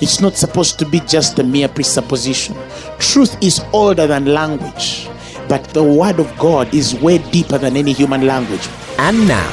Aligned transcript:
It's 0.00 0.20
not 0.20 0.36
supposed 0.36 0.78
to 0.80 0.86
be 0.86 1.00
just 1.00 1.38
a 1.38 1.44
mere 1.44 1.68
presupposition. 1.68 2.54
Truth 2.98 3.42
is 3.42 3.60
older 3.72 4.06
than 4.06 4.26
language, 4.26 5.08
but 5.48 5.64
the 5.68 5.82
word 5.82 6.20
of 6.20 6.36
God 6.38 6.72
is 6.74 6.94
way 6.96 7.18
deeper 7.30 7.58
than 7.58 7.76
any 7.76 7.92
human 7.92 8.26
language. 8.26 8.68
And 8.98 9.26
now, 9.26 9.50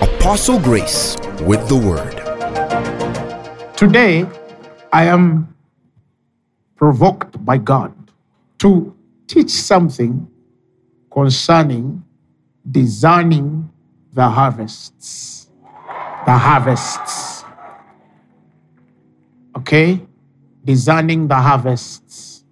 Apostle 0.00 0.60
Grace 0.60 1.16
with 1.42 1.66
the 1.68 1.76
word. 1.76 2.16
Today, 3.76 4.26
I 4.92 5.04
am 5.06 5.54
provoked 6.76 7.44
by 7.44 7.58
God 7.58 7.92
to 8.58 8.94
teach 9.26 9.50
something 9.50 10.28
concerning 11.10 12.04
discerning 12.70 13.68
the 14.12 14.28
harvests. 14.28 15.48
The 16.26 16.36
harvests. 16.36 17.39
Okay? 19.60 20.00
Discerning 20.64 21.28
the 21.28 21.36
harvests. 21.36 22.44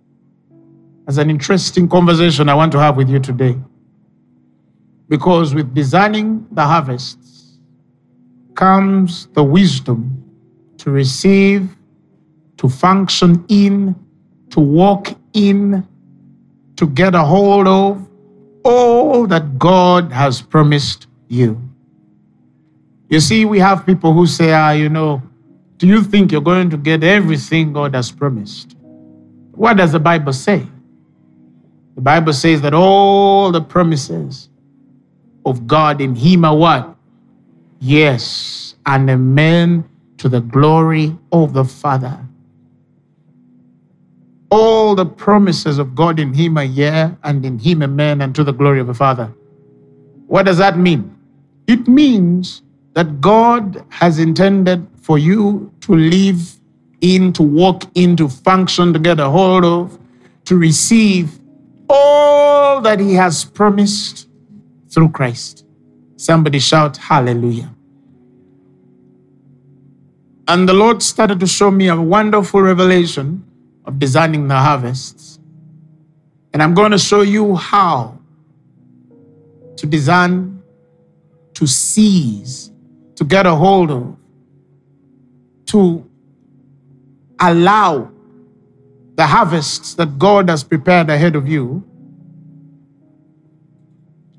That's 1.07 1.19
an 1.19 1.31
interesting 1.31 1.89
conversation 1.89 2.49
I 2.49 2.55
want 2.55 2.73
to 2.73 2.79
have 2.79 2.97
with 2.97 3.09
you 3.09 3.19
today. 3.19 3.57
Because 5.09 5.55
with 5.55 5.75
discerning 5.75 6.47
the 6.51 6.63
harvests 6.63 7.59
comes 8.55 9.29
the 9.29 9.43
wisdom 9.43 10.23
to 10.77 10.91
receive, 10.91 11.75
to 12.59 12.69
function 12.69 13.45
in, 13.49 13.97
to 14.51 14.61
walk 14.61 15.09
in, 15.33 15.87
to 16.77 16.87
get 16.89 17.15
a 17.15 17.25
hold 17.25 17.67
of 17.67 18.07
all 18.65 19.27
that 19.27 19.59
God 19.59 20.13
has 20.13 20.43
promised 20.43 21.07
you. 21.29 21.59
You 23.09 23.21
see, 23.21 23.47
we 23.47 23.59
have 23.61 23.87
people 23.87 24.13
who 24.13 24.27
say, 24.27 24.53
ah, 24.53 24.73
you 24.73 24.91
know, 24.91 25.23
do 25.79 25.87
you 25.87 26.03
think 26.03 26.33
you're 26.33 26.41
going 26.41 26.71
to 26.71 26.77
get 26.77 27.05
everything 27.05 27.73
God 27.73 27.95
has 27.95 28.11
promised? 28.11 28.77
What 29.53 29.77
does 29.77 29.93
the 29.93 30.01
Bible 30.01 30.33
say? 30.33 30.67
The 31.95 32.01
Bible 32.01 32.33
says 32.33 32.61
that 32.63 32.75
all 32.75 33.51
the 33.53 33.61
promises 33.61 34.49
of 35.47 35.67
God 35.67 36.01
in 36.01 36.15
Him 36.15 36.45
are 36.45 36.57
what? 36.57 36.97
Yes, 37.81 38.75
and 38.87 39.09
amen 39.09 39.89
to 40.19 40.29
the 40.29 40.41
glory 40.41 41.17
of 41.33 41.53
the 41.53 41.65
Father. 41.65 42.19
All 44.51 44.95
the 44.95 45.07
promises 45.07 45.79
of 45.79 45.95
God 45.95 46.19
in 46.19 46.35
Him 46.35 46.59
are 46.59 46.65
yeah, 46.65 47.15
and 47.23 47.45
in 47.45 47.59
Him 47.59 47.83
amen, 47.83 48.21
and 48.21 48.35
to 48.35 48.43
the 48.43 48.53
glory 48.53 48.81
of 48.81 48.89
the 48.89 48.95
Father. 48.95 49.33
What 50.27 50.47
does 50.47 50.59
that 50.59 50.77
mean? 50.77 51.17
It 51.69 51.87
means 51.87 52.63
that 52.95 53.21
God 53.21 53.85
has 53.91 54.19
intended 54.19 54.87
for 55.09 55.17
you 55.17 55.73
to 55.81 55.95
live 55.97 56.61
in, 57.01 57.33
to 57.33 57.43
walk 57.43 57.85
in, 57.95 58.15
to 58.15 58.29
function, 58.29 58.93
to 58.93 58.99
get 58.99 59.19
a 59.19 59.31
hold 59.31 59.65
of, 59.65 59.99
to 60.45 60.55
receive 60.55 61.41
all 61.89 62.83
that 62.83 63.01
He 63.01 63.15
has 63.15 63.43
promised 63.43 64.29
through 64.91 65.09
Christ. 65.09 65.65
Somebody 66.17 66.59
shout 66.59 66.99
hallelujah. 66.99 67.75
And 70.47 70.69
the 70.69 70.75
Lord 70.75 71.03
started 71.03 71.41
to 71.41 71.47
show 71.47 71.71
me 71.71 71.89
a 71.89 71.99
wonderful 71.99 72.61
revelation 72.61 73.43
of 73.87 73.99
designing 73.99 74.47
the 74.47 74.57
harvests. 74.57 75.39
And 76.53 76.63
I'm 76.63 76.75
going 76.75 76.91
to 76.91 76.99
show 76.99 77.23
you 77.23 77.57
how 77.57 78.19
to 79.77 79.87
design, 79.87 80.63
to 81.55 81.67
seize, 81.67 82.71
to 83.17 83.25
get 83.25 83.47
a 83.47 83.55
hold 83.55 83.91
of, 83.91 84.19
to 85.69 86.09
allow 87.41 88.11
the 89.15 89.27
harvests 89.27 89.95
that 89.95 90.19
God 90.19 90.49
has 90.49 90.63
prepared 90.63 91.11
ahead 91.11 91.37
of 91.37 91.49
you 91.49 91.85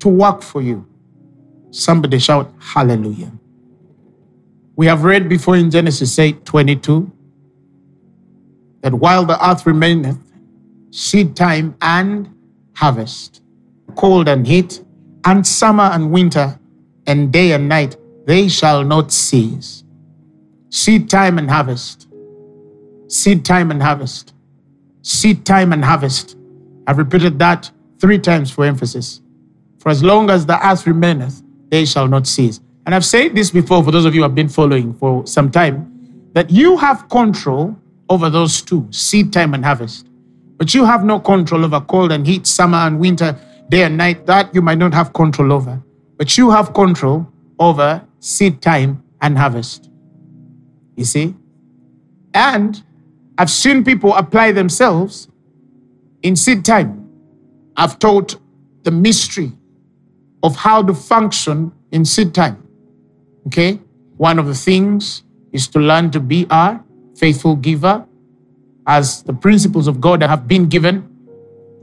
to 0.00 0.08
work 0.08 0.42
for 0.42 0.62
you. 0.62 0.86
Somebody 1.70 2.18
shout 2.18 2.52
hallelujah. 2.58 3.32
We 4.76 4.86
have 4.86 5.04
read 5.04 5.28
before 5.28 5.56
in 5.56 5.70
Genesis 5.70 6.18
8 6.18 6.44
22 6.44 7.12
that 8.80 8.94
while 8.94 9.26
the 9.26 9.36
earth 9.46 9.66
remaineth, 9.66 10.18
seed 10.90 11.36
time 11.36 11.76
and 11.82 12.34
harvest, 12.74 13.42
cold 13.94 14.28
and 14.28 14.46
heat, 14.46 14.82
and 15.26 15.46
summer 15.46 15.84
and 15.84 16.10
winter, 16.10 16.58
and 17.06 17.32
day 17.32 17.52
and 17.52 17.68
night, 17.68 17.96
they 18.26 18.48
shall 18.48 18.82
not 18.82 19.12
cease. 19.12 19.84
Seed 20.72 21.10
time 21.10 21.36
and 21.36 21.50
harvest. 21.50 22.06
Seed 23.08 23.44
time 23.44 23.72
and 23.72 23.82
harvest. 23.82 24.34
Seed 25.02 25.44
time 25.44 25.72
and 25.72 25.84
harvest. 25.84 26.36
I've 26.86 26.98
repeated 26.98 27.40
that 27.40 27.68
three 27.98 28.20
times 28.20 28.52
for 28.52 28.64
emphasis. 28.64 29.20
For 29.80 29.88
as 29.88 30.04
long 30.04 30.30
as 30.30 30.46
the 30.46 30.64
earth 30.64 30.86
remaineth, 30.86 31.42
they 31.70 31.84
shall 31.84 32.06
not 32.06 32.28
cease. 32.28 32.60
And 32.86 32.94
I've 32.94 33.04
said 33.04 33.34
this 33.34 33.50
before 33.50 33.82
for 33.82 33.90
those 33.90 34.04
of 34.04 34.14
you 34.14 34.20
who 34.20 34.22
have 34.22 34.36
been 34.36 34.48
following 34.48 34.94
for 34.94 35.26
some 35.26 35.50
time 35.50 36.30
that 36.34 36.50
you 36.50 36.76
have 36.76 37.08
control 37.08 37.76
over 38.08 38.30
those 38.30 38.62
two, 38.62 38.86
seed 38.92 39.32
time 39.32 39.54
and 39.54 39.64
harvest. 39.64 40.06
But 40.56 40.72
you 40.72 40.84
have 40.84 41.04
no 41.04 41.18
control 41.18 41.64
over 41.64 41.80
cold 41.80 42.12
and 42.12 42.24
heat, 42.24 42.46
summer 42.46 42.78
and 42.78 43.00
winter, 43.00 43.36
day 43.70 43.82
and 43.82 43.96
night. 43.96 44.24
That 44.26 44.54
you 44.54 44.62
might 44.62 44.78
not 44.78 44.94
have 44.94 45.12
control 45.14 45.52
over. 45.52 45.82
But 46.16 46.38
you 46.38 46.50
have 46.50 46.72
control 46.74 47.26
over 47.58 48.06
seed 48.20 48.62
time 48.62 49.02
and 49.20 49.36
harvest. 49.36 49.89
You 51.00 51.06
see? 51.06 51.34
And 52.34 52.82
I've 53.38 53.48
seen 53.48 53.84
people 53.84 54.14
apply 54.14 54.52
themselves 54.52 55.28
in 56.22 56.36
seed 56.36 56.62
time. 56.62 57.08
I've 57.74 57.98
taught 57.98 58.36
the 58.82 58.90
mystery 58.90 59.52
of 60.42 60.56
how 60.56 60.82
to 60.82 60.92
function 60.92 61.72
in 61.90 62.04
seed 62.04 62.34
time. 62.34 62.68
Okay? 63.46 63.80
One 64.18 64.38
of 64.38 64.46
the 64.46 64.54
things 64.54 65.22
is 65.52 65.68
to 65.68 65.78
learn 65.78 66.10
to 66.10 66.20
be 66.20 66.46
a 66.50 66.78
faithful 67.16 67.56
giver 67.56 68.06
as 68.86 69.22
the 69.22 69.32
principles 69.32 69.88
of 69.88 70.02
God 70.02 70.22
have 70.22 70.46
been 70.46 70.68
given. 70.68 71.08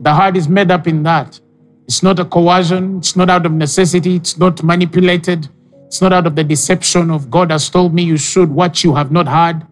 The 0.01 0.13
heart 0.13 0.37
is 0.37 0.47
made 0.47 0.69
up 0.69 0.85
in 0.85 1.01
that. 1.03 1.41
It's 1.85 2.03
not 2.03 2.19
a 2.19 2.25
coercion, 2.25 2.99
it's 2.99 3.15
not 3.15 3.31
out 3.31 3.47
of 3.47 3.51
necessity, 3.51 4.17
it's 4.17 4.37
not 4.37 4.61
manipulated, 4.61 5.49
it's 5.87 6.01
not 6.01 6.11
out 6.11 6.27
of 6.27 6.35
the 6.35 6.43
deception 6.43 7.09
of 7.09 7.31
God 7.31 7.49
has 7.49 7.69
told 7.69 7.93
me 7.93 8.03
you 8.03 8.17
should 8.17 8.51
what 8.51 8.83
you 8.83 8.93
have 8.93 9.11
not 9.11 9.27
heard 9.27 9.65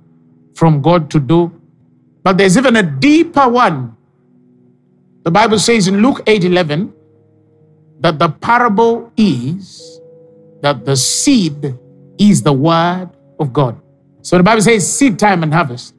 from 0.55 0.81
God 0.81 1.11
to 1.11 1.19
do. 1.19 1.51
But 2.23 2.37
there's 2.37 2.57
even 2.57 2.77
a 2.77 2.83
deeper 2.83 3.47
one. 3.47 3.95
The 5.23 5.31
Bible 5.31 5.59
says 5.59 5.87
in 5.87 6.01
Luke 6.01 6.23
8 6.25 6.45
11 6.45 6.93
that 7.99 8.17
the 8.17 8.29
parable 8.29 9.11
is 9.17 9.99
that 10.61 10.85
the 10.85 10.95
seed 10.95 11.75
is 12.17 12.41
the 12.41 12.53
word 12.53 13.09
of 13.39 13.51
God. 13.51 13.79
So 14.21 14.37
the 14.37 14.43
Bible 14.43 14.61
says 14.61 14.91
seed 14.91 15.19
time 15.19 15.43
and 15.43 15.53
harvest. 15.53 15.95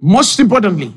Most 0.00 0.40
importantly, 0.40 0.92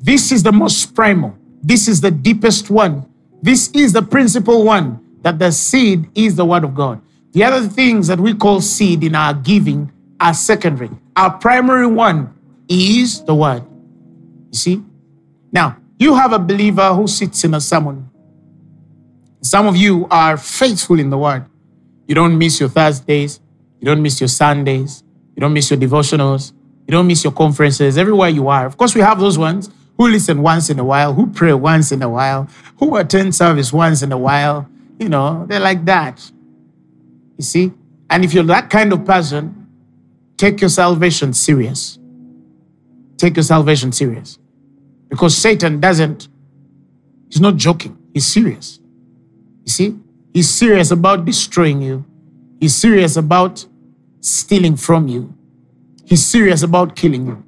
this 0.00 0.32
is 0.32 0.42
the 0.42 0.52
most 0.52 0.94
primal. 0.94 1.36
This 1.62 1.86
is 1.86 2.00
the 2.00 2.10
deepest 2.10 2.70
one. 2.70 3.04
This 3.42 3.70
is 3.72 3.92
the 3.92 4.02
principal 4.02 4.64
one 4.64 5.04
that 5.22 5.38
the 5.38 5.52
seed 5.52 6.08
is 6.14 6.34
the 6.34 6.44
word 6.44 6.64
of 6.64 6.74
God. 6.74 7.02
The 7.32 7.44
other 7.44 7.68
things 7.68 8.06
that 8.08 8.18
we 8.18 8.34
call 8.34 8.60
seed 8.60 9.04
in 9.04 9.14
our 9.14 9.34
giving 9.34 9.92
are 10.20 10.34
secondary. 10.34 10.90
Our 11.16 11.38
primary 11.38 11.86
one 11.86 12.34
is 12.68 13.22
the 13.24 13.34
word. 13.34 13.64
You 14.50 14.58
see? 14.58 14.82
Now, 15.52 15.76
you 15.98 16.14
have 16.14 16.32
a 16.32 16.38
believer 16.38 16.94
who 16.94 17.06
sits 17.06 17.44
in 17.44 17.54
a 17.54 17.60
sermon. 17.60 18.10
Some 19.42 19.66
of 19.66 19.76
you 19.76 20.06
are 20.10 20.36
faithful 20.36 20.98
in 20.98 21.10
the 21.10 21.18
word. 21.18 21.44
You 22.06 22.14
don't 22.14 22.38
miss 22.38 22.60
your 22.60 22.68
Thursdays. 22.68 23.40
You 23.80 23.86
don't 23.86 24.02
miss 24.02 24.20
your 24.20 24.28
Sundays. 24.28 25.04
You 25.36 25.40
don't 25.40 25.52
miss 25.52 25.70
your 25.70 25.78
devotionals. 25.78 26.52
You 26.86 26.92
don't 26.92 27.06
miss 27.06 27.22
your 27.22 27.32
conferences 27.32 27.98
everywhere 27.98 28.30
you 28.30 28.48
are. 28.48 28.66
Of 28.66 28.76
course, 28.76 28.94
we 28.94 29.02
have 29.02 29.20
those 29.20 29.36
ones 29.38 29.70
who 29.96 30.08
listen 30.08 30.42
once 30.42 30.70
in 30.70 30.78
a 30.78 30.84
while, 30.84 31.12
who 31.12 31.26
pray 31.26 31.52
once 31.52 31.92
in 31.92 32.02
a 32.02 32.08
while, 32.08 32.48
who 32.78 32.96
attend 32.96 33.34
service 33.34 33.72
once 33.72 34.02
in 34.02 34.10
a 34.10 34.18
while. 34.18 34.68
You 34.98 35.08
know, 35.08 35.44
they're 35.46 35.60
like 35.60 35.84
that. 35.84 36.30
You 37.38 37.44
see? 37.44 37.72
And 38.10 38.24
if 38.24 38.34
you're 38.34 38.44
that 38.44 38.68
kind 38.68 38.92
of 38.92 39.04
person, 39.04 39.68
take 40.36 40.60
your 40.60 40.70
salvation 40.70 41.32
serious. 41.32 41.98
Take 43.16 43.36
your 43.36 43.44
salvation 43.44 43.92
serious. 43.92 44.38
Because 45.08 45.36
Satan 45.36 45.80
doesn't, 45.80 46.28
he's 47.30 47.40
not 47.40 47.56
joking, 47.56 47.96
he's 48.12 48.26
serious. 48.26 48.80
You 49.64 49.72
see? 49.72 49.98
He's 50.34 50.50
serious 50.50 50.90
about 50.90 51.24
destroying 51.24 51.80
you, 51.80 52.04
he's 52.60 52.74
serious 52.74 53.16
about 53.16 53.66
stealing 54.20 54.76
from 54.76 55.08
you, 55.08 55.34
he's 56.04 56.24
serious 56.24 56.62
about 56.62 56.94
killing 56.94 57.26
you. 57.26 57.44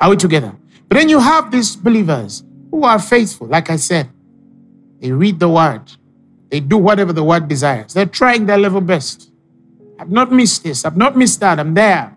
Are 0.00 0.10
we 0.10 0.16
together? 0.16 0.54
But 0.88 0.98
then 0.98 1.08
you 1.08 1.18
have 1.18 1.50
these 1.50 1.76
believers 1.76 2.42
who 2.70 2.84
are 2.84 2.98
faithful, 2.98 3.46
like 3.46 3.70
I 3.70 3.76
said. 3.76 4.08
They 5.00 5.12
read 5.12 5.38
the 5.38 5.48
word, 5.48 5.92
they 6.54 6.60
do 6.60 6.78
whatever 6.78 7.12
the 7.12 7.24
word 7.24 7.48
desires. 7.48 7.94
They're 7.94 8.06
trying 8.06 8.46
their 8.46 8.58
level 8.58 8.80
best. 8.80 9.28
I've 9.98 10.12
not 10.12 10.30
missed 10.30 10.62
this, 10.62 10.84
I've 10.84 10.96
not 10.96 11.16
missed 11.16 11.40
that, 11.40 11.58
I'm 11.58 11.74
there. 11.74 12.16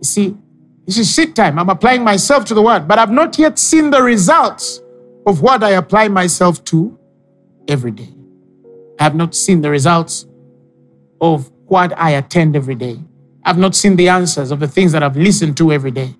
You 0.00 0.04
see, 0.04 0.36
this 0.84 0.98
is 0.98 1.14
seed 1.14 1.34
time. 1.34 1.58
I'm 1.58 1.70
applying 1.70 2.04
myself 2.04 2.44
to 2.44 2.54
the 2.54 2.60
word, 2.60 2.86
but 2.86 2.98
I've 2.98 3.10
not 3.10 3.38
yet 3.38 3.58
seen 3.58 3.88
the 3.88 4.02
results 4.02 4.82
of 5.26 5.40
what 5.40 5.64
I 5.64 5.70
apply 5.70 6.08
myself 6.08 6.62
to 6.64 6.98
every 7.66 7.90
day. 7.90 8.10
I 9.00 9.04
have 9.04 9.14
not 9.14 9.34
seen 9.34 9.62
the 9.62 9.70
results 9.70 10.26
of 11.22 11.50
what 11.64 11.98
I 11.98 12.10
attend 12.10 12.56
every 12.56 12.74
day. 12.74 13.00
I've 13.46 13.56
not 13.56 13.74
seen 13.74 13.96
the 13.96 14.10
answers 14.10 14.50
of 14.50 14.60
the 14.60 14.68
things 14.68 14.92
that 14.92 15.02
I've 15.02 15.16
listened 15.16 15.56
to 15.56 15.72
every 15.72 15.90
day. 15.90 16.14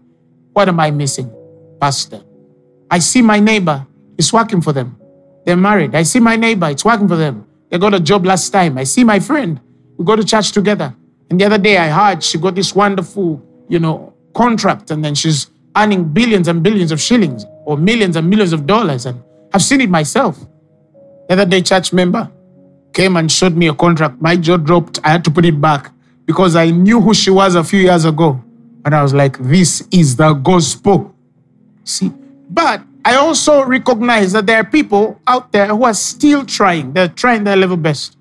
What 0.55 0.71
am 0.71 0.81
I 0.81 0.91
missing, 0.91 1.31
Pastor? 1.79 2.23
I 2.91 3.01
see 3.01 3.21
my 3.21 3.39
neighbor, 3.39 3.87
it's 4.17 4.33
working 4.33 4.63
for 4.63 4.73
them. 4.73 4.99
They're 5.45 5.57
married. 5.57 5.95
I 5.95 6.03
see 6.03 6.21
my 6.21 6.37
neighbor, 6.37 6.69
it's 6.71 6.85
working 6.85 7.09
for 7.09 7.17
them. 7.17 7.47
They 7.71 7.79
got 7.79 7.95
a 7.95 8.01
job 8.01 8.25
last 8.25 8.51
time. 8.51 8.79
I 8.79 8.85
see 8.85 9.05
my 9.05 9.21
friend, 9.21 9.61
we 9.97 10.05
go 10.05 10.17
to 10.17 10.25
church 10.25 10.53
together. 10.53 10.95
And 11.31 11.41
the 11.41 11.45
other 11.47 11.59
day 11.59 11.77
I 11.77 11.89
heard 11.89 12.23
she 12.23 12.39
got 12.39 12.55
this 12.55 12.75
wonderful, 12.75 13.43
you 13.69 13.79
know, 13.79 14.15
contract 14.35 14.91
and 14.91 15.05
then 15.05 15.15
she's 15.15 15.51
earning 15.77 16.05
billions 16.05 16.49
and 16.49 16.63
billions 16.63 16.93
of 16.93 17.01
shillings 17.01 17.45
or 17.65 17.77
millions 17.77 18.17
and 18.17 18.29
millions 18.29 18.53
of 18.53 18.67
dollars. 18.67 19.07
And 19.07 19.23
I've 19.53 19.63
seen 19.63 19.81
it 19.81 19.91
myself. 19.91 20.39
The 21.29 21.35
other 21.35 21.47
day, 21.47 21.63
church 21.63 21.93
member 21.93 22.31
came 22.93 23.17
and 23.17 23.31
showed 23.31 23.57
me 23.57 23.69
a 23.69 23.75
contract. 23.75 24.21
My 24.21 24.37
jaw 24.37 24.57
dropped. 24.57 25.01
I 25.03 25.11
had 25.11 25.25
to 25.25 25.31
put 25.31 25.45
it 25.45 25.61
back 25.61 25.91
because 26.27 26.55
I 26.55 26.71
knew 26.71 27.01
who 27.01 27.15
she 27.15 27.31
was 27.31 27.55
a 27.55 27.65
few 27.65 27.81
years 27.81 28.05
ago. 28.05 28.43
And 28.85 28.95
I 28.95 29.03
was 29.03 29.15
like, 29.15 29.39
this 29.39 29.87
is 29.91 30.17
the 30.17 30.35
gospel. 30.35 31.15
See, 31.85 32.13
but 32.51 32.83
I 33.05 33.17
also 33.17 33.65
recognize 33.65 34.33
that 34.33 34.47
there 34.47 34.57
are 34.59 34.65
people 34.65 35.21
out 35.27 35.53
there 35.53 35.69
who 35.69 35.85
are 35.85 35.95
still 35.95 36.45
trying. 36.45 36.93
They're 36.93 37.09
trying 37.09 37.45
their 37.45 37.57
level 37.57 37.77
best. 37.77 38.17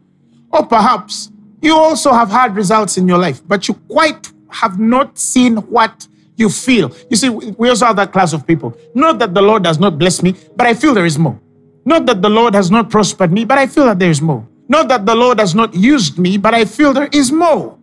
Or 0.51 0.65
perhaps 0.65 1.31
you 1.61 1.73
also 1.73 2.11
have 2.11 2.29
had 2.29 2.55
results 2.55 2.97
in 2.97 3.07
your 3.07 3.17
life, 3.17 3.41
but 3.47 3.67
you 3.67 3.75
quite 3.87 4.31
have 4.49 4.79
not 4.79 5.17
seen 5.17 5.57
what 5.57 6.07
you 6.35 6.49
feel. 6.49 6.91
You 7.09 7.15
see, 7.15 7.29
we 7.29 7.69
also 7.69 7.85
have 7.85 7.95
that 7.95 8.11
class 8.11 8.33
of 8.33 8.45
people. 8.45 8.77
Not 8.93 9.19
that 9.19 9.33
the 9.33 9.41
Lord 9.41 9.63
does 9.63 9.79
not 9.79 9.97
bless 9.97 10.21
me, 10.21 10.35
but 10.55 10.67
I 10.67 10.73
feel 10.73 10.93
there 10.93 11.05
is 11.05 11.17
more. 11.17 11.39
Not 11.85 12.05
that 12.05 12.21
the 12.21 12.29
Lord 12.29 12.53
has 12.53 12.69
not 12.69 12.89
prospered 12.89 13.31
me, 13.31 13.45
but 13.45 13.57
I 13.57 13.67
feel 13.67 13.85
that 13.85 13.99
there 13.99 14.09
is 14.09 14.21
more. 14.21 14.45
Not 14.67 14.87
that 14.89 15.05
the 15.05 15.15
Lord 15.15 15.39
has 15.39 15.55
not 15.55 15.73
used 15.73 16.17
me, 16.17 16.37
but 16.37 16.53
I 16.53 16.65
feel 16.65 16.93
there 16.93 17.09
is 17.11 17.31
more. 17.31 17.77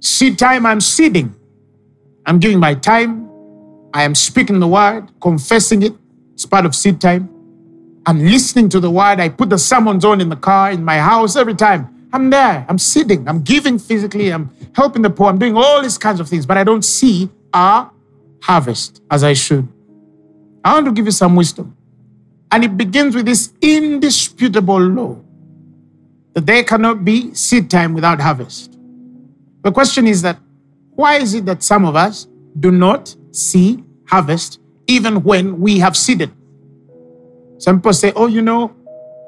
Seed 0.00 0.38
time, 0.38 0.66
I'm 0.66 0.80
seeding. 0.80 1.34
I'm 2.26 2.38
giving 2.38 2.58
my 2.58 2.74
time. 2.74 3.29
I 3.92 4.04
am 4.04 4.14
speaking 4.14 4.60
the 4.60 4.68
word, 4.68 5.08
confessing 5.20 5.82
it. 5.82 5.94
It's 6.34 6.46
part 6.46 6.64
of 6.64 6.74
seed 6.74 7.00
time. 7.00 7.28
I'm 8.06 8.24
listening 8.24 8.68
to 8.70 8.80
the 8.80 8.90
word. 8.90 9.20
I 9.20 9.28
put 9.28 9.50
the 9.50 9.58
sermons 9.58 10.04
on 10.04 10.20
in 10.20 10.28
the 10.28 10.36
car, 10.36 10.70
in 10.70 10.84
my 10.84 10.98
house, 10.98 11.36
every 11.36 11.54
time. 11.54 12.08
I'm 12.12 12.30
there. 12.30 12.64
I'm 12.68 12.78
sitting. 12.78 13.28
I'm 13.28 13.42
giving 13.42 13.78
physically. 13.78 14.32
I'm 14.32 14.50
helping 14.74 15.02
the 15.02 15.10
poor. 15.10 15.28
I'm 15.28 15.38
doing 15.38 15.56
all 15.56 15.82
these 15.82 15.98
kinds 15.98 16.20
of 16.20 16.28
things, 16.28 16.46
but 16.46 16.56
I 16.56 16.64
don't 16.64 16.84
see 16.84 17.28
a 17.52 17.88
harvest 18.42 19.02
as 19.10 19.22
I 19.22 19.34
should. 19.34 19.68
I 20.64 20.74
want 20.74 20.86
to 20.86 20.92
give 20.92 21.06
you 21.06 21.12
some 21.12 21.36
wisdom. 21.36 21.76
And 22.52 22.64
it 22.64 22.76
begins 22.76 23.14
with 23.14 23.26
this 23.26 23.52
indisputable 23.60 24.80
law 24.80 25.16
that 26.34 26.46
there 26.46 26.64
cannot 26.64 27.04
be 27.04 27.32
seed 27.34 27.70
time 27.70 27.94
without 27.94 28.20
harvest. 28.20 28.76
The 29.62 29.72
question 29.72 30.06
is 30.06 30.22
that 30.22 30.38
why 30.90 31.16
is 31.16 31.34
it 31.34 31.46
that 31.46 31.62
some 31.62 31.84
of 31.84 31.96
us 31.96 32.26
do 32.58 32.70
not 32.70 33.14
see 33.32 33.82
harvest 34.06 34.60
even 34.86 35.22
when 35.22 35.60
we 35.60 35.78
have 35.78 35.96
seeded? 35.96 36.30
Some 37.58 37.78
people 37.78 37.92
say, 37.92 38.12
oh, 38.16 38.26
you 38.26 38.42
know, 38.42 38.74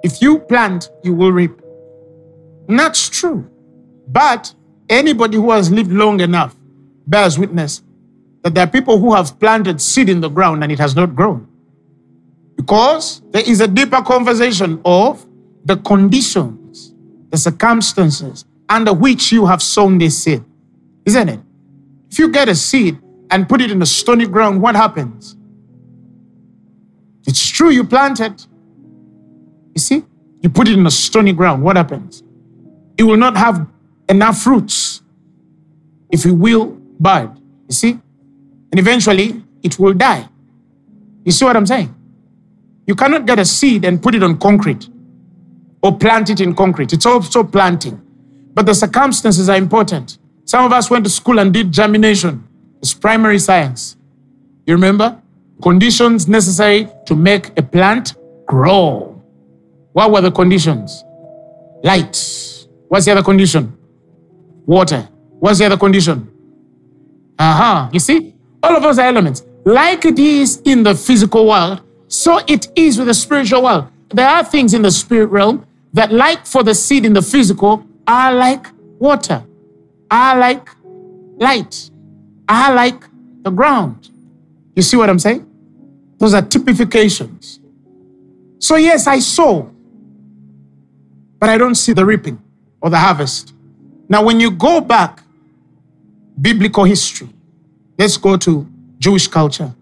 if 0.03 0.23
you 0.23 0.39
plant, 0.39 0.91
you 1.03 1.15
will 1.15 1.33
reap. 1.33 1.53
And 2.69 2.79
that's 2.79 3.09
true. 3.09 3.49
But 4.09 4.55
anybody 4.89 5.37
who 5.37 5.51
has 5.51 5.71
lived 5.71 5.93
long 5.93 6.21
enough 6.21 6.57
bears 7.07 7.39
witness 7.39 7.83
that 8.43 8.55
there 8.55 8.65
are 8.65 8.71
people 8.71 8.99
who 8.99 9.15
have 9.15 9.39
planted 9.39 9.81
seed 9.81 10.09
in 10.09 10.21
the 10.21 10.29
ground 10.29 10.63
and 10.63 10.73
it 10.73 10.79
has 10.79 10.97
not 10.97 11.15
grown. 11.15 11.47
Because 12.57 13.23
there 13.31 13.43
is 13.49 13.61
a 13.61 13.69
deeper 13.69 14.03
conversation 14.03 14.81
of 14.85 15.25
the 15.65 15.77
conditions, 15.77 16.95
the 17.31 17.39
circumstances 17.39 18.45
under 18.69 18.93
which 18.93 19.31
you 19.31 19.47
have 19.47 19.63
sown 19.63 19.99
this 19.99 20.23
seed. 20.25 20.43
Isn't 21.05 21.29
it? 21.29 21.41
If 22.11 22.19
you 22.19 22.31
get 22.31 22.49
a 22.49 22.55
seed 22.55 22.99
and 23.33 23.49
put 23.49 23.61
it 23.63 23.71
in 23.71 23.81
a 23.81 23.87
stony 23.87 24.27
ground, 24.27 24.61
what 24.61 24.77
happens? 24.77 25.37
It's 27.27 27.45
true 27.49 27.71
you 27.71 27.83
planted. 27.83 28.45
You 29.75 29.81
see? 29.81 30.05
You 30.43 30.51
put 30.51 30.69
it 30.69 30.75
in 30.75 30.87
a 30.87 30.91
stony 30.91 31.33
ground, 31.33 31.63
what 31.63 31.77
happens? 31.77 32.23
It 32.99 33.05
will 33.05 33.17
not 33.17 33.37
have 33.37 33.67
enough 34.09 34.47
roots 34.47 35.03
if 36.11 36.27
it 36.27 36.33
will 36.33 36.67
bud. 37.01 37.41
You 37.69 37.75
see? 37.75 37.91
And 38.71 38.79
eventually 38.79 39.43
it 39.63 39.79
will 39.79 39.95
die. 39.95 40.29
You 41.25 41.33
see 41.33 41.45
what 41.47 41.57
I'm 41.57 41.67
saying? 41.67 41.95
You 42.87 42.95
cannot 42.95 43.25
get 43.27 43.39
a 43.39 43.45
seed 43.45 43.85
and 43.87 44.03
put 44.03 44.15
it 44.15 44.23
on 44.23 44.39
concrete 44.39 44.89
or 45.83 45.97
plant 45.97 46.29
it 46.29 46.41
in 46.41 46.55
concrete. 46.55 46.93
It's 46.93 47.07
also 47.07 47.45
planting. 47.45 48.01
But 48.53 48.67
the 48.67 48.75
circumstances 48.75 49.49
are 49.49 49.57
important. 49.57 50.19
Some 50.45 50.67
of 50.67 50.73
us 50.73 50.91
went 50.91 51.05
to 51.05 51.11
school 51.11 51.39
and 51.39 51.55
did 51.55 51.73
germination. 51.73 52.47
It's 52.83 52.93
primary 52.93 53.39
science. 53.39 53.97
You 54.67 54.75
remember? 54.75 55.23
Conditions 55.63 56.27
necessary 56.27 56.89
to 57.07 57.15
make 57.15 57.57
a 57.57 57.63
plant 57.63 58.15
grow. 58.47 59.23
What 59.93 60.11
were 60.11 60.21
the 60.21 60.33
conditions? 60.33 61.05
Light. 61.85 62.67
What's 62.89 63.07
the 63.07 63.13
other 63.13 63.23
condition? 63.23 63.77
Water. 64.67 65.09
What's 65.39 65.61
the 65.61 65.67
other 65.67 65.77
condition? 65.77 66.29
Aha. 67.39 67.83
Uh-huh. 67.83 67.91
You 67.93 68.01
see? 68.01 68.35
All 68.63 68.77
of 68.77 68.83
those 68.83 68.99
are 68.99 69.07
elements. 69.07 69.45
Like 69.65 70.05
it 70.05 70.19
is 70.19 70.61
in 70.65 70.83
the 70.83 70.95
physical 70.95 71.47
world, 71.47 71.83
so 72.09 72.41
it 72.49 72.67
is 72.75 72.99
with 72.99 73.07
the 73.07 73.15
spiritual 73.15 73.63
world. 73.63 73.87
There 74.11 74.29
are 74.29 74.43
things 74.45 74.75
in 74.75 74.83
the 74.83 74.91
spirit 74.91 75.27
realm 75.27 75.65
that, 75.93 76.13
like 76.13 76.47
for 76.47 76.65
the 76.65 76.75
seed 76.75 77.07
in 77.07 77.13
the 77.13 77.23
physical, 77.23 77.87
are 78.09 78.35
like 78.35 78.67
water, 78.99 79.45
are 80.11 80.37
like 80.37 80.69
light, 81.39 81.91
are 82.49 82.75
like 82.75 83.05
the 83.43 83.51
ground. 83.51 84.11
You 84.75 84.83
see 84.83 84.97
what 84.97 85.11
I'm 85.11 85.19
saying? 85.19 85.47
Those 86.19 86.35
are 86.35 86.43
typifications. 86.43 87.61
So, 88.59 88.77
yes, 88.77 89.07
I 89.07 89.19
sow, 89.19 89.73
but 91.39 91.49
I 91.49 91.59
don't 91.59 91.75
see 91.75 91.93
the 91.93 92.05
reaping 92.05 92.41
or 92.81 92.91
the 92.91 92.99
harvest. 92.99 93.55
Now, 94.09 94.25
when 94.25 94.39
you 94.39 94.51
go 94.51 94.81
back, 94.81 95.23
biblical 96.41 96.85
history, 96.85 97.29
let's 97.99 98.17
go 98.17 98.37
to 98.37 98.67
Jewish 98.99 99.27
culture. 99.27 99.75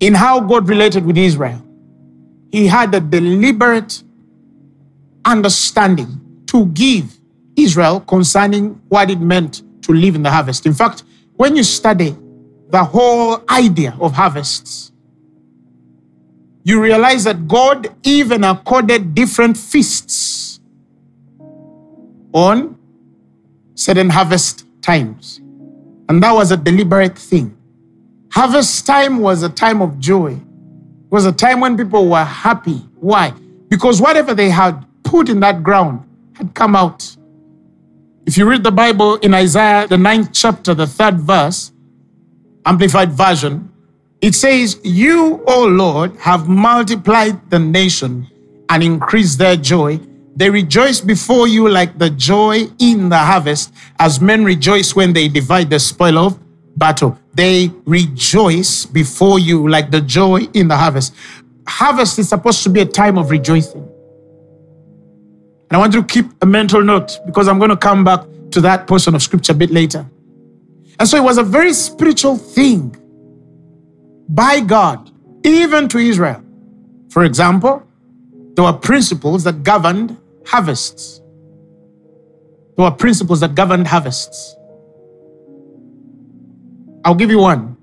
In 0.00 0.14
how 0.14 0.40
God 0.40 0.68
related 0.68 1.04
with 1.04 1.16
Israel, 1.16 1.62
He 2.50 2.66
had 2.66 2.94
a 2.94 3.00
deliberate 3.00 4.02
understanding 5.24 6.20
to 6.46 6.66
give 6.66 7.18
Israel 7.56 8.00
concerning 8.00 8.80
what 8.88 9.10
it 9.10 9.20
meant 9.20 9.62
to 9.82 9.92
live 9.92 10.14
in 10.14 10.22
the 10.22 10.30
harvest. 10.30 10.66
In 10.66 10.74
fact, 10.74 11.02
when 11.38 11.54
you 11.56 11.62
study 11.62 12.16
the 12.68 12.82
whole 12.82 13.42
idea 13.48 13.96
of 14.00 14.12
harvests, 14.12 14.90
you 16.64 16.82
realize 16.82 17.24
that 17.24 17.46
God 17.46 17.94
even 18.02 18.42
accorded 18.42 19.14
different 19.14 19.56
feasts 19.56 20.58
on 22.32 22.76
certain 23.76 24.10
harvest 24.10 24.66
times. 24.82 25.40
And 26.08 26.20
that 26.24 26.32
was 26.32 26.50
a 26.50 26.56
deliberate 26.56 27.16
thing. 27.16 27.56
Harvest 28.32 28.84
time 28.84 29.18
was 29.18 29.44
a 29.44 29.48
time 29.48 29.80
of 29.80 29.98
joy. 30.00 30.32
It 30.32 31.10
was 31.10 31.24
a 31.24 31.32
time 31.32 31.60
when 31.60 31.76
people 31.76 32.08
were 32.08 32.24
happy. 32.24 32.78
Why? 32.96 33.32
Because 33.68 34.00
whatever 34.00 34.34
they 34.34 34.50
had 34.50 34.84
put 35.04 35.28
in 35.28 35.38
that 35.40 35.62
ground 35.62 36.04
had 36.34 36.52
come 36.54 36.74
out. 36.74 37.16
If 38.28 38.36
you 38.36 38.44
read 38.44 38.62
the 38.62 38.70
Bible 38.70 39.14
in 39.24 39.32
Isaiah, 39.32 39.86
the 39.88 39.96
ninth 39.96 40.34
chapter, 40.34 40.74
the 40.74 40.86
third 40.86 41.18
verse, 41.18 41.72
Amplified 42.66 43.10
Version, 43.10 43.72
it 44.20 44.34
says, 44.34 44.78
You, 44.84 45.42
O 45.46 45.64
Lord, 45.64 46.14
have 46.18 46.46
multiplied 46.46 47.48
the 47.48 47.58
nation 47.58 48.26
and 48.68 48.82
increased 48.82 49.38
their 49.38 49.56
joy. 49.56 49.98
They 50.36 50.50
rejoice 50.50 51.00
before 51.00 51.48
you 51.48 51.70
like 51.70 51.96
the 51.96 52.10
joy 52.10 52.66
in 52.78 53.08
the 53.08 53.16
harvest, 53.16 53.72
as 53.98 54.20
men 54.20 54.44
rejoice 54.44 54.94
when 54.94 55.14
they 55.14 55.28
divide 55.28 55.70
the 55.70 55.80
spoil 55.80 56.18
of 56.18 56.38
battle. 56.76 57.18
They 57.32 57.70
rejoice 57.86 58.84
before 58.84 59.38
you 59.38 59.70
like 59.70 59.90
the 59.90 60.02
joy 60.02 60.40
in 60.52 60.68
the 60.68 60.76
harvest. 60.76 61.14
Harvest 61.66 62.18
is 62.18 62.28
supposed 62.28 62.62
to 62.64 62.68
be 62.68 62.82
a 62.82 62.86
time 62.86 63.16
of 63.16 63.30
rejoicing. 63.30 63.87
And 65.70 65.76
I 65.76 65.78
want 65.78 65.94
you 65.94 66.00
to 66.00 66.06
keep 66.06 66.26
a 66.42 66.46
mental 66.46 66.82
note 66.82 67.18
because 67.26 67.46
I'm 67.46 67.58
going 67.58 67.70
to 67.70 67.76
come 67.76 68.02
back 68.02 68.24
to 68.52 68.60
that 68.62 68.86
portion 68.86 69.14
of 69.14 69.22
scripture 69.22 69.52
a 69.52 69.54
bit 69.54 69.70
later. 69.70 70.06
And 70.98 71.06
so 71.08 71.16
it 71.16 71.22
was 71.22 71.38
a 71.38 71.42
very 71.42 71.72
spiritual 71.74 72.36
thing 72.36 72.96
by 74.28 74.60
God, 74.60 75.10
even 75.44 75.88
to 75.88 75.98
Israel. 75.98 76.42
For 77.10 77.24
example, 77.24 77.86
there 78.54 78.64
were 78.64 78.72
principles 78.72 79.44
that 79.44 79.62
governed 79.62 80.16
harvests. 80.46 81.20
There 82.76 82.84
were 82.84 82.90
principles 82.90 83.40
that 83.40 83.54
governed 83.54 83.86
harvests. 83.86 84.56
I'll 87.04 87.14
give 87.14 87.30
you 87.30 87.38
one. 87.38 87.76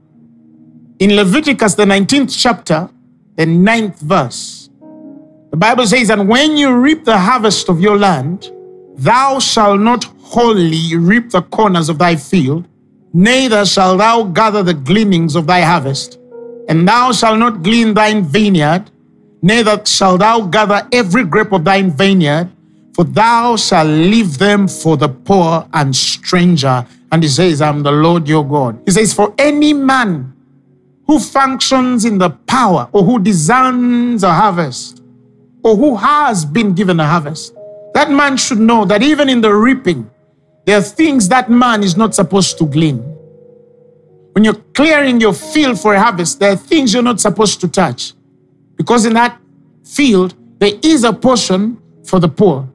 In 0.99 1.15
Leviticus, 1.15 1.75
the 1.75 1.85
19th 1.85 2.35
chapter, 2.37 2.89
the 3.35 3.45
9th 3.45 3.99
verse, 3.99 4.64
the 5.55 5.59
Bible 5.59 5.87
says, 5.87 6.09
And 6.09 6.27
when 6.27 6.57
you 6.57 6.75
reap 6.75 7.05
the 7.05 7.17
harvest 7.17 7.69
of 7.69 7.79
your 7.79 7.97
land, 7.97 8.51
thou 8.97 9.39
shalt 9.39 9.79
not 9.79 10.03
wholly 10.19 10.97
reap 10.97 11.29
the 11.29 11.43
corners 11.43 11.87
of 11.87 11.97
thy 11.97 12.17
field, 12.17 12.67
neither 13.13 13.65
shalt 13.65 13.99
thou 13.99 14.23
gather 14.23 14.63
the 14.63 14.73
gleanings 14.73 15.33
of 15.33 15.47
thy 15.47 15.61
harvest. 15.61 16.19
And 16.67 16.85
thou 16.85 17.13
shalt 17.13 17.39
not 17.39 17.63
glean 17.63 17.93
thine 17.93 18.25
vineyard, 18.25 18.91
neither 19.41 19.81
shalt 19.85 20.19
thou 20.19 20.41
gather 20.41 20.85
every 20.91 21.23
grape 21.23 21.53
of 21.53 21.63
thine 21.63 21.89
vineyard, 21.89 22.49
for 22.93 23.05
thou 23.05 23.55
shalt 23.55 23.87
leave 23.87 24.37
them 24.37 24.67
for 24.67 24.97
the 24.97 25.07
poor 25.07 25.65
and 25.71 25.95
stranger. 25.95 26.85
And 27.13 27.23
he 27.23 27.29
says, 27.29 27.61
I'm 27.61 27.81
the 27.81 27.93
Lord 27.93 28.27
your 28.27 28.45
God. 28.45 28.81
He 28.83 28.91
says, 28.91 29.13
For 29.13 29.33
any 29.37 29.71
man 29.71 30.33
who 31.07 31.17
functions 31.17 32.03
in 32.03 32.17
the 32.17 32.31
power 32.31 32.89
or 32.91 33.03
who 33.05 33.19
discerns 33.19 34.21
a 34.21 34.33
harvest 34.33 35.03
or 35.65 35.75
who 35.75 35.95
has 35.95 36.45
been 36.45 36.75
given 36.75 36.99
a 36.99 37.07
harvest, 37.07 37.55
that 37.95 38.11
man 38.11 38.37
should 38.37 38.59
know 38.59 38.85
that 38.85 39.01
even 39.01 39.27
in 39.27 39.41
the 39.41 39.51
reaping, 39.51 40.07
there 40.63 40.77
are 40.77 40.81
things 40.81 41.27
that 41.29 41.49
man 41.49 41.81
is 41.81 41.97
not 41.97 42.13
supposed 42.13 42.59
to 42.59 42.67
glean. 42.67 42.97
When 44.33 44.43
you're 44.43 44.61
clearing 44.75 45.19
your 45.19 45.33
field 45.33 45.79
for 45.79 45.95
a 45.95 45.99
harvest, 45.99 46.39
there 46.39 46.51
are 46.51 46.55
things 46.55 46.93
you're 46.93 47.01
not 47.01 47.19
supposed 47.19 47.61
to 47.61 47.67
touch. 47.67 48.13
Because 48.75 49.05
in 49.05 49.13
that 49.13 49.41
field, 49.83 50.35
there 50.59 50.73
is 50.83 51.03
a 51.03 51.11
portion 51.11 51.81
for 52.05 52.19
the 52.19 52.29
poor, 52.29 52.69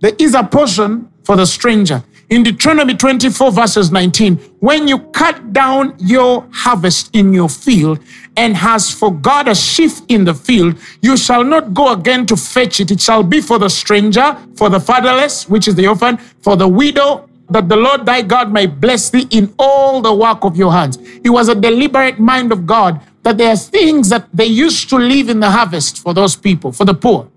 there 0.00 0.16
is 0.18 0.34
a 0.34 0.42
portion 0.42 1.08
for 1.22 1.36
the 1.36 1.46
stranger. 1.46 2.02
In 2.32 2.42
Deuteronomy 2.42 2.94
24, 2.94 3.52
verses 3.52 3.92
19, 3.92 4.36
when 4.60 4.88
you 4.88 5.00
cut 5.12 5.52
down 5.52 5.94
your 5.98 6.48
harvest 6.50 7.14
in 7.14 7.34
your 7.34 7.50
field 7.50 7.98
and 8.38 8.56
has 8.56 8.90
forgot 8.90 9.48
a 9.48 9.54
sheaf 9.54 10.00
in 10.08 10.24
the 10.24 10.32
field, 10.32 10.78
you 11.02 11.18
shall 11.18 11.44
not 11.44 11.74
go 11.74 11.92
again 11.92 12.24
to 12.24 12.34
fetch 12.34 12.80
it. 12.80 12.90
It 12.90 13.02
shall 13.02 13.22
be 13.22 13.42
for 13.42 13.58
the 13.58 13.68
stranger, 13.68 14.34
for 14.56 14.70
the 14.70 14.80
fatherless, 14.80 15.46
which 15.46 15.68
is 15.68 15.74
the 15.74 15.86
orphan, 15.86 16.16
for 16.16 16.56
the 16.56 16.66
widow, 16.66 17.28
that 17.50 17.68
the 17.68 17.76
Lord 17.76 18.06
thy 18.06 18.22
God 18.22 18.50
may 18.50 18.64
bless 18.64 19.10
thee 19.10 19.28
in 19.30 19.52
all 19.58 20.00
the 20.00 20.14
work 20.14 20.42
of 20.42 20.56
your 20.56 20.72
hands. 20.72 20.96
It 21.22 21.28
was 21.28 21.50
a 21.50 21.54
deliberate 21.54 22.18
mind 22.18 22.50
of 22.50 22.64
God 22.64 23.02
that 23.24 23.36
there 23.36 23.50
are 23.50 23.56
things 23.56 24.08
that 24.08 24.26
they 24.32 24.46
used 24.46 24.88
to 24.88 24.96
leave 24.96 25.28
in 25.28 25.40
the 25.40 25.50
harvest 25.50 25.98
for 25.98 26.14
those 26.14 26.34
people, 26.34 26.72
for 26.72 26.86
the 26.86 26.94
poor, 26.94 27.30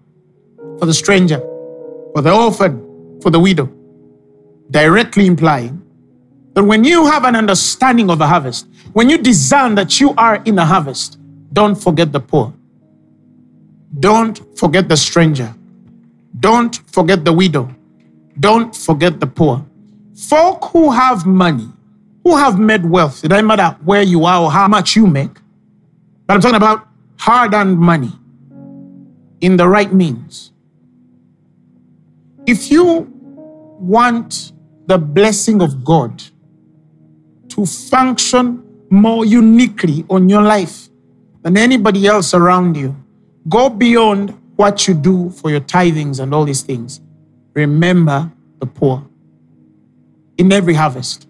for 0.80 0.86
the 0.86 0.94
stranger, 0.94 1.40
for 2.14 2.22
the 2.22 2.34
orphan, 2.34 3.20
for 3.22 3.30
the 3.30 3.42
widow. 3.42 3.70
Directly 4.72 5.28
implying 5.28 5.82
that 6.54 6.64
when 6.64 6.84
you 6.84 7.06
have 7.06 7.26
an 7.26 7.36
understanding 7.36 8.10
of 8.10 8.18
the 8.18 8.28
harvest, 8.28 8.68
when 8.94 9.10
you 9.10 9.18
discern 9.18 9.76
that 9.76 10.00
you 10.00 10.14
are 10.18 10.42
in 10.46 10.58
a 10.58 10.66
harvest, 10.66 11.20
don't 11.54 11.76
forget 11.76 12.12
the 12.12 12.20
poor. 12.20 12.54
Don't 14.00 14.58
forget 14.58 14.90
the 14.90 14.98
stranger. 14.98 15.54
Don't 16.40 16.76
forget 16.92 17.24
the 17.24 17.32
widow. 17.32 17.74
Don't 18.40 18.76
forget 18.76 19.20
the 19.20 19.28
poor. 19.28 19.66
Folk 20.16 20.66
who 20.72 20.92
have 20.92 21.26
money, 21.26 21.70
who 22.24 22.36
have 22.36 22.60
made 22.60 22.86
wealth, 22.86 23.24
it 23.24 23.30
doesn't 23.30 23.46
matter 23.46 23.78
where 23.84 24.02
you 24.02 24.26
are 24.26 24.44
or 24.44 24.52
how 24.52 24.68
much 24.68 24.96
you 24.96 25.08
make, 25.08 25.32
but 26.26 26.34
I'm 26.34 26.42
talking 26.42 26.56
about 26.56 26.88
hard 27.18 27.54
earned 27.54 27.78
money 27.78 28.12
in 29.42 29.58
the 29.58 29.68
right 29.68 29.92
means. 29.94 30.52
If 32.46 32.72
you 32.72 33.12
want 33.80 34.54
the 34.88 34.98
blessing 34.98 35.62
of 35.62 35.84
God 35.84 36.24
to 37.50 37.66
function 37.66 38.64
more 38.90 39.26
uniquely 39.26 40.06
on 40.10 40.30
your 40.30 40.42
life 40.42 40.90
than 41.42 41.58
anybody 41.58 42.08
else 42.08 42.34
around 42.34 42.78
you, 42.78 42.96
go 43.48 43.70
beyond 43.70 44.38
what 44.56 44.88
you 44.88 44.94
do 44.94 45.30
for 45.30 45.50
your 45.50 45.62
tithings 45.62 46.20
and 46.20 46.34
all 46.34 46.46
these 46.46 46.62
things. 46.62 47.02
Remember 47.54 48.32
the 48.60 48.66
poor 48.66 49.08
in 50.38 50.52
every 50.52 50.74
harvest. 50.74 51.28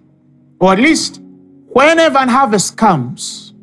Or 0.59 0.74
at 0.74 0.79
least 0.79 1.21
whenever 1.67 2.17
an 2.17 2.29
harvest 2.29 2.77
comes, 2.77 3.53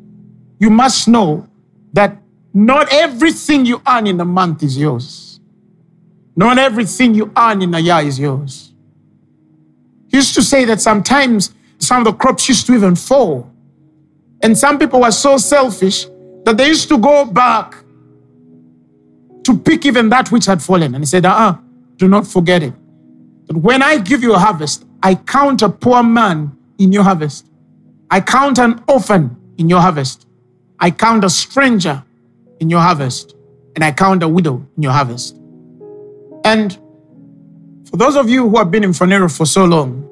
you 0.59 0.69
must 0.69 1.07
know 1.07 1.47
that 1.93 2.17
not 2.53 2.91
everything 2.91 3.65
you 3.65 3.81
earn 3.87 4.07
in 4.07 4.19
a 4.19 4.25
month 4.25 4.63
is 4.63 4.77
yours. 4.77 5.39
Not 6.35 6.57
everything 6.57 7.15
you 7.15 7.31
earn 7.35 7.61
in 7.61 7.73
a 7.73 7.79
year 7.79 7.99
is 7.99 8.19
yours. 8.19 8.72
He 10.13 10.19
used 10.19 10.35
to 10.35 10.43
say 10.43 10.63
that 10.65 10.79
sometimes 10.79 11.55
some 11.79 11.97
of 11.97 12.05
the 12.05 12.13
crops 12.13 12.47
used 12.47 12.67
to 12.67 12.75
even 12.75 12.95
fall. 12.95 13.51
And 14.43 14.55
some 14.55 14.77
people 14.77 15.01
were 15.01 15.11
so 15.11 15.37
selfish 15.37 16.05
that 16.45 16.55
they 16.55 16.67
used 16.67 16.87
to 16.89 16.99
go 16.99 17.25
back 17.25 17.75
to 19.43 19.57
pick 19.57 19.87
even 19.87 20.09
that 20.09 20.31
which 20.31 20.45
had 20.45 20.61
fallen. 20.61 20.93
And 20.93 21.01
he 21.01 21.07
said, 21.07 21.25
uh 21.25 21.31
uh 21.31 21.57
do 21.97 22.07
not 22.07 22.27
forget 22.27 22.61
it. 22.61 22.73
That 23.47 23.57
when 23.57 23.81
I 23.81 23.97
give 23.97 24.21
you 24.21 24.35
a 24.35 24.37
harvest, 24.37 24.85
I 25.01 25.15
count 25.15 25.63
a 25.63 25.69
poor 25.69 26.03
man 26.03 26.55
in 26.77 26.91
your 26.91 27.03
harvest. 27.03 27.47
I 28.11 28.21
count 28.21 28.59
an 28.59 28.83
orphan 28.87 29.35
in 29.57 29.67
your 29.67 29.81
harvest. 29.81 30.27
I 30.79 30.91
count 30.91 31.23
a 31.23 31.29
stranger 31.29 32.03
in 32.59 32.69
your 32.69 32.81
harvest. 32.81 33.35
And 33.75 33.83
I 33.83 33.91
count 33.91 34.21
a 34.21 34.27
widow 34.27 34.63
in 34.77 34.83
your 34.83 34.91
harvest. 34.91 35.39
And 36.45 36.77
for 37.93 37.97
those 37.97 38.15
of 38.15 38.27
you 38.27 38.49
who 38.49 38.57
have 38.57 38.71
been 38.71 38.83
in 38.83 38.89
Phaneroo 38.89 39.29
for 39.29 39.45
so 39.45 39.65
long, 39.65 40.09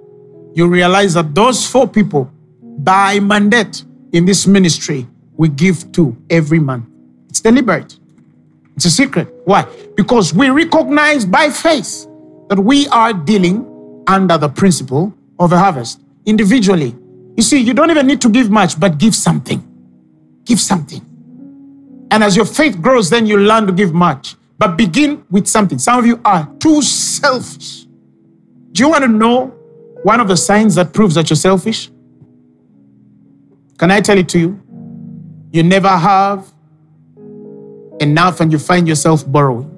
you 0.53 0.67
realize 0.67 1.15
that 1.15 1.33
those 1.33 1.65
four 1.65 1.87
people, 1.87 2.29
by 2.61 3.19
mandate 3.19 3.83
in 4.11 4.23
this 4.23 4.45
ministry, 4.45 5.07
we 5.35 5.49
give 5.49 5.91
to 5.93 6.15
every 6.29 6.59
month. 6.59 6.85
It's 7.27 7.39
deliberate. 7.39 7.97
It's 8.75 8.85
a 8.85 8.91
secret. 8.91 9.33
Why? 9.45 9.65
Because 9.95 10.31
we 10.31 10.51
recognize 10.51 11.25
by 11.25 11.49
faith 11.49 12.05
that 12.49 12.59
we 12.59 12.87
are 12.89 13.13
dealing 13.13 13.65
under 14.05 14.37
the 14.37 14.49
principle 14.49 15.11
of 15.39 15.51
a 15.51 15.57
harvest 15.57 16.01
individually. 16.27 16.95
You 17.35 17.41
see, 17.41 17.59
you 17.61 17.73
don't 17.73 17.89
even 17.89 18.05
need 18.05 18.21
to 18.21 18.29
give 18.29 18.51
much, 18.51 18.79
but 18.79 18.99
give 18.99 19.15
something. 19.15 19.59
Give 20.45 20.59
something. 20.59 21.01
And 22.11 22.23
as 22.23 22.35
your 22.35 22.45
faith 22.45 22.79
grows, 22.79 23.09
then 23.09 23.25
you 23.25 23.37
learn 23.37 23.65
to 23.65 23.73
give 23.73 23.91
much. 23.91 24.35
But 24.61 24.77
begin 24.77 25.25
with 25.31 25.47
something. 25.47 25.79
Some 25.79 25.97
of 25.97 26.05
you 26.05 26.21
are 26.23 26.47
too 26.59 26.83
selfish. 26.83 27.87
Do 28.71 28.83
you 28.83 28.89
want 28.89 29.03
to 29.03 29.07
know 29.07 29.47
one 30.03 30.19
of 30.19 30.27
the 30.27 30.37
signs 30.37 30.75
that 30.75 30.93
proves 30.93 31.15
that 31.15 31.31
you're 31.31 31.35
selfish? 31.35 31.89
Can 33.79 33.89
I 33.89 34.01
tell 34.01 34.19
it 34.19 34.29
to 34.29 34.39
you? 34.39 34.61
You 35.51 35.63
never 35.63 35.89
have 35.89 36.53
enough 37.99 38.39
and 38.39 38.51
you 38.51 38.59
find 38.59 38.87
yourself 38.87 39.29
borrowing 39.31 39.75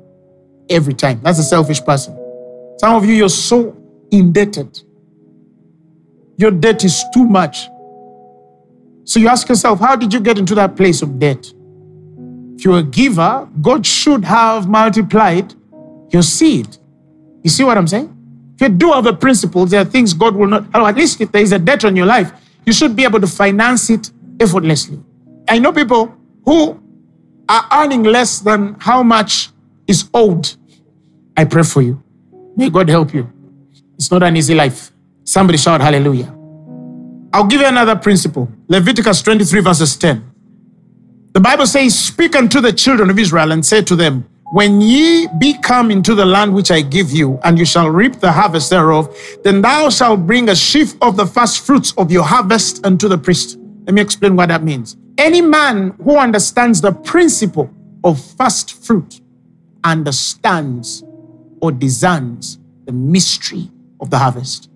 every 0.69 0.93
time. 0.93 1.21
That's 1.23 1.39
a 1.39 1.43
selfish 1.43 1.81
person. 1.81 2.13
Some 2.77 2.93
of 2.93 3.05
you, 3.05 3.13
you're 3.13 3.29
so 3.29 3.81
indebted. 4.11 4.81
Your 6.35 6.51
debt 6.51 6.83
is 6.83 7.05
too 7.13 7.23
much. 7.23 7.69
So 9.05 9.21
you 9.21 9.29
ask 9.29 9.47
yourself, 9.47 9.79
how 9.79 9.95
did 9.95 10.13
you 10.13 10.19
get 10.19 10.37
into 10.37 10.55
that 10.55 10.75
place 10.75 11.01
of 11.01 11.19
debt? 11.19 11.53
You're 12.63 12.79
a 12.79 12.83
giver, 12.83 13.47
God 13.61 13.85
should 13.85 14.23
have 14.23 14.69
multiplied 14.69 15.53
your 16.11 16.21
seed. 16.23 16.77
You 17.43 17.49
see 17.49 17.63
what 17.63 17.77
I'm 17.77 17.87
saying? 17.87 18.09
If 18.55 18.61
you 18.61 18.69
do 18.69 19.01
the 19.01 19.13
principles, 19.13 19.71
there 19.71 19.81
are 19.81 19.85
things 19.85 20.13
God 20.13 20.35
will 20.35 20.47
not, 20.47 20.65
or 20.73 20.87
at 20.87 20.95
least 20.95 21.19
if 21.19 21.31
there 21.31 21.41
is 21.41 21.51
a 21.51 21.59
debt 21.59 21.83
on 21.83 21.95
your 21.95 22.05
life, 22.05 22.31
you 22.65 22.71
should 22.71 22.95
be 22.95 23.03
able 23.03 23.19
to 23.19 23.27
finance 23.27 23.89
it 23.89 24.11
effortlessly. 24.39 24.99
I 25.49 25.59
know 25.59 25.73
people 25.73 26.15
who 26.45 26.81
are 27.49 27.67
earning 27.73 28.03
less 28.03 28.39
than 28.39 28.77
how 28.79 29.03
much 29.03 29.49
is 29.87 30.09
owed. 30.13 30.49
I 31.35 31.45
pray 31.45 31.63
for 31.63 31.81
you. 31.81 32.01
May 32.55 32.69
God 32.69 32.87
help 32.87 33.13
you. 33.13 33.29
It's 33.95 34.11
not 34.11 34.23
an 34.23 34.37
easy 34.37 34.55
life. 34.55 34.91
Somebody 35.25 35.57
shout 35.57 35.81
hallelujah. 35.81 36.33
I'll 37.33 37.47
give 37.47 37.61
you 37.61 37.67
another 37.67 37.95
principle. 37.95 38.49
Leviticus 38.67 39.21
23, 39.23 39.61
verses 39.61 39.97
10. 39.97 40.32
The 41.33 41.39
Bible 41.39 41.65
says, 41.65 41.97
Speak 41.97 42.35
unto 42.35 42.61
the 42.61 42.71
children 42.71 43.09
of 43.09 43.17
Israel 43.17 43.53
and 43.53 43.65
say 43.65 43.81
to 43.81 43.95
them, 43.95 44.23
When 44.51 44.81
ye 44.81 45.27
be 45.39 45.57
come 45.57 45.89
into 45.89 46.13
the 46.13 46.25
land 46.25 46.53
which 46.53 46.69
I 46.69 46.81
give 46.81 47.11
you, 47.11 47.39
and 47.43 47.57
you 47.57 47.65
shall 47.65 47.89
reap 47.89 48.19
the 48.19 48.31
harvest 48.31 48.69
thereof, 48.69 49.15
then 49.43 49.59
thou 49.59 49.89
shalt 49.89 50.27
bring 50.27 50.49
a 50.49 50.55
sheaf 50.55 50.93
of 51.01 51.17
the 51.17 51.25
first 51.25 51.65
fruits 51.65 51.91
of 51.97 52.11
your 52.11 52.23
harvest 52.23 52.85
unto 52.85 53.07
the 53.07 53.17
priest. 53.17 53.57
Let 53.85 53.95
me 53.95 54.01
explain 54.01 54.35
what 54.35 54.49
that 54.49 54.61
means. 54.61 54.95
Any 55.17 55.41
man 55.41 55.95
who 56.03 56.17
understands 56.17 56.81
the 56.81 56.91
principle 56.91 57.73
of 58.03 58.23
first 58.35 58.85
fruit 58.85 59.19
understands 59.83 61.03
or 61.61 61.71
discerns 61.71 62.59
the 62.85 62.91
mystery 62.91 63.71
of 63.99 64.11
the 64.11 64.19
harvest. 64.19 64.69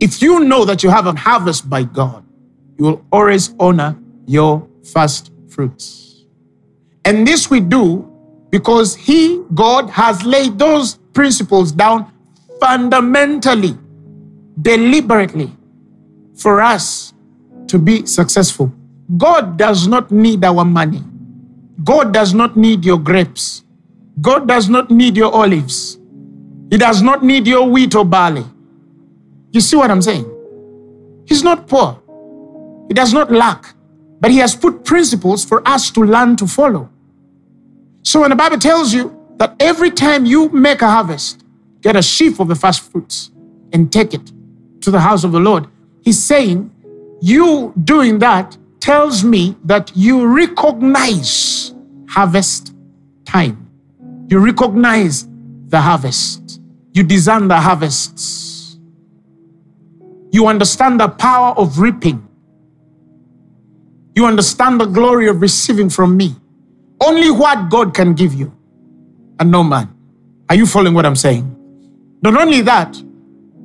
If 0.00 0.20
you 0.20 0.40
know 0.40 0.64
that 0.64 0.82
you 0.82 0.90
have 0.90 1.06
a 1.06 1.14
harvest 1.14 1.70
by 1.70 1.84
God, 1.84 2.24
you 2.78 2.84
will 2.84 3.06
always 3.12 3.54
honor 3.60 3.96
your 4.26 4.68
first 4.84 5.32
fruits. 5.48 6.24
And 7.04 7.26
this 7.26 7.50
we 7.50 7.60
do 7.60 8.08
because 8.50 8.94
He, 8.94 9.42
God, 9.54 9.90
has 9.90 10.24
laid 10.24 10.58
those 10.58 10.96
principles 11.12 11.72
down 11.72 12.12
fundamentally, 12.60 13.76
deliberately 14.60 15.50
for 16.36 16.60
us 16.60 17.14
to 17.68 17.78
be 17.78 18.06
successful. 18.06 18.72
God 19.16 19.56
does 19.56 19.86
not 19.86 20.10
need 20.10 20.44
our 20.44 20.64
money. 20.64 21.02
God 21.84 22.12
does 22.12 22.34
not 22.34 22.56
need 22.56 22.84
your 22.84 22.98
grapes. 22.98 23.64
God 24.20 24.46
does 24.46 24.68
not 24.68 24.90
need 24.90 25.16
your 25.16 25.32
olives. 25.32 25.98
He 26.70 26.78
does 26.78 27.02
not 27.02 27.24
need 27.24 27.46
your 27.46 27.68
wheat 27.68 27.94
or 27.94 28.04
barley. 28.04 28.44
You 29.50 29.60
see 29.60 29.76
what 29.76 29.90
I'm 29.90 30.02
saying? 30.02 30.28
He's 31.26 31.42
not 31.42 31.66
poor. 31.66 32.00
He 32.88 32.94
does 32.94 33.12
not 33.12 33.30
lack. 33.30 33.71
But 34.22 34.30
he 34.30 34.38
has 34.38 34.54
put 34.54 34.84
principles 34.84 35.44
for 35.44 35.66
us 35.66 35.90
to 35.90 36.00
learn 36.00 36.36
to 36.36 36.46
follow. 36.46 36.88
So 38.02 38.20
when 38.20 38.30
the 38.30 38.36
Bible 38.36 38.58
tells 38.58 38.94
you 38.94 39.18
that 39.38 39.56
every 39.58 39.90
time 39.90 40.24
you 40.24 40.48
make 40.50 40.80
a 40.80 40.88
harvest, 40.88 41.44
get 41.80 41.96
a 41.96 42.02
sheaf 42.02 42.38
of 42.38 42.46
the 42.46 42.54
first 42.54 42.82
fruits 42.82 43.32
and 43.72 43.92
take 43.92 44.14
it 44.14 44.30
to 44.82 44.92
the 44.92 45.00
house 45.00 45.24
of 45.24 45.32
the 45.32 45.40
Lord, 45.40 45.66
he's 46.02 46.22
saying, 46.22 46.70
you 47.20 47.72
doing 47.82 48.20
that 48.20 48.56
tells 48.78 49.24
me 49.24 49.56
that 49.64 49.90
you 49.96 50.24
recognize 50.24 51.74
harvest 52.08 52.72
time. 53.24 53.68
You 54.28 54.38
recognize 54.38 55.26
the 55.66 55.80
harvest. 55.80 56.60
You 56.92 57.02
discern 57.02 57.48
the 57.48 57.56
harvests. 57.56 58.78
You 60.30 60.46
understand 60.46 61.00
the 61.00 61.08
power 61.08 61.54
of 61.56 61.80
reaping. 61.80 62.28
You 64.14 64.26
understand 64.26 64.80
the 64.80 64.86
glory 64.86 65.28
of 65.28 65.40
receiving 65.40 65.88
from 65.88 66.16
me. 66.16 66.36
Only 67.00 67.30
what 67.30 67.70
God 67.70 67.94
can 67.94 68.14
give 68.14 68.34
you, 68.34 68.52
and 69.38 69.50
no 69.50 69.62
man. 69.62 69.92
Are 70.48 70.54
you 70.54 70.66
following 70.66 70.94
what 70.94 71.06
I'm 71.06 71.16
saying? 71.16 71.48
Not 72.22 72.36
only 72.36 72.60
that, 72.60 72.96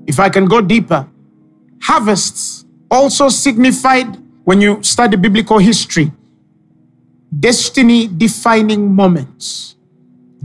if 0.08 0.20
I 0.20 0.30
can 0.30 0.46
go 0.46 0.62
deeper, 0.62 1.08
harvests 1.82 2.66
also 2.90 3.30
signified, 3.30 4.18
when 4.46 4.62
you 4.62 4.82
study 4.82 5.18
biblical 5.18 5.58
history, 5.58 6.12
destiny 7.38 8.08
defining 8.08 8.94
moments. 8.96 9.76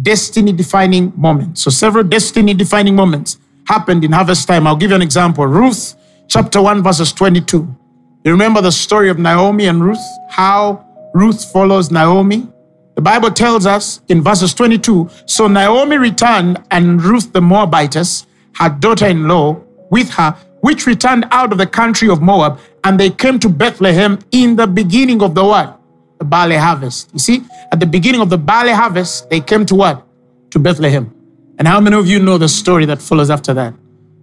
Destiny 0.01 0.53
defining 0.53 1.13
moments. 1.17 1.63
So, 1.63 1.71
several 1.71 2.03
destiny 2.03 2.55
defining 2.55 2.97
moments 2.97 3.39
happened 3.69 4.05
in 4.05 4.13
harvest 4.13 4.49
time. 4.49 4.67
I'll 4.67 4.77
give 4.77 4.91
you 4.91 4.97
an 4.97 5.03
example. 5.03 5.47
Ruth 5.47 5.95
chapter 6.27 6.61
1, 6.61 6.83
verses 6.83 7.13
22. 7.13 7.77
You 8.25 8.31
remember 8.31 8.61
the 8.61 8.71
story 8.71 9.09
of 9.09 9.19
Naomi 9.19 9.67
and 9.67 9.83
Ruth? 9.83 9.99
How 10.31 10.87
Ruth 11.13 11.51
follows 11.51 11.91
Naomi? 11.91 12.47
The 12.95 13.03
Bible 13.03 13.33
tells 13.33 13.67
us 13.67 14.01
in 14.09 14.23
verses 14.23 14.55
22 14.55 15.11
So 15.27 15.49
Naomi 15.49 15.97
returned, 15.99 16.63
and 16.71 17.03
Ruth 17.03 17.33
the 17.33 17.41
Moabitess, 17.41 18.27
her 18.55 18.69
daughter 18.69 19.09
in 19.09 19.27
law, 19.27 19.61
with 19.91 20.09
her, 20.11 20.37
which 20.61 20.87
returned 20.87 21.27
out 21.33 21.51
of 21.51 21.59
the 21.59 21.67
country 21.67 22.09
of 22.09 22.23
Moab, 22.23 22.61
and 22.85 22.99
they 23.01 23.11
came 23.11 23.41
to 23.41 23.49
Bethlehem 23.49 24.21
in 24.31 24.55
the 24.55 24.69
beginning 24.69 25.21
of 25.21 25.35
the 25.35 25.45
what? 25.45 25.81
The 26.21 26.25
barley 26.25 26.57
harvest. 26.57 27.11
You 27.13 27.19
see, 27.19 27.43
at 27.73 27.81
the 27.81 27.87
beginning 27.87 28.21
of 28.21 28.31
the 28.31 28.39
barley 28.39 28.71
harvest, 28.71 29.31
they 29.31 29.41
came 29.41 29.67
to 29.67 29.75
what? 29.75 30.07
To 30.53 30.61
Bethlehem. 30.61 31.13
And 31.59 31.67
how 31.67 31.81
many 31.81 31.97
of 31.97 32.07
you 32.07 32.21
know 32.21 32.39
the 32.39 32.49
story 32.49 32.85
that 32.85 33.03
follows 33.03 33.31
after 33.31 33.53
that? 33.55 33.75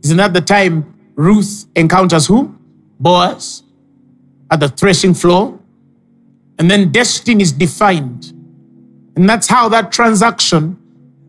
Isn't 0.06 0.16
that 0.18 0.34
the 0.34 0.40
time 0.40 0.96
Ruth 1.16 1.66
encounters 1.76 2.28
who? 2.28 2.56
Boaz 2.98 3.64
at 4.52 4.60
the 4.60 4.70
threshing 4.70 5.14
floor. 5.14 5.58
And 6.58 6.70
then 6.70 6.92
destiny 6.92 7.42
is 7.42 7.52
defined. 7.52 8.34
And 9.16 9.30
that's 9.30 9.48
how 9.48 9.70
that 9.70 9.92
transaction 9.92 10.78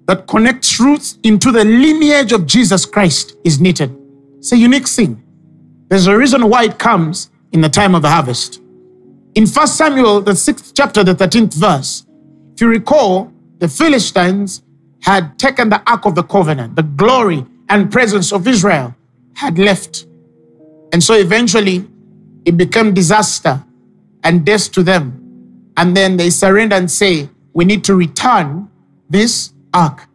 that 0.06 0.26
connects 0.26 0.80
Ruth 0.80 1.18
into 1.22 1.52
the 1.52 1.64
lineage 1.64 2.33
of 2.33 2.46
Jesus 2.46 2.85
Christ 2.85 3.37
is 3.44 3.61
knitted. 3.61 3.96
It's 4.38 4.52
a 4.52 4.56
unique 4.56 4.88
thing. 4.88 5.22
There's 5.88 6.06
a 6.06 6.16
reason 6.16 6.48
why 6.48 6.64
it 6.64 6.78
comes 6.78 7.30
in 7.52 7.61
the 7.61 7.68
time 7.68 7.94
of 7.94 8.02
the 8.02 8.09
harvest. 8.09 8.61
In 9.35 9.46
1 9.46 9.66
Samuel, 9.66 10.20
the 10.20 10.35
sixth 10.35 10.72
chapter, 10.74 11.04
the 11.04 11.14
13th 11.14 11.54
verse, 11.54 12.06
if 12.54 12.61
you 12.61 12.68
recall, 12.68 13.33
the 13.59 13.68
Philistines 13.68 14.62
had 15.02 15.38
taken 15.38 15.68
the 15.68 15.83
Ark 15.90 16.06
of 16.06 16.14
the 16.14 16.22
Covenant, 16.22 16.76
the 16.76 16.83
glory 16.83 17.44
and 17.68 17.90
presence 17.90 18.33
of 18.33 18.46
Israel 18.46 18.94
had 19.35 19.59
left. 19.59 20.06
And 20.92 21.02
so 21.02 21.14
eventually 21.14 21.87
it 22.44 22.57
became 22.57 22.94
disaster 22.94 23.62
and 24.24 24.44
death 24.44 24.70
to 24.72 24.83
them. 24.83 25.72
And 25.76 25.96
then 25.96 26.16
they 26.16 26.31
surrender 26.31 26.76
and 26.76 26.90
say, 26.90 27.29
We 27.53 27.64
need 27.64 27.85
to 27.85 27.94
return 27.94 28.68
this 29.09 29.53
ark. 29.72 30.07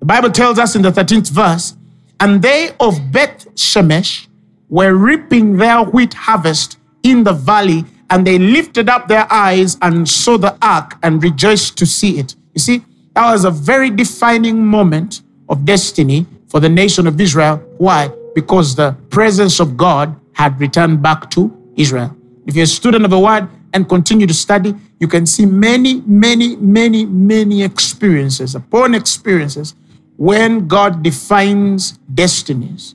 The 0.00 0.06
Bible 0.06 0.30
tells 0.30 0.58
us 0.58 0.76
in 0.76 0.82
the 0.82 0.90
13th 0.90 1.30
verse, 1.30 1.76
and 2.20 2.42
they 2.42 2.70
of 2.80 3.12
Beth 3.12 3.46
Shemesh 3.54 4.26
were 4.68 4.94
reaping 4.94 5.56
their 5.56 5.82
wheat 5.82 6.14
harvest 6.14 6.78
in 7.02 7.24
the 7.24 7.32
valley, 7.32 7.84
and 8.10 8.26
they 8.26 8.38
lifted 8.38 8.88
up 8.88 9.08
their 9.08 9.30
eyes 9.32 9.76
and 9.82 10.08
saw 10.08 10.36
the 10.36 10.56
ark 10.62 10.96
and 11.02 11.22
rejoiced 11.22 11.76
to 11.78 11.86
see 11.86 12.18
it. 12.18 12.34
You 12.54 12.60
see, 12.60 12.84
that 13.14 13.30
was 13.32 13.44
a 13.44 13.50
very 13.50 13.90
defining 13.90 14.64
moment 14.64 15.22
of 15.48 15.64
destiny 15.64 16.26
for 16.48 16.60
the 16.60 16.68
nation 16.68 17.06
of 17.06 17.20
Israel. 17.20 17.56
Why? 17.78 18.10
Because 18.34 18.74
the 18.74 18.96
presence 19.10 19.60
of 19.60 19.76
God 19.76 20.14
had 20.32 20.60
returned 20.60 21.02
back 21.02 21.30
to 21.30 21.55
Israel. 21.76 22.16
If 22.46 22.56
you're 22.56 22.64
a 22.64 22.66
student 22.66 23.04
of 23.04 23.10
the 23.10 23.18
word 23.18 23.48
and 23.72 23.88
continue 23.88 24.26
to 24.26 24.34
study, 24.34 24.74
you 24.98 25.08
can 25.08 25.26
see 25.26 25.46
many, 25.46 26.00
many, 26.06 26.56
many, 26.56 27.04
many 27.04 27.62
experiences 27.62 28.54
upon 28.54 28.94
experiences 28.94 29.74
when 30.16 30.66
God 30.66 31.02
defines 31.02 31.92
destinies 32.12 32.94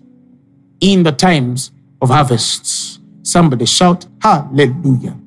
in 0.80 1.04
the 1.04 1.12
times 1.12 1.72
of 2.02 2.10
harvests. 2.10 3.00
Somebody 3.24 3.66
shout, 3.66 4.08
Hallelujah. 4.22 5.18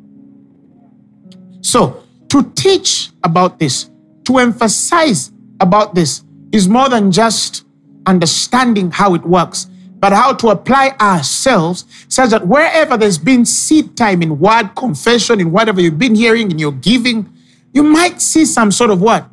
So, 1.60 2.02
to 2.28 2.42
teach 2.54 3.10
about 3.22 3.58
this, 3.58 3.90
to 4.24 4.38
emphasize 4.38 5.32
about 5.60 5.94
this, 5.94 6.24
is 6.50 6.68
more 6.68 6.88
than 6.88 7.12
just 7.12 7.64
understanding 8.06 8.90
how 8.90 9.14
it 9.14 9.22
works, 9.22 9.68
but 10.04 10.12
how 10.12 10.34
to 10.34 10.48
apply 10.48 10.94
ourselves 11.00 11.86
such 12.08 12.28
that 12.28 12.46
wherever 12.46 12.94
there's 12.94 13.16
been 13.16 13.46
seed 13.46 13.96
time 13.96 14.20
in 14.20 14.38
word 14.38 14.68
confession, 14.76 15.40
in 15.40 15.50
whatever 15.50 15.80
you've 15.80 15.98
been 15.98 16.14
hearing, 16.14 16.50
in 16.50 16.58
your 16.58 16.72
giving, 16.72 17.32
you 17.72 17.82
might 17.82 18.20
see 18.20 18.44
some 18.44 18.70
sort 18.70 18.90
of 18.90 19.00
what? 19.00 19.26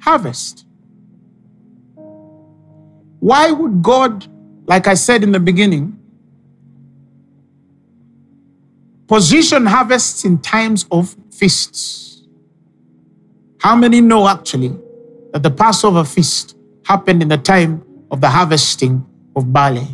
Harvest. 0.00 0.64
Why 3.18 3.50
would 3.50 3.82
God, 3.82 4.26
like 4.64 4.86
I 4.86 4.94
said 4.94 5.22
in 5.22 5.30
the 5.30 5.38
beginning, 5.38 5.98
position 9.08 9.66
harvests 9.66 10.24
in 10.24 10.38
times 10.38 10.86
of 10.90 11.14
feasts? 11.30 12.22
How 13.58 13.76
many 13.76 14.00
know 14.00 14.26
actually 14.26 14.74
that 15.34 15.42
the 15.42 15.50
Passover 15.50 16.04
feast 16.04 16.56
happened 16.86 17.20
in 17.20 17.28
the 17.28 17.36
time 17.36 17.84
of 18.10 18.22
the 18.22 18.30
harvesting 18.30 19.04
of 19.36 19.52
barley? 19.52 19.88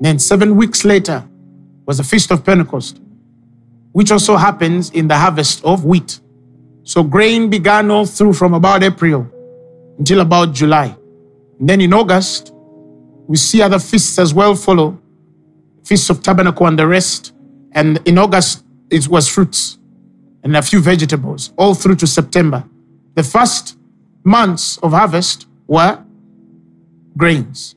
Then 0.00 0.18
seven 0.18 0.56
weeks 0.56 0.84
later 0.84 1.26
was 1.86 1.98
the 1.98 2.04
Feast 2.04 2.30
of 2.30 2.44
Pentecost, 2.44 3.00
which 3.92 4.10
also 4.10 4.36
happens 4.36 4.90
in 4.90 5.08
the 5.08 5.16
harvest 5.16 5.64
of 5.64 5.84
wheat. 5.84 6.20
So 6.82 7.02
grain 7.02 7.48
began 7.48 7.90
all 7.90 8.06
through 8.06 8.34
from 8.34 8.54
about 8.54 8.82
April 8.82 9.30
until 9.98 10.20
about 10.20 10.52
July. 10.52 10.96
And 11.58 11.68
then 11.68 11.80
in 11.80 11.94
August, 11.94 12.52
we 13.26 13.36
see 13.36 13.62
other 13.62 13.78
feasts 13.78 14.18
as 14.18 14.34
well 14.34 14.54
follow 14.54 15.00
Feast 15.84 16.10
of 16.10 16.22
Tabernacle 16.22 16.66
and 16.66 16.78
the 16.78 16.86
rest. 16.86 17.32
And 17.72 18.00
in 18.06 18.18
August, 18.18 18.64
it 18.90 19.08
was 19.08 19.28
fruits 19.28 19.78
and 20.42 20.56
a 20.56 20.62
few 20.62 20.80
vegetables, 20.80 21.52
all 21.56 21.74
through 21.74 21.96
to 21.96 22.06
September. 22.06 22.64
The 23.14 23.22
first 23.22 23.78
months 24.24 24.78
of 24.78 24.92
harvest 24.92 25.46
were 25.66 26.04
grains. 27.16 27.74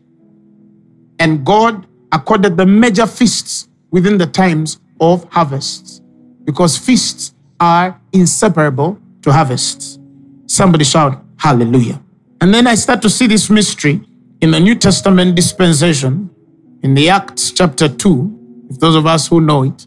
And 1.27 1.45
God 1.45 1.85
accorded 2.13 2.55
the 2.55 2.65
major 2.65 3.05
feasts 3.05 3.67
within 3.91 4.17
the 4.17 4.27
times 4.27 4.79
of 5.01 5.25
harvests 5.29 6.01
because 6.45 6.77
feasts 6.77 7.33
are 7.59 7.99
inseparable 8.13 8.97
to 9.23 9.33
harvests. 9.33 9.99
Somebody 10.45 10.85
shout, 10.85 11.21
Hallelujah. 11.35 12.01
And 12.39 12.53
then 12.53 12.65
I 12.65 12.75
start 12.75 13.01
to 13.01 13.09
see 13.09 13.27
this 13.27 13.49
mystery 13.49 13.99
in 14.39 14.51
the 14.51 14.59
New 14.61 14.75
Testament 14.75 15.35
dispensation, 15.35 16.29
in 16.81 16.95
the 16.95 17.09
Acts 17.09 17.51
chapter 17.51 17.89
2, 17.89 18.67
if 18.69 18.79
those 18.79 18.95
of 18.95 19.05
us 19.05 19.27
who 19.27 19.41
know 19.41 19.63
it, 19.63 19.85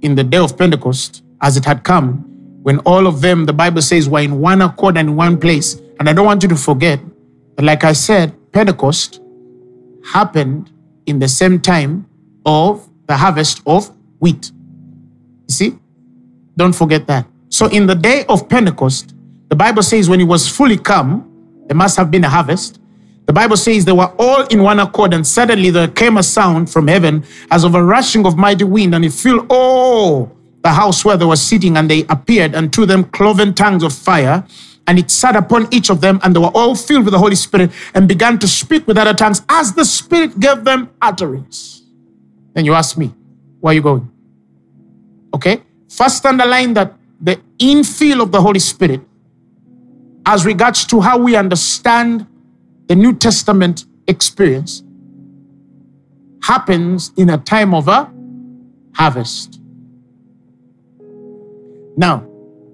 in 0.00 0.14
the 0.14 0.24
day 0.24 0.38
of 0.38 0.56
Pentecost, 0.56 1.22
as 1.42 1.58
it 1.58 1.66
had 1.66 1.84
come, 1.84 2.24
when 2.62 2.78
all 2.80 3.06
of 3.06 3.20
them, 3.20 3.44
the 3.44 3.52
Bible 3.52 3.82
says, 3.82 4.08
were 4.08 4.20
in 4.20 4.40
one 4.40 4.62
accord 4.62 4.96
and 4.96 5.10
in 5.10 5.16
one 5.16 5.38
place. 5.38 5.74
And 5.98 6.08
I 6.08 6.14
don't 6.14 6.24
want 6.24 6.42
you 6.42 6.48
to 6.48 6.56
forget 6.56 6.98
that, 7.56 7.62
like 7.62 7.84
I 7.84 7.92
said, 7.92 8.34
Pentecost 8.52 9.19
happened 10.12 10.70
in 11.06 11.18
the 11.18 11.28
same 11.28 11.60
time 11.60 12.06
of 12.44 12.88
the 13.06 13.16
harvest 13.16 13.62
of 13.66 13.90
wheat. 14.18 14.50
You 15.48 15.54
see? 15.54 15.78
Don't 16.56 16.74
forget 16.74 17.06
that. 17.06 17.26
So, 17.48 17.66
in 17.66 17.86
the 17.86 17.94
day 17.94 18.24
of 18.28 18.48
Pentecost, 18.48 19.14
the 19.48 19.56
Bible 19.56 19.82
says 19.82 20.08
when 20.08 20.20
it 20.20 20.24
was 20.24 20.48
fully 20.48 20.78
come, 20.78 21.26
there 21.66 21.76
must 21.76 21.96
have 21.96 22.10
been 22.10 22.24
a 22.24 22.28
harvest. 22.28 22.78
The 23.26 23.32
Bible 23.32 23.56
says 23.56 23.84
they 23.84 23.92
were 23.92 24.12
all 24.18 24.46
in 24.46 24.62
one 24.62 24.80
accord, 24.80 25.14
and 25.14 25.26
suddenly 25.26 25.70
there 25.70 25.88
came 25.88 26.16
a 26.16 26.22
sound 26.22 26.70
from 26.70 26.88
heaven 26.88 27.24
as 27.50 27.64
of 27.64 27.74
a 27.74 27.82
rushing 27.82 28.26
of 28.26 28.36
mighty 28.36 28.64
wind, 28.64 28.94
and 28.94 29.04
it 29.04 29.12
filled 29.12 29.46
all 29.50 30.36
the 30.62 30.70
house 30.70 31.04
where 31.04 31.16
they 31.16 31.24
were 31.24 31.36
sitting, 31.36 31.76
and 31.76 31.90
they 31.90 32.04
appeared 32.08 32.54
unto 32.54 32.86
them 32.86 33.04
cloven 33.04 33.54
tongues 33.54 33.82
of 33.82 33.92
fire, 33.92 34.44
and 34.86 34.98
it 34.98 35.10
sat 35.10 35.36
upon 35.36 35.68
each 35.72 35.90
of 35.90 36.00
them, 36.00 36.20
and 36.22 36.34
they 36.34 36.40
were 36.40 36.52
all 36.54 36.74
filled 36.74 37.04
with 37.04 37.12
the 37.12 37.18
Holy 37.18 37.36
Spirit, 37.36 37.70
and 37.94 38.08
began 38.08 38.38
to 38.38 38.48
speak 38.48 38.86
with 38.86 38.98
other 38.98 39.14
tongues 39.14 39.42
as 39.48 39.72
the 39.72 39.84
Spirit 39.84 40.38
gave 40.40 40.64
them 40.64 40.90
utterance. 41.00 41.82
Then 42.54 42.64
you 42.64 42.74
ask 42.74 42.98
me, 42.98 43.14
where 43.60 43.70
are 43.70 43.74
you 43.74 43.82
going? 43.82 44.10
Okay? 45.34 45.62
First, 45.88 46.24
underline 46.26 46.74
that 46.74 46.94
the 47.20 47.40
infill 47.58 48.22
of 48.22 48.32
the 48.32 48.40
Holy 48.40 48.58
Spirit, 48.58 49.00
as 50.26 50.44
regards 50.44 50.84
to 50.86 51.00
how 51.00 51.18
we 51.18 51.36
understand 51.36 52.26
the 52.86 52.96
New 52.96 53.14
Testament 53.14 53.84
experience, 54.08 54.82
happens 56.42 57.12
in 57.16 57.30
a 57.30 57.38
time 57.38 57.74
of 57.74 57.86
a 57.86 58.10
harvest. 58.94 59.60
Now, 61.96 62.26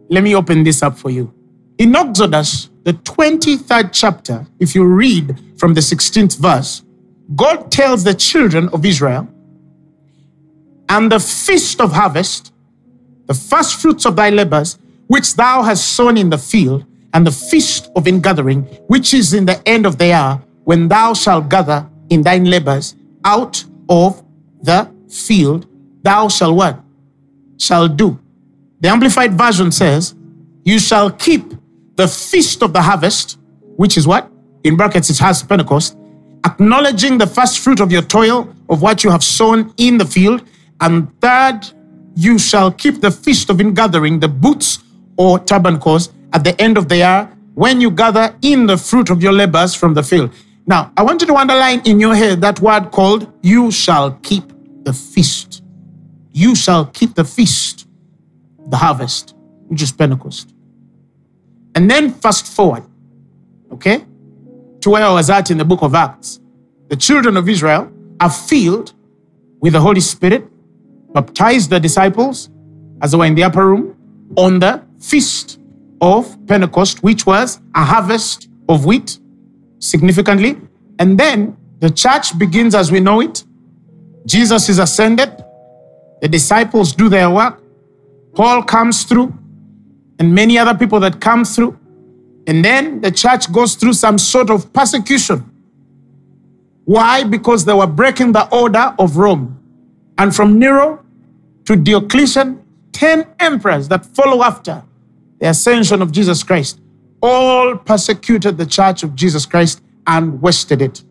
let 0.09 0.23
me 0.23 0.35
open 0.35 0.63
this 0.63 0.83
up 0.83 0.97
for 0.97 1.11
you. 1.11 1.33
In 1.79 1.95
Exodus, 1.95 2.71
the 2.85 2.95
23rd 2.95 3.91
chapter, 3.93 4.47
if 4.61 4.75
you 4.75 4.85
read 4.85 5.39
from 5.59 5.75
the 5.75 5.81
16th 5.81 6.39
verse, 6.39 6.83
God 7.35 7.71
tells 7.71 8.03
the 8.03 8.15
children 8.15 8.71
of 8.71 8.87
Israel, 8.87 9.29
and 10.89 11.13
the 11.13 11.21
feast 11.21 11.81
of 11.81 11.93
harvest, 11.93 12.55
the 13.27 13.35
first 13.35 13.81
fruits 13.83 14.07
of 14.07 14.17
thy 14.17 14.31
labors, 14.31 14.79
which 15.09 15.35
thou 15.35 15.63
hast 15.63 15.93
sown 15.93 16.17
in 16.17 16.31
the 16.31 16.39
field, 16.39 16.87
and 17.13 17.27
the 17.27 17.33
feast 17.33 17.91
of 17.95 18.09
ingathering, 18.09 18.63
which 18.87 19.13
is 19.13 19.35
in 19.35 19.45
the 19.45 19.61
end 19.69 19.85
of 19.85 19.99
the 19.99 20.07
year, 20.07 20.41
when 20.65 20.89
thou 20.89 21.13
shalt 21.13 21.49
gather 21.51 21.87
in 22.09 22.23
thine 22.23 22.45
labors 22.45 22.95
out 23.25 23.63
of 23.89 24.25
the 24.63 24.91
field, 25.11 25.67
thou 26.03 26.29
shalt 26.29 26.57
what? 26.57 26.81
Shall 27.59 27.87
do. 27.89 28.19
The 28.81 28.89
Amplified 28.89 29.35
Version 29.35 29.71
says, 29.73 30.15
You 30.65 30.79
shall 30.79 31.11
keep 31.11 31.53
the 31.97 32.07
feast 32.07 32.63
of 32.63 32.73
the 32.73 32.83
harvest, 32.83 33.39
which 33.77 33.97
is 33.97 34.07
what? 34.07 34.31
In 34.65 34.77
brackets, 34.77 35.11
it 35.11 35.19
has 35.19 35.43
Pentecost, 35.43 35.97
acknowledging 36.45 37.19
the 37.19 37.27
first 37.27 37.61
fruit 37.61 37.81
of 37.81 37.91
your 37.91 38.03
toil 38.03 38.55
of 38.69 38.83
what 38.83 39.05
you 39.05 39.11
have 39.11 39.25
sown 39.25 39.73
in 39.77 39.99
the 39.99 40.05
field. 40.05 40.43
And 40.81 41.09
third, 41.21 41.61
you 42.15 42.39
shall 42.39 42.71
keep 42.71 43.01
the 43.01 43.11
feast 43.11 43.51
of 43.51 43.61
ingathering, 43.61 44.21
the 44.21 44.29
Booths 44.29 44.81
or 45.17 45.39
tabernacles 45.39 46.11
at 46.33 46.45
the 46.45 46.61
end 46.61 46.77
of 46.77 46.89
the 46.89 46.97
year 46.97 47.31
when 47.55 47.81
you 47.81 47.91
gather 47.91 48.35
in 48.43 48.67
the 48.67 48.77
fruit 48.77 49.09
of 49.11 49.23
your 49.23 49.33
labors 49.33 49.75
from 49.75 49.95
the 49.95 50.03
field. 50.03 50.31
Now, 50.67 50.93
I 50.97 51.03
want 51.03 51.21
you 51.21 51.27
to 51.29 51.37
underline 51.37 51.81
in 51.85 52.01
your 52.01 52.15
head 52.15 52.41
that 52.41 52.61
word 52.61 52.91
called, 52.91 53.33
you 53.43 53.71
shall 53.71 54.13
keep 54.23 54.45
the 54.83 54.93
feast. 54.93 55.63
You 56.33 56.55
shall 56.55 56.87
keep 56.87 57.15
the 57.15 57.25
feast, 57.25 57.87
the 58.69 58.77
harvest, 58.77 59.35
which 59.69 59.81
is 59.81 59.93
Pentecost. 59.93 60.53
And 61.77 61.91
then 61.91 62.15
fast 62.15 62.47
forward, 62.47 62.85
okay, 63.71 64.05
to 64.81 64.91
where 64.91 65.05
I 65.05 65.13
was 65.13 65.29
at 65.29 65.51
in 65.51 65.59
the 65.59 65.65
book 65.65 65.83
of 65.83 65.95
Acts. 65.95 66.41
The 66.89 66.97
children 66.97 67.37
of 67.37 67.49
Israel 67.49 67.93
are 68.19 68.31
filled 68.31 68.95
with 69.61 69.75
the 69.75 69.81
Holy 69.81 70.01
Spirit, 70.01 70.49
baptized 71.13 71.69
the 71.69 71.79
disciples 71.79 72.49
as 73.03 73.13
they 73.13 73.19
were 73.19 73.27
in 73.27 73.35
the 73.35 73.45
upper 73.45 73.67
room 73.67 73.95
on 74.37 74.59
the 74.59 74.83
feast 74.99 75.61
of 76.01 76.35
Pentecost, 76.47 77.03
which 77.03 77.27
was 77.27 77.61
a 77.75 77.85
harvest 77.85 78.49
of 78.71 78.87
wheat, 78.87 79.19
significantly. 79.79 80.57
And 80.99 81.19
then 81.19 81.59
the 81.81 81.91
church 81.91 82.39
begins 82.39 82.75
as 82.75 82.91
we 82.91 83.01
know 83.01 83.21
it. 83.21 83.45
Jesus 84.25 84.71
is 84.71 84.79
ascended. 84.79 85.45
The 86.23 86.29
disciples 86.29 86.95
do 86.95 87.11
their 87.11 87.29
work. 87.29 87.63
Paul 88.35 88.63
comes 88.63 89.05
through 89.05 89.35
and 90.19 90.35
many 90.35 90.59
other 90.59 90.77
people 90.77 91.01
that 91.01 91.21
come 91.21 91.45
through. 91.45 91.79
And 92.47 92.65
then 92.65 93.01
the 93.01 93.11
church 93.11 93.53
goes 93.53 93.75
through 93.75 93.95
some 93.95 94.19
sort 94.19 94.51
of 94.51 94.73
persecution. 94.73 95.51
Why? 96.85 97.25
Because 97.25 97.65
they 97.65 97.73
were 97.73 97.87
breaking 97.87 98.33
the 98.33 98.49
order 98.55 98.95
of 98.99 99.17
Rome. 99.17 99.61
And 100.19 100.35
from 100.35 100.59
Nero 100.59 101.05
to 101.65 101.77
Diocletian, 101.77 102.63
10 102.93 103.27
emperors 103.41 103.89
that 103.89 104.07
follow 104.07 104.43
after 104.43 104.83
the 105.41 105.49
ascension 105.49 106.01
of 106.01 106.13
Jesus 106.13 106.43
Christ 106.43 106.81
all 107.21 107.77
persecuted 107.77 108.57
the 108.57 108.67
church 108.67 109.03
of 109.03 109.15
Jesus 109.15 109.45
Christ 109.45 109.83
and 110.07 110.41
wasted 110.41 110.81
it. 110.81 111.03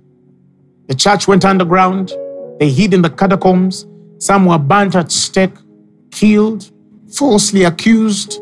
The 0.87 0.95
church 0.95 1.27
went 1.27 1.43
underground, 1.43 2.13
they 2.59 2.69
hid 2.69 2.93
in 2.93 3.01
the 3.01 3.09
catacombs, 3.09 3.85
some 4.17 4.45
were 4.45 4.57
burnt 4.57 4.95
at 4.95 5.11
stake, 5.11 5.53
killed, 6.11 6.71
falsely 7.11 7.63
accused, 7.63 8.41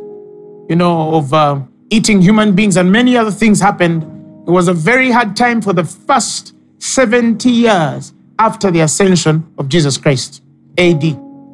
you 0.69 0.76
know, 0.76 1.15
of 1.15 1.34
uh, 1.34 1.60
eating 1.89 2.21
human 2.21 2.56
beings, 2.56 2.78
and 2.78 2.91
many 2.91 3.17
other 3.17 3.32
things 3.32 3.60
happened. 3.60 4.04
It 4.47 4.52
was 4.52 4.67
a 4.67 4.73
very 4.73 5.12
hard 5.12 5.36
time 5.36 5.62
for 5.62 5.73
the 5.73 5.84
first 5.84 6.56
70 6.80 7.49
years 7.49 8.13
after 8.39 8.71
the 8.71 8.82
ascension 8.82 9.45
of 9.58 9.69
Jesus 9.69 9.97
Christ, 9.97 10.43
AD. 10.78 11.04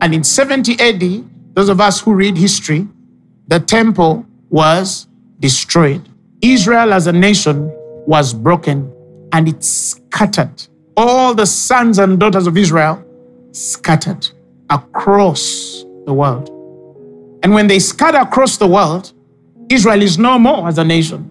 And 0.02 0.14
in 0.14 0.24
70 0.24 0.80
AD, 0.80 1.56
those 1.56 1.70
of 1.70 1.80
us 1.82 2.00
who 2.02 2.14
read 2.14 2.38
history, 2.38 2.88
the 3.48 3.60
temple 3.60 4.26
was 4.50 5.08
destroyed. 5.40 6.08
Israel 6.42 6.94
as 6.94 7.08
a 7.08 7.12
nation 7.12 7.70
was 8.08 8.34
broken 8.34 8.92
and 9.34 9.48
it 9.48 9.64
scattered. 9.64 10.68
All 10.96 11.34
the 11.34 11.46
sons 11.46 12.00
and 12.00 12.20
daughters 12.20 12.48
of 12.48 12.58
Israel 12.58 13.04
scattered 13.52 14.28
across 14.70 15.86
the 16.06 16.14
world. 16.14 16.50
And 17.44 17.54
when 17.54 17.68
they 17.68 17.80
scatter 17.80 18.18
across 18.18 18.58
the 18.58 18.68
world, 18.68 19.14
Israel 19.70 20.02
is 20.02 20.18
no 20.18 20.38
more 20.40 20.68
as 20.68 20.78
a 20.78 20.84
nation. 20.84 21.26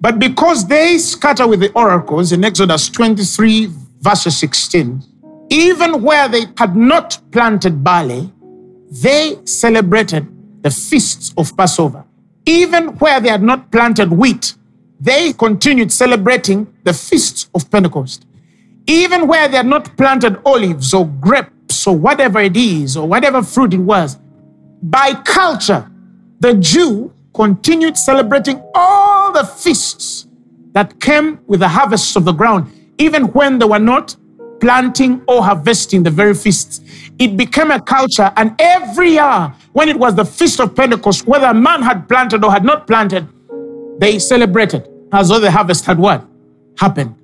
But 0.00 0.18
because 0.18 0.66
they 0.66 0.98
scatter 0.98 1.46
with 1.46 1.60
the 1.60 1.72
oracles 1.72 2.32
in 2.32 2.44
Exodus 2.44 2.88
23, 2.88 3.70
verses 4.00 4.36
16, 4.38 5.02
even 5.48 6.02
where 6.02 6.28
they 6.28 6.46
had 6.58 6.76
not 6.76 7.18
planted 7.32 7.82
barley, 7.82 8.32
they 8.90 9.38
celebrated 9.44 10.26
the 10.62 10.70
feasts 10.70 11.32
of 11.36 11.56
Passover. 11.56 12.04
Even 12.44 12.88
where 12.98 13.20
they 13.20 13.28
had 13.28 13.42
not 13.42 13.70
planted 13.72 14.10
wheat, 14.10 14.54
they 15.00 15.32
continued 15.32 15.92
celebrating 15.92 16.66
the 16.84 16.92
feasts 16.92 17.48
of 17.54 17.70
Pentecost. 17.70 18.26
Even 18.86 19.26
where 19.26 19.48
they 19.48 19.56
had 19.56 19.66
not 19.66 19.96
planted 19.96 20.40
olives 20.44 20.94
or 20.94 21.06
grapes 21.06 21.86
or 21.86 21.96
whatever 21.96 22.40
it 22.40 22.56
is, 22.56 22.96
or 22.96 23.08
whatever 23.08 23.42
fruit 23.42 23.74
it 23.74 23.78
was, 23.78 24.18
by 24.82 25.14
culture, 25.14 25.90
the 26.40 26.54
Jew 26.54 27.12
continued 27.34 27.96
celebrating 27.96 28.62
all 28.74 29.32
the 29.32 29.44
feasts 29.44 30.26
that 30.72 31.00
came 31.00 31.38
with 31.46 31.60
the 31.60 31.68
harvests 31.68 32.16
of 32.16 32.24
the 32.24 32.32
ground, 32.32 32.70
even 32.98 33.24
when 33.32 33.58
they 33.58 33.66
were 33.66 33.78
not 33.78 34.16
planting 34.60 35.22
or 35.28 35.42
harvesting 35.42 36.02
the 36.02 36.10
very 36.10 36.34
feasts. 36.34 36.80
It 37.18 37.36
became 37.36 37.70
a 37.70 37.80
culture, 37.80 38.32
and 38.36 38.54
every 38.58 39.12
year, 39.12 39.54
when 39.72 39.88
it 39.88 39.98
was 39.98 40.14
the 40.14 40.24
feast 40.24 40.60
of 40.60 40.74
Pentecost, 40.74 41.26
whether 41.26 41.46
a 41.46 41.54
man 41.54 41.82
had 41.82 42.08
planted 42.08 42.44
or 42.44 42.50
had 42.50 42.64
not 42.64 42.86
planted, 42.86 43.26
they 43.98 44.18
celebrated 44.18 44.88
as 45.12 45.28
though 45.28 45.40
the 45.40 45.50
harvest 45.50 45.84
had 45.86 45.98
what? 45.98 46.26
Happened. 46.78 47.14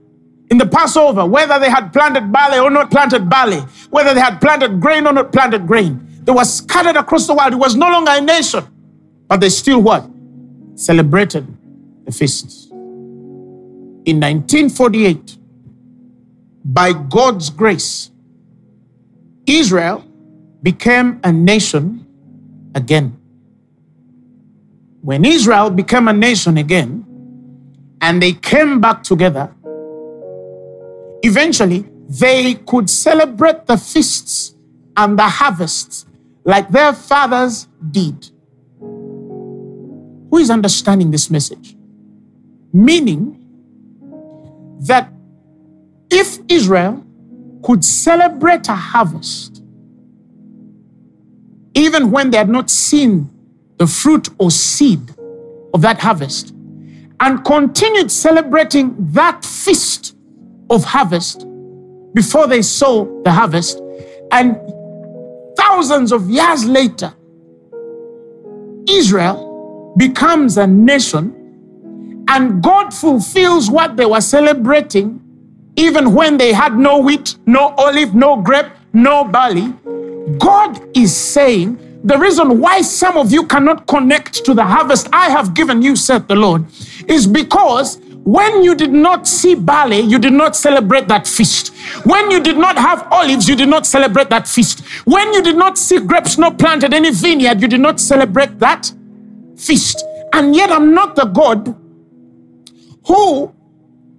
In 0.51 0.59
the 0.59 0.67
Passover, 0.67 1.25
whether 1.27 1.59
they 1.59 1.71
had 1.71 1.93
planted 1.93 2.31
barley 2.33 2.59
or 2.59 2.71
not 2.71 2.91
planted 2.91 3.29
barley, 3.29 3.61
whether 3.91 4.13
they 4.15 4.21
had 4.21 4.39
planted 4.41 4.81
grain 4.81 5.07
or 5.07 5.13
not 5.13 5.33
planted 5.33 5.67
grain, 5.67 6.07
they 6.23 6.33
were 6.33 6.45
scattered 6.45 6.97
across 6.97 7.27
the 7.27 7.35
world. 7.35 7.53
It 7.53 7.57
was 7.57 7.77
no 7.77 7.89
longer 7.91 8.13
a 8.15 8.21
nation, 8.21 8.65
but 9.29 9.41
they 9.41 9.49
still 9.51 9.83
what? 9.83 10.09
Celebrated 10.77 11.47
the 12.05 12.13
feasts. 12.13 12.69
In 14.05 14.21
1948, 14.21 15.39
by 16.65 16.93
God's 16.93 17.51
grace, 17.51 18.11
Israel 19.47 20.05
became 20.63 21.21
a 21.25 21.33
nation 21.33 22.07
again. 22.75 23.19
when 25.03 25.25
Israel 25.25 25.69
became 25.71 26.09
a 26.09 26.13
nation 26.13 26.57
again 26.59 27.05
and 28.01 28.23
they 28.23 28.33
came 28.33 28.81
back 28.81 29.03
together, 29.03 29.53
eventually 31.23 31.85
they 32.09 32.55
could 32.55 32.89
celebrate 32.89 33.67
the 33.67 33.77
feasts 33.77 34.55
and 34.97 35.19
the 35.19 35.29
harvests 35.29 36.07
like 36.45 36.71
their 36.71 36.93
fathers 36.93 37.69
did. 37.91 38.31
Who 38.81 40.39
is 40.39 40.51
understanding 40.51 41.11
this 41.11 41.31
message? 41.31 41.77
Meaning 42.73 43.39
that 44.81 45.13
if 46.11 46.39
Israel 46.49 47.05
could 47.63 47.85
celebrate 47.85 48.69
a 48.69 48.75
harvest, 48.75 49.63
even 51.75 52.11
when 52.11 52.31
they 52.31 52.39
had 52.39 52.49
not 52.49 52.71
seen 52.71 53.31
the 53.79 53.87
fruit 53.87 54.29
or 54.39 54.51
seed 54.51 55.15
of 55.75 55.81
that 55.83 55.99
harvest, 56.01 56.55
and 57.21 57.45
continued 57.45 58.11
celebrating 58.11 58.95
that 59.13 59.45
feast 59.45 60.17
of 60.71 60.85
harvest 60.85 61.47
before 62.15 62.47
they 62.47 62.63
saw 62.63 63.05
the 63.23 63.31
harvest, 63.31 63.81
and 64.33 64.57
thousands 65.73 66.13
of 66.13 66.29
years 66.29 66.67
later, 66.67 67.15
Israel 68.89 69.95
becomes 69.97 70.59
a 70.59 70.67
nation 70.67 72.25
and 72.29 72.63
God 72.63 72.93
fulfills 72.93 73.71
what 73.71 73.97
they 73.97 74.05
were 74.05 74.21
celebrating 74.21 75.19
even 75.77 76.13
when 76.13 76.37
they 76.37 76.53
had 76.53 76.77
no 76.77 76.99
wheat, 76.99 77.37
no 77.47 77.75
olive, 77.79 78.15
no 78.15 78.37
grape, 78.43 78.67
no 78.93 79.25
barley. 79.25 79.73
God 80.39 80.79
is 80.95 81.17
saying, 81.17 81.79
the 82.05 82.19
reason 82.19 82.61
why 82.61 82.83
some 82.83 83.17
of 83.17 83.33
you 83.33 83.47
cannot 83.47 83.87
connect 83.87 84.45
to 84.45 84.53
the 84.53 84.65
harvest 84.65 85.09
I 85.13 85.31
have 85.31 85.55
given 85.55 85.81
you, 85.81 85.97
said 85.97 86.29
the 86.29 86.37
Lord, 86.37 86.67
is 87.09 87.27
because 87.27 87.99
when 88.25 88.63
you 88.63 88.75
did 88.75 88.93
not 88.93 89.27
see 89.27 89.55
barley, 89.55 90.01
you 90.01 90.19
did 90.19 90.33
not 90.33 90.55
celebrate 90.55 91.09
that 91.09 91.27
feast. 91.27 91.75
When 92.05 92.31
you 92.31 92.41
did 92.41 92.57
not 92.57 92.77
have 92.77 93.09
olives, 93.11 93.49
you 93.49 93.57
did 93.57 93.69
not 93.69 93.85
celebrate 93.85 94.31
that 94.31 94.47
feast. 94.47 94.81
When 95.05 95.33
you 95.33 95.43
did 95.43 95.57
not 95.57 95.77
see 95.77 95.99
grapes 95.99 96.39
not 96.39 96.59
planted 96.59 96.95
any 96.95 97.11
vineyard, 97.11 97.61
you 97.61 97.67
did 97.67 97.81
not 97.81 97.99
celebrate 97.99 98.59
that 98.61 98.93
feast. 99.57 100.05
And 100.33 100.55
yet, 100.55 100.71
I'm 100.71 100.95
not 100.95 101.17
the 101.17 101.25
God 101.25 101.77
who 103.07 103.53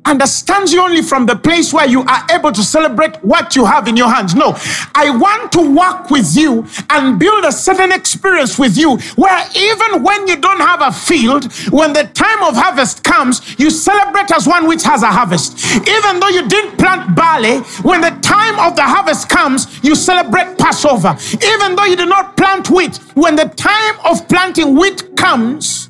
understands 0.06 0.74
you 0.74 0.82
only 0.82 1.02
from 1.02 1.26
the 1.26 1.36
place 1.36 1.74
where 1.74 1.88
you 1.88 2.02
are 2.04 2.26
able 2.32 2.52
to 2.52 2.64
celebrate 2.64 3.16
what 3.24 3.56
you 3.56 3.66
have 3.66 3.88
in 3.88 3.96
your 3.96 4.10
hands. 4.10 4.36
No, 4.36 4.56
I 4.96 5.10
want 5.10 5.52
to 5.54 5.76
work 5.76 6.10
with 6.10 6.36
you 6.36 6.66
and 6.90 7.20
build 7.20 7.46
a 7.46 7.52
certain 7.52 7.92
experience 7.92 8.60
with 8.60 8.78
you 8.78 8.98
where 9.16 9.46
even 9.56 10.04
when 10.04 10.28
you 10.28 10.36
don't 10.38 10.60
have 10.60 10.82
a 10.82 10.92
field, 10.92 11.52
when 11.72 11.94
the 11.94 12.04
time 12.14 12.44
of 12.44 12.56
harvest 12.56 13.04
comes, 13.04 13.58
you 13.60 13.70
celebrate 13.70 14.32
as 14.32 14.48
one 14.48 14.68
which 14.68 14.84
has 14.84 15.04
a 15.04 15.08
harvest. 15.12 15.58
Even 15.88 16.20
though 16.20 16.30
you 16.30 16.48
didn't 16.48 16.78
plant 16.78 17.16
barley, 17.16 17.60
when 17.84 18.02
the 18.02 18.12
time 18.22 18.60
of 18.60 18.76
the 18.76 18.84
harvest 18.84 19.30
comes, 19.30 19.80
you 19.84 19.96
celebrate 19.96 20.58
Passover. 20.58 21.18
Even 21.44 21.76
though 21.76 21.86
you 21.86 21.96
did 21.96 22.10
not 22.10 22.36
plant 22.38 22.70
wheat, 22.70 22.98
when 23.16 23.36
the 23.36 23.46
time 23.56 23.96
of 24.06 24.28
planting 24.28 24.76
wheat 24.76 25.16
comes, 25.16 25.90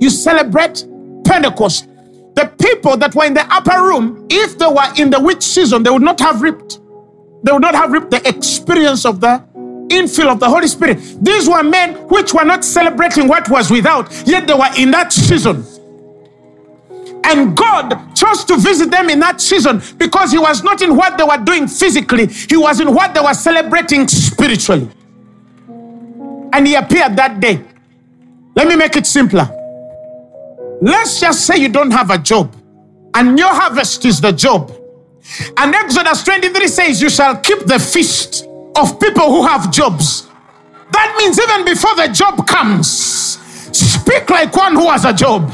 you 0.00 0.10
celebrate 0.10 0.86
Pentecost. 1.24 1.88
The 2.34 2.46
people 2.60 2.96
that 2.96 3.14
were 3.14 3.24
in 3.24 3.34
the 3.34 3.46
upper 3.52 3.82
room, 3.82 4.26
if 4.30 4.58
they 4.58 4.66
were 4.66 4.92
in 4.96 5.10
the 5.10 5.20
witch 5.20 5.42
season, 5.42 5.82
they 5.82 5.90
would 5.90 6.02
not 6.02 6.18
have 6.20 6.42
reaped. 6.42 6.80
They 7.44 7.52
would 7.52 7.62
not 7.62 7.74
have 7.74 7.92
reaped 7.92 8.10
the 8.10 8.26
experience 8.28 9.04
of 9.04 9.20
the 9.20 9.44
infill 9.88 10.32
of 10.32 10.40
the 10.40 10.48
Holy 10.48 10.68
Spirit. 10.68 10.98
These 11.22 11.48
were 11.48 11.62
men 11.62 11.94
which 12.08 12.32
were 12.32 12.44
not 12.44 12.64
celebrating 12.64 13.28
what 13.28 13.48
was 13.50 13.70
without, 13.70 14.10
yet 14.26 14.46
they 14.46 14.54
were 14.54 14.70
in 14.78 14.90
that 14.92 15.12
season. 15.12 15.64
And 17.24 17.56
God 17.56 18.14
chose 18.16 18.44
to 18.46 18.56
visit 18.56 18.90
them 18.90 19.08
in 19.10 19.20
that 19.20 19.40
season 19.40 19.82
because 19.98 20.32
He 20.32 20.38
was 20.38 20.62
not 20.64 20.82
in 20.82 20.96
what 20.96 21.18
they 21.18 21.24
were 21.24 21.38
doing 21.38 21.68
physically, 21.68 22.26
He 22.26 22.56
was 22.56 22.80
in 22.80 22.94
what 22.94 23.14
they 23.14 23.20
were 23.20 23.34
celebrating 23.34 24.08
spiritually. 24.08 24.88
And 26.52 26.66
He 26.66 26.74
appeared 26.74 27.16
that 27.16 27.40
day. 27.40 27.62
Let 28.56 28.68
me 28.68 28.76
make 28.76 28.96
it 28.96 29.06
simpler. 29.06 29.48
Let's 30.82 31.20
just 31.20 31.46
say 31.46 31.58
you 31.58 31.68
don't 31.68 31.92
have 31.92 32.10
a 32.10 32.18
job 32.18 32.56
and 33.14 33.38
your 33.38 33.54
harvest 33.54 34.04
is 34.04 34.20
the 34.20 34.32
job. 34.32 34.72
And 35.56 35.72
Exodus 35.72 36.24
23 36.24 36.66
says, 36.66 37.00
You 37.00 37.08
shall 37.08 37.36
keep 37.36 37.60
the 37.60 37.78
feast 37.78 38.48
of 38.76 38.98
people 38.98 39.26
who 39.30 39.46
have 39.46 39.70
jobs. 39.70 40.26
That 40.90 41.14
means 41.18 41.38
even 41.38 41.64
before 41.64 41.94
the 41.94 42.08
job 42.08 42.48
comes, 42.48 42.90
speak 43.70 44.28
like 44.28 44.56
one 44.56 44.74
who 44.74 44.90
has 44.90 45.04
a 45.04 45.12
job, 45.12 45.52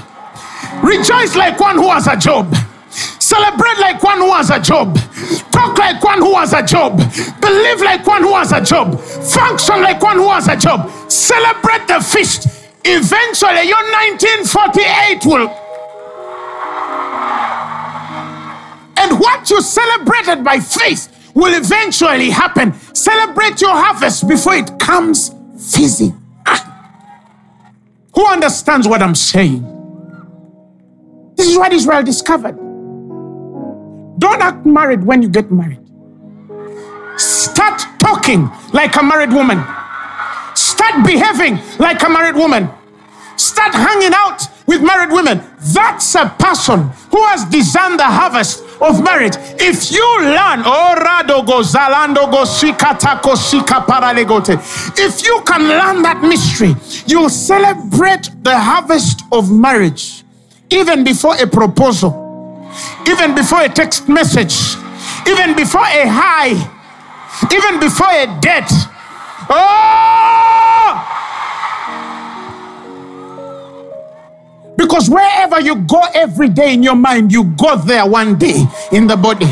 rejoice 0.83 1.37
like 1.37 1.61
one 1.61 1.77
who 1.77 1.91
has 1.91 2.07
a 2.07 2.17
job. 2.17 2.55
Celebrate 3.21 3.79
like 3.81 4.03
one 4.03 4.19
who 4.19 4.33
has 4.33 4.49
a 4.49 4.59
job. 4.59 4.97
Talk 5.53 5.77
like 5.77 6.03
one 6.03 6.21
who 6.21 6.35
has 6.37 6.55
a 6.55 6.63
job. 6.63 6.97
Believe 7.43 7.83
like 7.83 8.07
one 8.07 8.23
who 8.23 8.35
has 8.35 8.53
a 8.53 8.63
job. 8.63 8.99
Function 8.99 9.83
like 9.83 10.01
one 10.01 10.17
who 10.17 10.31
has 10.31 10.49
a 10.49 10.57
job. 10.57 10.91
Celebrate 11.11 11.87
the 11.87 12.01
feast 12.01 12.58
Eventually, 12.91 13.69
your 13.69 13.83
1948 14.17 15.27
will. 15.27 15.49
And 18.97 19.21
what 19.21 19.51
you 19.51 19.61
celebrated 19.61 20.43
by 20.43 20.59
faith 20.59 21.33
will 21.35 21.55
eventually 21.55 22.31
happen. 22.31 22.73
Celebrate 22.95 23.61
your 23.61 23.75
harvest 23.75 24.27
before 24.27 24.55
it 24.55 24.79
comes 24.79 25.35
fizzy. 25.59 26.15
Ah. 26.47 26.65
Who 28.15 28.27
understands 28.27 28.89
what 28.89 29.03
I'm 29.03 29.15
saying? 29.15 29.63
This 31.37 31.47
is 31.47 31.59
what 31.59 31.73
Israel 31.73 32.03
discovered. 32.03 32.57
Don't 34.19 34.43
act 34.43 34.65
married 34.65 35.05
when 35.05 35.21
you 35.21 35.29
get 35.29 35.53
married. 35.53 35.81
Start 37.19 37.83
talking 37.99 38.51
like 38.73 38.97
a 38.97 39.03
married 39.03 39.33
woman. 39.33 39.63
Start 40.55 41.05
behaving 41.07 41.61
like 41.79 42.03
a 42.03 42.09
married 42.09 42.35
woman. 42.35 42.69
Start 43.59 43.75
hanging 43.75 44.15
out 44.15 44.41
with 44.69 44.83
married 44.83 45.11
women. 45.11 45.43
That's 45.75 46.15
a 46.15 46.33
person 46.39 46.83
who 47.11 47.21
has 47.27 47.45
designed 47.47 47.99
the 47.99 48.05
harvest 48.05 48.63
of 48.81 49.03
marriage. 49.03 49.35
If 49.59 49.91
you 49.91 50.07
learn, 50.23 50.63
if 54.97 55.27
you 55.27 55.43
can 55.43 55.63
learn 55.67 56.03
that 56.03 56.21
mystery, 56.23 56.77
you'll 57.09 57.29
celebrate 57.29 58.31
the 58.45 58.57
harvest 58.57 59.23
of 59.33 59.51
marriage 59.51 60.23
even 60.71 61.03
before 61.03 61.35
a 61.43 61.47
proposal, 61.49 62.71
even 63.09 63.35
before 63.35 63.63
a 63.63 63.69
text 63.69 64.09
message, 64.09 64.77
even 65.27 65.57
before 65.57 65.83
a 65.83 66.07
hi, 66.07 66.51
even 67.53 67.81
before 67.81 68.13
a 68.13 68.39
date. 68.41 68.71
Oh! 69.51 71.18
Because 74.79 75.11
wherever 75.11 75.61
you 75.61 75.75
go 75.75 76.01
every 76.15 76.49
day 76.49 76.73
in 76.73 76.85
your 76.85 76.95
mind, 76.95 77.33
you 77.33 77.43
go 77.43 77.77
there 77.77 78.07
one 78.07 78.39
day 78.39 78.65
in 78.93 79.09
the 79.09 79.17
body. 79.17 79.51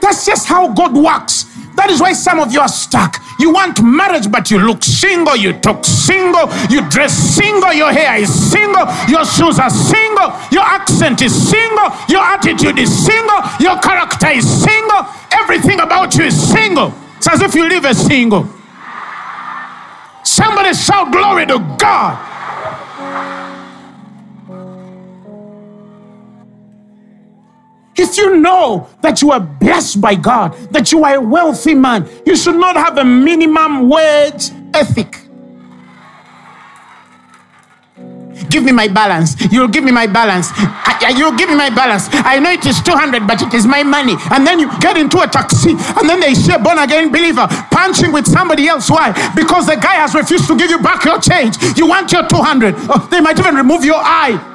That's 0.00 0.24
just 0.24 0.46
how 0.46 0.72
God 0.72 0.94
works. 0.94 1.44
That 1.74 1.90
is 1.90 2.00
why 2.00 2.12
some 2.12 2.38
of 2.38 2.52
you 2.52 2.60
are 2.60 2.68
stuck. 2.68 3.16
You 3.40 3.52
want 3.52 3.82
marriage, 3.82 4.30
but 4.30 4.48
you 4.48 4.60
look 4.60 4.84
single, 4.84 5.34
you 5.34 5.54
talk 5.54 5.84
single, 5.84 6.46
you 6.70 6.88
dress 6.88 7.12
single, 7.12 7.72
your 7.72 7.90
hair 7.90 8.22
is 8.22 8.30
single, 8.30 8.86
your 9.08 9.24
shoes 9.24 9.58
are 9.58 9.70
single, 9.70 10.30
your 10.52 10.62
accent 10.62 11.20
is 11.20 11.34
single, 11.34 11.90
your 12.08 12.22
attitude 12.22 12.78
is 12.78 12.90
single, 12.94 13.42
your 13.58 13.76
character 13.80 14.28
is 14.28 14.46
single, 14.46 15.04
everything 15.32 15.80
about 15.80 16.14
you 16.14 16.24
is 16.24 16.36
single. 16.36 16.94
It's 17.16 17.28
as 17.28 17.42
if 17.42 17.54
you 17.56 17.68
live 17.68 17.84
a 17.86 17.94
single. 17.94 18.48
Somebody 20.22 20.74
shout 20.74 21.10
glory 21.10 21.46
to 21.46 21.58
God. 21.76 22.29
If 28.10 28.16
you 28.18 28.38
know 28.38 28.88
that 29.02 29.22
you 29.22 29.30
are 29.30 29.38
blessed 29.38 30.00
by 30.00 30.16
God, 30.16 30.52
that 30.72 30.90
you 30.90 31.04
are 31.04 31.14
a 31.14 31.20
wealthy 31.20 31.76
man, 31.76 32.08
you 32.26 32.34
should 32.34 32.56
not 32.56 32.74
have 32.74 32.98
a 32.98 33.04
minimum 33.04 33.88
wage 33.88 34.50
ethic. 34.74 35.22
Give 38.50 38.64
me 38.64 38.72
my 38.72 38.88
balance. 38.88 39.36
You'll 39.52 39.68
give 39.68 39.84
me 39.84 39.92
my 39.92 40.08
balance. 40.08 40.48
I, 40.56 41.14
you'll 41.16 41.36
give 41.38 41.50
me 41.50 41.54
my 41.54 41.70
balance. 41.70 42.08
I 42.10 42.40
know 42.40 42.50
it 42.50 42.66
is 42.66 42.82
200, 42.82 43.28
but 43.28 43.42
it 43.42 43.54
is 43.54 43.64
my 43.64 43.84
money. 43.84 44.16
And 44.32 44.44
then 44.44 44.58
you 44.58 44.66
get 44.80 44.96
into 44.96 45.20
a 45.20 45.28
taxi, 45.28 45.70
and 45.70 46.08
then 46.08 46.18
they 46.18 46.34
say, 46.34 46.58
born 46.58 46.80
again 46.80 47.12
believer, 47.12 47.46
punching 47.70 48.10
with 48.10 48.26
somebody 48.26 48.66
else. 48.66 48.90
Why? 48.90 49.12
Because 49.36 49.66
the 49.68 49.76
guy 49.76 50.02
has 50.02 50.16
refused 50.16 50.48
to 50.48 50.58
give 50.58 50.68
you 50.68 50.80
back 50.80 51.04
your 51.04 51.20
change. 51.20 51.58
You 51.78 51.86
want 51.86 52.10
your 52.10 52.26
200. 52.26 52.74
Oh, 52.90 53.06
they 53.08 53.20
might 53.20 53.38
even 53.38 53.54
remove 53.54 53.84
your 53.84 54.02
eye. 54.02 54.49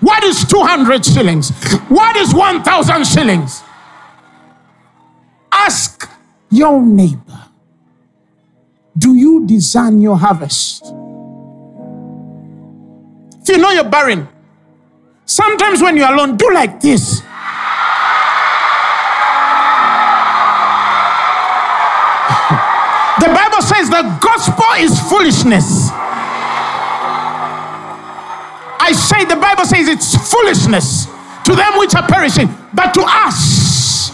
What 0.00 0.24
is 0.24 0.44
200 0.46 1.04
shillings? 1.04 1.50
What 1.88 2.16
is 2.16 2.34
1,000 2.34 3.06
shillings? 3.06 3.62
Ask 5.52 6.08
your 6.50 6.80
neighbor 6.82 7.38
Do 8.96 9.14
you 9.14 9.46
design 9.46 10.00
your 10.00 10.16
harvest? 10.16 10.84
If 13.42 13.48
you 13.48 13.58
know 13.58 13.70
you're 13.70 13.84
barren, 13.88 14.28
sometimes 15.26 15.80
when 15.82 15.96
you're 15.96 16.12
alone, 16.12 16.36
do 16.36 16.50
like 16.52 16.80
this. 16.80 17.22
The 23.20 23.26
Bible 23.26 23.60
says 23.60 23.90
the 23.90 24.02
gospel 24.22 24.64
is 24.78 24.98
foolishness. 25.10 25.89
I 28.90 28.92
say 28.92 29.24
the 29.24 29.36
Bible 29.36 29.64
says 29.64 29.86
it's 29.86 30.16
foolishness 30.32 31.06
to 31.44 31.54
them 31.54 31.78
which 31.78 31.94
are 31.94 32.02
perishing, 32.08 32.48
but 32.74 32.92
to 32.94 33.02
us 33.06 34.10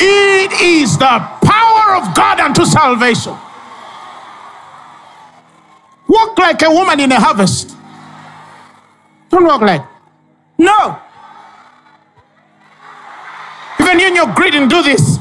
it 0.00 0.50
is 0.60 0.98
the 0.98 1.18
power 1.44 1.94
of 1.94 2.12
God 2.16 2.40
unto 2.40 2.64
salvation. 2.64 3.36
Walk 6.08 6.36
like 6.38 6.60
a 6.62 6.70
woman 6.70 6.98
in 6.98 7.12
a 7.12 7.20
harvest. 7.20 7.76
Don't 9.28 9.44
walk 9.44 9.60
like. 9.60 9.82
No. 10.58 10.98
Even 13.78 14.00
you 14.00 14.08
in 14.08 14.16
your 14.16 14.34
greeting, 14.34 14.66
do 14.66 14.82
this. 14.82 15.18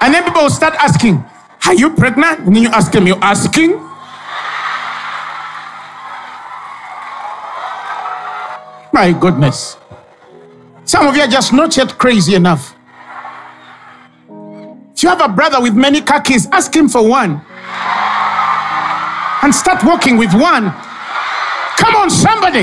And 0.00 0.14
then 0.14 0.24
people 0.24 0.40
will 0.40 0.48
start 0.48 0.74
asking, 0.76 1.22
Are 1.66 1.74
you 1.74 1.90
pregnant? 1.90 2.40
And 2.40 2.56
then 2.56 2.62
you 2.62 2.70
ask 2.70 2.90
them, 2.92 3.06
You're 3.06 3.22
asking? 3.22 3.90
My 8.94 9.10
goodness. 9.10 9.76
Some 10.84 11.08
of 11.08 11.16
you 11.16 11.22
are 11.22 11.26
just 11.26 11.52
not 11.52 11.76
yet 11.76 11.98
crazy 11.98 12.36
enough. 12.36 12.76
If 14.94 15.02
you 15.02 15.08
have 15.08 15.20
a 15.20 15.26
brother 15.26 15.60
with 15.60 15.74
many 15.74 16.00
keys, 16.00 16.46
ask 16.52 16.72
him 16.72 16.88
for 16.88 17.02
one. 17.04 17.42
And 19.42 19.52
start 19.52 19.82
walking 19.82 20.16
with 20.16 20.32
one. 20.32 20.70
Come 21.76 21.96
on, 21.96 22.08
somebody. 22.08 22.62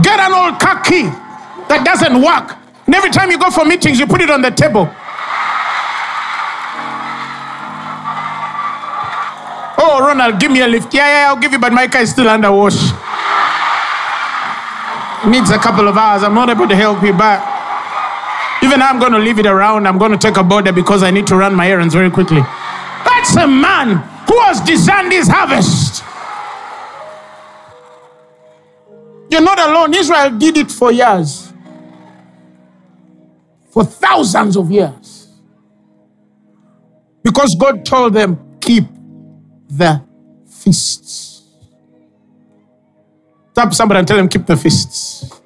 Get 0.00 0.18
an 0.18 0.32
old 0.32 0.58
key 0.82 1.04
that 1.68 1.82
doesn't 1.84 2.22
work. 2.22 2.56
And 2.86 2.94
every 2.94 3.10
time 3.10 3.30
you 3.30 3.38
go 3.38 3.50
for 3.50 3.66
meetings, 3.66 3.98
you 3.98 4.06
put 4.06 4.22
it 4.22 4.30
on 4.30 4.40
the 4.40 4.50
table. 4.50 4.88
Oh, 9.76 10.00
Ronald, 10.00 10.40
give 10.40 10.50
me 10.50 10.62
a 10.62 10.66
lift. 10.66 10.94
Yeah, 10.94 11.06
yeah, 11.06 11.28
I'll 11.28 11.36
give 11.36 11.52
you, 11.52 11.58
but 11.58 11.74
my 11.74 11.86
car 11.86 12.00
is 12.00 12.12
still 12.12 12.30
under 12.30 12.50
wash. 12.50 13.09
Needs 15.26 15.50
a 15.50 15.58
couple 15.58 15.86
of 15.86 15.96
hours. 15.96 16.22
I'm 16.22 16.34
not 16.34 16.48
able 16.48 16.66
to 16.66 16.74
help 16.74 17.02
you 17.02 17.12
back. 17.12 17.58
Even 18.62 18.80
I'm 18.82 18.98
going 18.98 19.12
to 19.12 19.18
leave 19.18 19.38
it 19.38 19.46
around. 19.46 19.86
I'm 19.86 19.98
going 19.98 20.12
to 20.12 20.18
take 20.18 20.36
a 20.36 20.42
border 20.42 20.72
because 20.72 21.02
I 21.02 21.10
need 21.10 21.26
to 21.28 21.36
run 21.36 21.54
my 21.54 21.68
errands 21.70 21.94
very 21.94 22.10
quickly. 22.10 22.40
That's 23.04 23.36
a 23.36 23.46
man 23.46 23.96
who 24.28 24.38
has 24.40 24.60
designed 24.60 25.12
his 25.12 25.28
harvest. 25.28 26.04
You're 29.30 29.42
not 29.42 29.58
alone. 29.58 29.94
Israel 29.94 30.30
did 30.38 30.56
it 30.56 30.70
for 30.70 30.90
years, 30.92 31.52
for 33.70 33.84
thousands 33.84 34.56
of 34.56 34.70
years. 34.70 35.28
Because 37.22 37.54
God 37.58 37.84
told 37.84 38.14
them, 38.14 38.58
keep 38.60 38.84
the 39.68 40.02
feasts. 40.48 41.29
Tap 43.54 43.74
somebody 43.74 43.98
and 43.98 44.08
tell 44.08 44.16
them, 44.16 44.28
keep 44.28 44.46
the 44.46 44.56
feasts. 44.56 45.40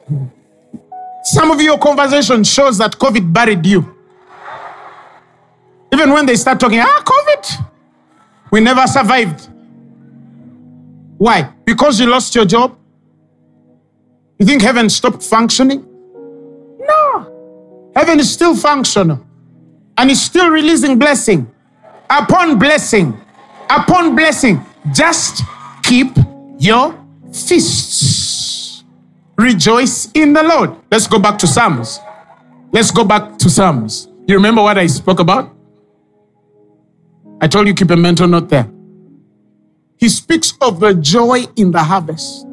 Some 1.25 1.51
of 1.51 1.61
your 1.61 1.79
conversation 1.79 2.45
shows 2.45 2.79
that 2.79 2.93
COVID 2.93 3.33
buried 3.33 3.65
you. 3.65 3.95
Even 5.93 6.11
when 6.11 6.27
they 6.27 6.37
start 6.37 6.61
talking, 6.61 6.81
ah, 6.81 7.03
COVID, 7.05 7.67
we 8.51 8.61
never 8.61 8.87
survived. 8.87 9.49
Why? 11.19 11.51
Because 11.65 11.99
you 12.01 12.07
lost 12.07 12.35
your 12.35 12.45
job? 12.45 12.77
You 14.39 14.47
think 14.47 14.63
heaven 14.63 14.91
stopped 14.91 15.23
functioning? 15.23 15.87
No. 16.81 17.91
Heaven 17.95 18.19
is 18.19 18.33
still 18.33 18.57
functional 18.57 19.25
and 19.97 20.11
is 20.11 20.21
still 20.21 20.51
releasing 20.51 20.99
blessing 20.99 21.51
upon 22.11 22.59
blessing 22.59 23.19
upon 23.71 24.15
blessing. 24.17 24.61
Just 24.93 25.43
keep 25.83 26.09
your 26.59 27.04
feasts. 27.35 28.85
Rejoice 29.37 30.11
in 30.15 30.33
the 30.33 30.43
Lord. 30.43 30.77
Let's 30.91 31.07
go 31.07 31.19
back 31.19 31.39
to 31.39 31.47
Psalms. 31.47 31.99
Let's 32.73 32.91
go 32.91 33.05
back 33.05 33.37
to 33.39 33.51
Psalms. 33.51 34.09
You 34.27 34.37
remember 34.37 34.63
what 34.63 34.79
I 34.79 34.87
spoke 34.87 35.19
about? 35.19 35.55
I 37.41 37.49
told 37.49 37.67
you 37.67 37.75
keep 37.75 37.91
a 37.91 37.97
mental 37.97 38.29
note 38.29 38.49
there. 38.49 38.71
He 39.99 40.09
speaks 40.09 40.55
of 40.61 40.81
the 40.81 40.95
joy 40.95 41.45
in 41.57 41.73
the 41.73 41.83
harvest, 41.83 42.47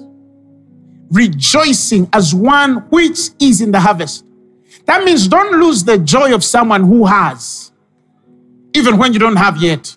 rejoicing 1.11 2.09
as 2.13 2.33
one 2.33 2.77
which 2.89 3.29
is 3.39 3.61
in 3.61 3.71
the 3.71 3.79
harvest. 3.79 4.25
That 4.85 5.03
means 5.03 5.27
don't 5.27 5.59
lose 5.59 5.83
the 5.83 5.97
joy 5.97 6.33
of 6.33 6.43
someone 6.43 6.83
who 6.83 7.05
has, 7.05 7.71
even 8.73 8.97
when 8.97 9.13
you 9.13 9.19
don't 9.19 9.35
have 9.35 9.61
yet. 9.61 9.95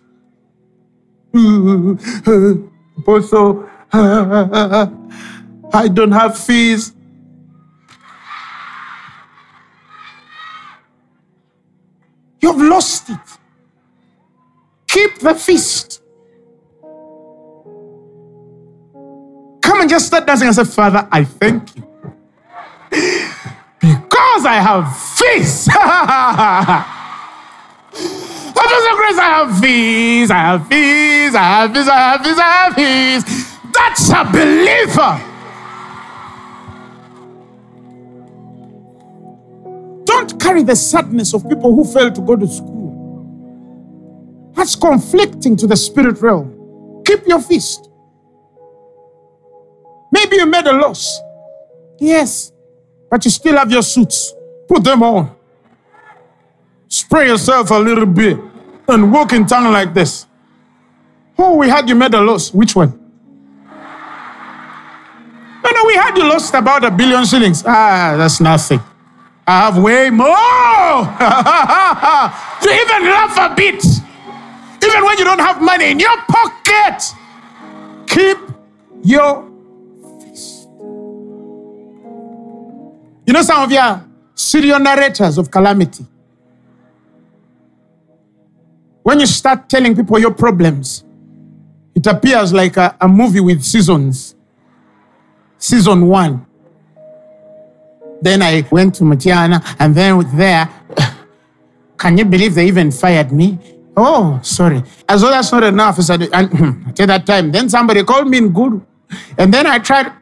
Apostle, 2.98 3.68
I 5.72 5.88
don't 5.88 6.10
have 6.10 6.36
fees. 6.36 6.92
You've 12.40 12.60
lost 12.60 13.10
it. 13.10 13.18
Keep 14.88 15.20
the 15.20 15.34
feast. 15.36 16.02
Come 19.62 19.80
and 19.82 19.88
just 19.88 20.06
start 20.06 20.26
dancing 20.26 20.48
and 20.48 20.56
say, 20.56 20.64
Father, 20.64 21.06
I 21.12 21.22
thank 21.24 21.76
you. 21.76 21.84
Because 23.80 24.44
I 24.44 24.54
have 24.54 24.96
feast. 25.18 25.68
Apostle 28.50 28.96
Grace, 28.96 29.18
I 29.18 29.30
have 29.38 29.58
fees, 29.60 30.30
I 30.30 30.38
have 30.38 30.68
fees, 30.68 31.34
I 31.34 31.42
have 31.42 31.72
fees, 31.74 31.88
I 31.88 31.98
have 31.98 32.24
fees, 32.24 32.38
I 32.38 32.50
have 32.52 32.74
fees. 32.74 33.43
That's 33.74 34.10
a 34.10 34.24
believer. 34.24 35.20
Don't 40.04 40.40
carry 40.40 40.62
the 40.62 40.76
sadness 40.76 41.34
of 41.34 41.48
people 41.48 41.74
who 41.74 41.84
fail 41.84 42.10
to 42.12 42.20
go 42.20 42.36
to 42.36 42.46
school. 42.46 42.84
That's 44.54 44.76
conflicting 44.76 45.56
to 45.56 45.66
the 45.66 45.76
spirit 45.76 46.20
realm. 46.20 47.02
Keep 47.04 47.26
your 47.26 47.40
feast. 47.40 47.90
Maybe 50.12 50.36
you 50.36 50.46
made 50.46 50.66
a 50.66 50.72
loss. 50.72 51.20
Yes. 51.98 52.52
But 53.10 53.24
you 53.24 53.30
still 53.30 53.56
have 53.56 53.70
your 53.70 53.82
suits. 53.82 54.32
Put 54.68 54.84
them 54.84 55.02
on. 55.02 55.34
Spray 56.88 57.26
yourself 57.26 57.70
a 57.70 57.74
little 57.74 58.06
bit 58.06 58.38
and 58.88 59.12
walk 59.12 59.32
in 59.32 59.46
tongue 59.46 59.72
like 59.72 59.92
this. 59.92 60.26
Oh, 61.36 61.56
we 61.56 61.68
had 61.68 61.88
you 61.88 61.96
made 61.96 62.14
a 62.14 62.20
loss. 62.20 62.54
Which 62.54 62.76
one? 62.76 63.03
No, 65.64 65.70
no, 65.70 65.84
we 65.86 65.94
had 65.94 66.16
you 66.16 66.28
lost 66.28 66.52
about 66.54 66.84
a 66.84 66.90
billion 66.90 67.24
shillings. 67.24 67.62
Ah, 67.66 68.14
that's 68.18 68.40
nothing. 68.40 68.80
I 69.46 69.60
have 69.60 69.78
way 69.82 70.10
more. 70.10 70.28
to 72.60 72.68
even 72.68 73.10
laugh 73.10 73.36
a 73.38 73.54
bit. 73.54 73.82
Even 74.84 75.04
when 75.04 75.18
you 75.18 75.24
don't 75.24 75.38
have 75.40 75.62
money 75.62 75.90
in 75.90 75.98
your 75.98 76.16
pocket. 76.28 77.02
Keep 78.06 78.38
your 79.02 79.50
feast. 80.20 80.68
You 83.26 83.32
know, 83.32 83.42
some 83.42 83.62
of 83.62 83.72
you 83.72 83.78
are 83.78 84.04
serial 84.34 84.78
narrators 84.78 85.38
of 85.38 85.50
calamity. 85.50 86.04
When 89.02 89.20
you 89.20 89.26
start 89.26 89.68
telling 89.68 89.94
people 89.96 90.18
your 90.18 90.32
problems, 90.32 91.04
it 91.94 92.06
appears 92.06 92.52
like 92.52 92.76
a, 92.76 92.96
a 93.00 93.08
movie 93.08 93.40
with 93.40 93.62
seasons. 93.62 94.33
Season 95.64 96.06
one. 96.06 96.44
Then 98.20 98.42
I 98.42 98.68
went 98.70 98.96
to 98.96 99.04
Matiana, 99.04 99.64
and 99.78 99.94
then 99.94 100.20
there, 100.36 100.68
can 101.98 102.18
you 102.18 102.26
believe 102.26 102.54
they 102.54 102.66
even 102.66 102.90
fired 102.92 103.32
me? 103.32 103.58
Oh, 103.96 104.38
sorry. 104.42 104.82
As 105.08 105.22
though 105.22 105.30
that's 105.30 105.50
not 105.52 105.62
enough. 105.62 105.98
I 105.98 106.02
said, 106.02 106.22
uh, 106.24 106.28
and 106.34 106.48
hmm, 106.52 106.88
at 106.90 107.06
that 107.06 107.24
time, 107.24 107.50
then 107.50 107.70
somebody 107.70 108.04
called 108.04 108.28
me 108.28 108.36
in 108.36 108.52
Guru. 108.52 108.82
And 109.38 109.54
then 109.54 109.66
I 109.66 109.78
tried. 109.78 110.12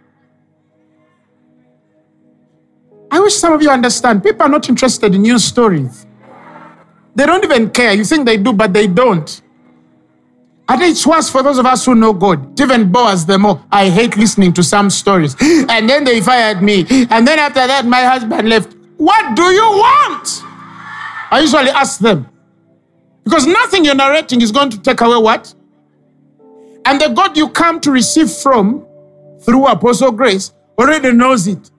I 3.10 3.18
wish 3.18 3.34
some 3.34 3.52
of 3.52 3.60
you 3.62 3.70
understand. 3.70 4.22
People 4.22 4.46
are 4.46 4.48
not 4.48 4.68
interested 4.68 5.12
in 5.12 5.22
news 5.22 5.42
stories. 5.42 6.06
They 7.16 7.26
don't 7.26 7.42
even 7.42 7.70
care. 7.70 7.92
You 7.94 8.04
think 8.04 8.26
they 8.26 8.36
do, 8.36 8.52
but 8.52 8.72
they 8.72 8.86
don't. 8.86 9.42
Think 10.68 10.82
it's 10.82 11.06
worse 11.06 11.30
for 11.30 11.42
those 11.42 11.58
of 11.58 11.66
us 11.66 11.84
who 11.84 11.94
know 11.94 12.12
God. 12.12 12.58
Even 12.60 12.90
bores 12.90 13.24
the 13.24 13.38
more. 13.38 13.62
I 13.70 13.88
hate 13.88 14.16
listening 14.16 14.52
to 14.54 14.62
some 14.62 14.90
stories. 14.90 15.36
And 15.68 15.88
then 15.88 16.04
they 16.04 16.20
fired 16.20 16.62
me. 16.62 16.86
And 17.10 17.26
then 17.26 17.38
after 17.38 17.66
that, 17.66 17.84
my 17.86 18.02
husband 18.02 18.48
left. 18.48 18.74
What 18.96 19.36
do 19.36 19.42
you 19.42 19.62
want? 19.62 20.42
I 21.30 21.40
usually 21.40 21.70
ask 21.70 22.00
them. 22.00 22.28
Because 23.24 23.46
nothing 23.46 23.84
you're 23.84 23.94
narrating 23.94 24.40
is 24.40 24.50
going 24.50 24.70
to 24.70 24.80
take 24.80 25.00
away 25.00 25.18
what? 25.18 25.54
And 26.84 27.00
the 27.00 27.08
God 27.08 27.36
you 27.36 27.48
come 27.48 27.80
to 27.80 27.90
receive 27.92 28.30
from 28.30 28.84
through 29.40 29.66
Apostle 29.66 30.12
Grace 30.12 30.52
already 30.78 31.12
knows 31.12 31.46
it. 31.46 31.70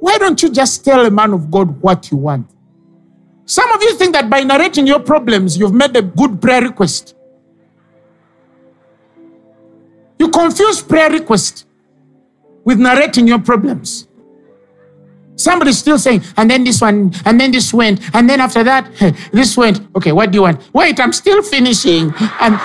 Why 0.00 0.18
don't 0.18 0.42
you 0.42 0.50
just 0.50 0.84
tell 0.84 1.06
a 1.06 1.10
man 1.10 1.32
of 1.32 1.50
God 1.50 1.80
what 1.80 2.10
you 2.10 2.16
want? 2.16 2.50
Some 3.44 3.70
of 3.72 3.82
you 3.82 3.94
think 3.96 4.12
that 4.14 4.28
by 4.28 4.42
narrating 4.42 4.86
your 4.86 5.00
problems, 5.00 5.56
you've 5.56 5.74
made 5.74 5.94
a 5.96 6.02
good 6.02 6.40
prayer 6.40 6.62
request. 6.62 7.14
You 10.20 10.28
confuse 10.28 10.82
prayer 10.82 11.10
request 11.10 11.66
with 12.66 12.78
narrating 12.78 13.26
your 13.26 13.38
problems. 13.38 14.06
Somebody's 15.34 15.78
still 15.78 15.98
saying, 15.98 16.24
and 16.36 16.50
then 16.50 16.62
this 16.62 16.82
one, 16.82 17.14
and 17.24 17.40
then 17.40 17.50
this 17.52 17.72
went, 17.72 18.02
and 18.14 18.28
then 18.28 18.38
after 18.38 18.62
that, 18.62 18.92
this 19.32 19.56
went. 19.56 19.80
Okay, 19.96 20.12
what 20.12 20.30
do 20.30 20.36
you 20.36 20.42
want? 20.42 20.60
Wait, 20.74 21.00
I'm 21.00 21.14
still 21.14 21.42
finishing. 21.42 22.12
And 22.38 22.60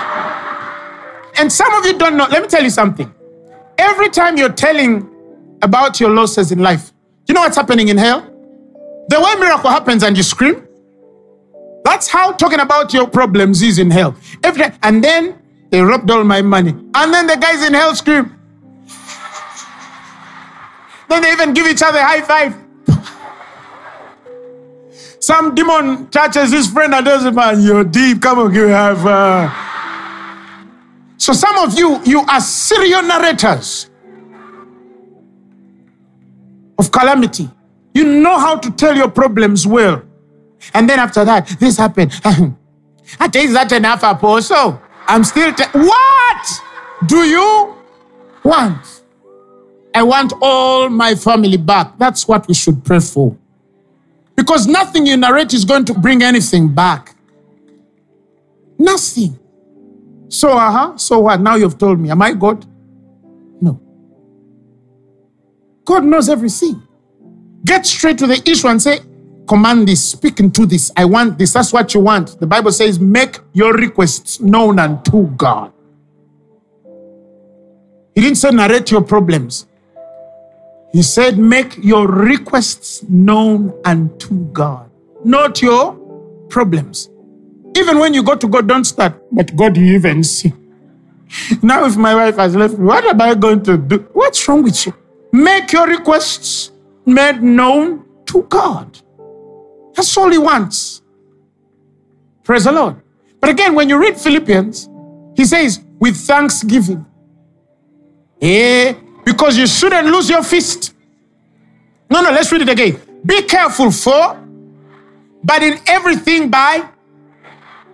and 1.40 1.50
some 1.50 1.74
of 1.76 1.86
you 1.86 1.98
don't 1.98 2.18
know. 2.18 2.28
Let 2.30 2.42
me 2.42 2.50
tell 2.50 2.62
you 2.62 2.70
something. 2.70 3.10
Every 3.78 4.10
time 4.10 4.36
you're 4.36 4.52
telling 4.52 5.10
about 5.62 6.02
your 6.02 6.10
losses 6.10 6.52
in 6.52 6.60
life, 6.60 6.92
you 7.26 7.34
know 7.34 7.40
what's 7.40 7.56
happening 7.56 7.88
in 7.88 7.98
hell? 7.98 8.22
The 9.08 9.22
way 9.22 9.36
miracle 9.40 9.70
happens 9.70 10.04
and 10.04 10.18
you 10.18 10.24
scream. 10.24 10.68
That's 11.86 12.10
how 12.10 12.34
talking 12.34 12.60
about 12.60 12.94
your 12.94 13.08
problems 13.08 13.62
is 13.62 13.80
in 13.80 13.92
hell. 13.92 14.14
Every 14.44 14.66
and 14.84 15.02
then 15.02 15.40
they 15.70 15.82
robbed 15.82 16.10
all 16.10 16.24
my 16.24 16.42
money. 16.42 16.72
And 16.94 17.14
then 17.14 17.28
the 17.28 17.38
guys 17.38 17.66
in 17.66 17.74
hell 17.74 17.96
scream. 17.96 18.32
Then 21.08 21.22
they 21.22 21.32
even 21.32 21.54
give 21.54 21.68
each 21.68 21.82
other 21.84 22.02
high 22.02 22.22
five. 22.22 22.56
Some 25.20 25.56
demon 25.56 26.08
touches 26.10 26.52
his 26.52 26.68
friend 26.68 26.94
and 26.94 27.06
does 27.06 27.34
man, 27.34 27.62
you're 27.62 27.84
deep. 27.84 28.22
Come 28.22 28.40
on, 28.40 28.54
give 28.54 28.68
me 28.68 28.72
a 28.72 28.76
high 28.76 28.96
five. 28.96 29.66
So 31.18 31.34
some 31.34 31.58
of 31.58 31.78
you, 31.78 32.00
you 32.06 32.20
are 32.22 32.40
serial 32.40 33.02
narrators 33.02 33.90
of 36.78 36.92
calamity. 36.92 37.50
You 37.94 38.04
know 38.04 38.38
how 38.38 38.58
to 38.58 38.70
tell 38.72 38.96
your 38.96 39.10
problems 39.10 39.66
well. 39.66 40.04
And 40.74 40.90
then 40.90 41.00
after 41.00 41.26
that, 41.26 41.48
this 41.60 41.78
happened. 41.78 42.12
I 43.20 43.28
think 43.28 43.52
that 43.54 43.72
enough, 43.72 44.04
apostle. 44.04 44.82
I'm 45.08 45.24
still. 45.24 45.54
Te- 45.54 45.66
what 45.74 46.48
do 47.06 47.18
you 47.24 47.76
want? 48.44 49.04
I 49.94 50.04
want 50.04 50.34
all 50.42 50.90
my 50.90 51.16
family 51.16 51.58
back. 51.58 51.98
That's 51.98 52.28
what 52.28 52.48
we 52.48 52.54
should 52.54 52.84
pray 52.84 53.00
for. 53.00 53.38
Because 54.36 54.68
nothing 54.68 55.06
you 55.06 55.16
narrate 55.16 55.54
is 55.54 55.64
going 55.64 55.86
to 55.86 55.94
bring 55.94 56.22
anything 56.22 56.74
back. 56.74 57.16
Nothing. 58.78 59.40
So, 60.28 60.52
uh 60.58 60.72
huh. 60.72 60.98
So 60.98 61.20
what? 61.20 61.40
Now 61.40 61.56
you've 61.56 61.78
told 61.78 62.00
me. 62.00 62.10
Am 62.10 62.22
I 62.22 62.34
God? 62.34 62.66
No. 63.62 63.80
God 65.86 66.04
knows 66.04 66.28
everything. 66.28 66.82
Get 67.64 67.86
straight 67.86 68.18
to 68.18 68.28
the 68.28 68.42
issue 68.50 68.68
and 68.68 68.82
say, 68.82 69.00
Command 69.48 69.88
this, 69.88 70.12
speak 70.12 70.40
into 70.40 70.66
this. 70.66 70.92
I 70.98 71.06
want 71.06 71.38
this. 71.38 71.54
That's 71.54 71.74
what 71.74 71.94
you 71.94 72.00
want. 72.02 72.40
The 72.40 72.48
Bible 72.48 72.72
says, 72.72 73.00
Make 73.00 73.40
your 73.54 73.74
requests 73.74 74.40
known 74.40 74.80
unto 74.80 75.28
God. 75.32 75.72
He 78.16 78.22
didn't 78.22 78.38
say 78.38 78.52
narrate 78.52 78.92
your 78.92 79.02
problems. 79.02 79.68
He 80.94 81.04
said, 81.04 81.38
Make 81.38 81.78
your 81.84 82.08
requests 82.08 83.04
known 83.10 83.74
unto 83.86 84.46
God, 84.54 84.90
not 85.24 85.62
your 85.62 85.94
problems. 86.50 87.10
Even 87.78 88.00
when 88.00 88.14
you 88.14 88.24
go 88.24 88.36
to 88.36 88.48
God, 88.48 88.68
don't 88.68 88.86
start, 88.86 89.14
but 89.32 89.56
God, 89.56 89.78
you 89.78 89.96
even 89.96 90.24
see. 90.24 90.54
Now, 91.64 91.86
if 91.86 91.98
my 91.98 92.16
wife 92.16 92.38
has 92.38 92.56
left 92.56 92.78
me, 92.78 92.86
what 92.86 93.06
am 93.06 93.22
I 93.22 93.36
going 93.36 93.64
to 93.64 93.78
do? 93.78 94.08
What's 94.14 94.48
wrong 94.48 94.64
with 94.64 94.86
you? 94.86 94.94
Make 95.34 95.74
your 95.74 95.88
requests 95.88 96.72
made 97.06 97.42
known 97.44 98.06
to 98.28 98.44
God. 98.44 99.00
That's 99.96 100.16
all 100.18 100.30
He 100.30 100.38
wants. 100.38 101.02
Praise 102.44 102.66
the 102.66 102.72
Lord. 102.72 103.02
But 103.40 103.50
again, 103.50 103.74
when 103.74 103.90
you 103.90 103.98
read 103.98 104.18
Philippians, 104.18 104.90
He 105.36 105.46
says, 105.46 105.84
with 106.00 106.18
thanksgiving. 106.18 107.06
Eh? 108.42 108.94
Because 109.24 109.58
you 109.58 109.66
shouldn't 109.66 110.08
lose 110.08 110.30
your 110.30 110.44
fist. 110.44 110.94
No, 112.10 112.22
no, 112.22 112.32
let's 112.32 112.52
read 112.52 112.62
it 112.62 112.70
again. 112.70 113.00
Be 113.26 113.42
careful 113.44 113.92
for, 113.92 114.40
but 115.44 115.64
in 115.64 115.80
everything 115.88 116.50
by 116.50 116.88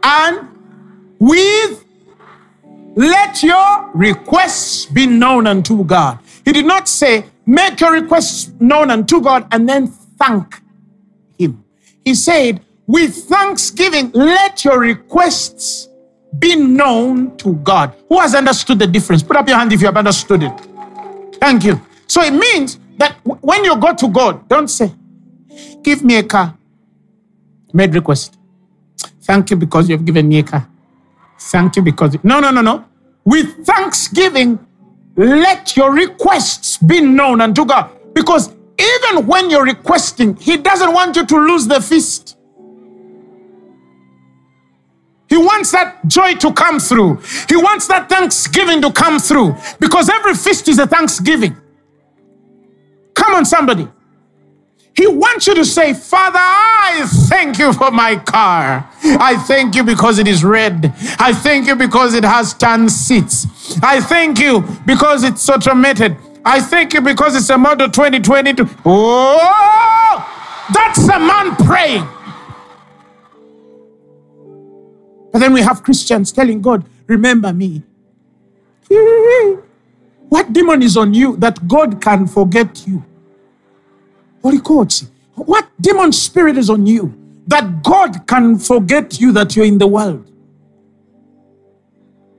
and 0.04 0.48
with, 1.20 1.86
let 2.96 3.42
your 3.42 3.90
requests 3.94 4.86
be 4.86 5.06
known 5.06 5.48
unto 5.48 5.84
God. 5.86 6.20
He 6.44 6.52
did 6.52 6.66
not 6.66 6.90
say, 6.90 7.26
make 7.46 7.80
your 7.80 7.94
requests 7.94 8.52
known 8.60 8.92
unto 8.92 9.22
God 9.22 9.48
and 9.52 9.70
then 9.70 9.88
thank. 9.88 10.62
He 12.06 12.16
said, 12.16 12.62
with 12.88 13.16
thanksgiving, 13.16 14.12
let 14.14 14.66
your 14.66 14.80
requests 14.80 15.90
be 16.40 16.56
known 16.56 17.38
to 17.38 17.54
God. 17.56 17.94
Who 18.10 18.20
has 18.20 18.36
understood 18.36 18.80
the 18.80 18.88
difference? 18.88 19.24
Put 19.24 19.38
up 19.38 19.48
your 19.48 19.58
hand 19.58 19.72
if 19.74 19.82
you 19.82 19.88
have 19.88 19.98
understood 19.98 20.44
it. 20.44 20.54
Thank 21.36 21.64
you. 21.64 21.80
So 22.08 22.22
it 22.22 22.32
means 22.32 22.80
that 22.98 23.18
when 23.24 23.64
you 23.64 23.76
go 23.78 23.94
to 23.94 24.08
God, 24.08 24.48
don't 24.48 24.68
say, 24.68 24.94
Give 25.84 26.04
me 26.04 26.18
a 26.18 26.24
car. 26.24 26.56
Made 27.74 27.94
request. 27.96 28.38
Thank 29.22 29.50
you 29.50 29.56
because 29.56 29.90
you've 29.90 30.06
given 30.06 30.28
me 30.28 30.40
a 30.40 30.44
car. 30.44 30.68
Thank 31.40 31.76
you 31.76 31.82
because. 31.82 32.18
No, 32.24 32.40
no, 32.40 32.52
no, 32.52 32.62
no. 32.62 32.86
With 33.24 33.66
thanksgiving, 33.66 34.60
let 35.16 35.76
your 35.76 35.92
requests 35.94 36.78
be 36.78 37.02
known 37.02 37.42
unto 37.42 37.66
God. 37.66 37.90
Because 38.14 38.54
even 38.82 39.28
when 39.28 39.50
you're 39.50 39.64
requesting, 39.66 40.36
He 40.38 40.58
doesn't 40.58 40.94
want 40.94 41.16
you 41.16 41.26
to 41.26 41.36
lose 41.38 41.68
the 41.68 41.82
feast. 41.82 42.38
He 45.30 45.38
wants 45.38 45.72
that 45.72 46.06
joy 46.08 46.34
to 46.36 46.52
come 46.52 46.78
through. 46.80 47.22
He 47.48 47.56
wants 47.56 47.88
that 47.88 48.10
thanksgiving 48.10 48.82
to 48.82 48.92
come 48.92 49.18
through 49.18 49.56
because 49.80 50.10
every 50.10 50.34
feast 50.34 50.68
is 50.68 50.78
a 50.78 50.86
thanksgiving. 50.86 51.56
Come 53.14 53.36
on, 53.36 53.46
somebody. 53.46 53.88
He 54.94 55.08
wants 55.08 55.48
you 55.48 55.56
to 55.56 55.64
say, 55.64 55.94
Father, 55.94 56.38
I 56.38 57.08
thank 57.30 57.58
you 57.60 57.72
for 57.72 57.92
my 57.92 58.18
car. 58.18 58.90
I 59.04 59.38
thank 59.48 59.74
you 59.76 59.86
because 59.86 60.20
it 60.20 60.28
is 60.28 60.44
red. 60.44 60.94
I 61.18 61.34
thank 61.34 61.66
you 61.68 61.76
because 61.78 62.14
it 62.14 62.26
has 62.26 62.54
tan 62.54 62.90
seats. 62.90 63.48
I 63.82 64.02
thank 64.02 64.38
you 64.38 64.62
because 64.86 65.24
it's 65.24 65.48
automated. 65.50 66.18
I 66.44 66.60
thank 66.60 66.94
you 66.94 67.02
because 67.02 67.36
it's 67.36 67.50
a 67.50 67.58
model 67.58 67.90
2022. 67.90 68.68
Oh, 68.86 70.68
that's 70.74 71.08
a 71.08 71.20
man 71.20 71.56
praying. 71.58 72.08
But 75.32 75.40
then 75.40 75.54
we 75.54 75.62
have 75.62 75.84
Christians 75.84 76.32
telling 76.32 76.62
God, 76.62 76.84
remember 77.08 77.54
me. 77.54 77.84
What 80.32 80.54
demon 80.54 80.82
is 80.82 80.96
on 80.96 81.14
you 81.14 81.36
that 81.38 81.68
God 81.68 82.02
can 82.02 82.26
forget 82.26 82.88
you? 82.88 83.04
Holy 84.42 84.60
Ghost, 84.60 85.12
what 85.36 85.68
demon 85.82 86.14
spirit 86.14 86.58
is 86.58 86.70
on 86.70 86.86
you 86.86 87.14
that 87.48 87.84
God 87.84 88.26
can 88.28 88.58
forget 88.58 89.20
you 89.20 89.34
that 89.34 89.58
you're 89.58 89.66
in 89.66 89.78
the 89.78 89.88
world? 89.88 90.32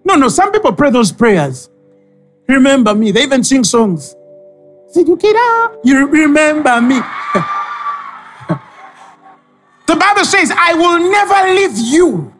No, 0.07 0.15
no, 0.15 0.29
some 0.29 0.51
people 0.53 0.73
pray 0.73 0.91
those 0.91 1.13
prayers. 1.13 1.69
Remember 2.53 2.95
me. 2.95 3.11
They 3.11 3.23
even 3.23 3.43
sing 3.43 3.65
songs. 3.65 4.15
You 4.95 6.07
remember 6.07 6.81
me. 6.83 6.97
the 9.87 9.97
Bible 9.97 10.25
says, 10.25 10.53
I 10.55 10.75
will 10.75 11.11
never 11.11 11.55
leave 11.55 11.79
you 11.79 12.33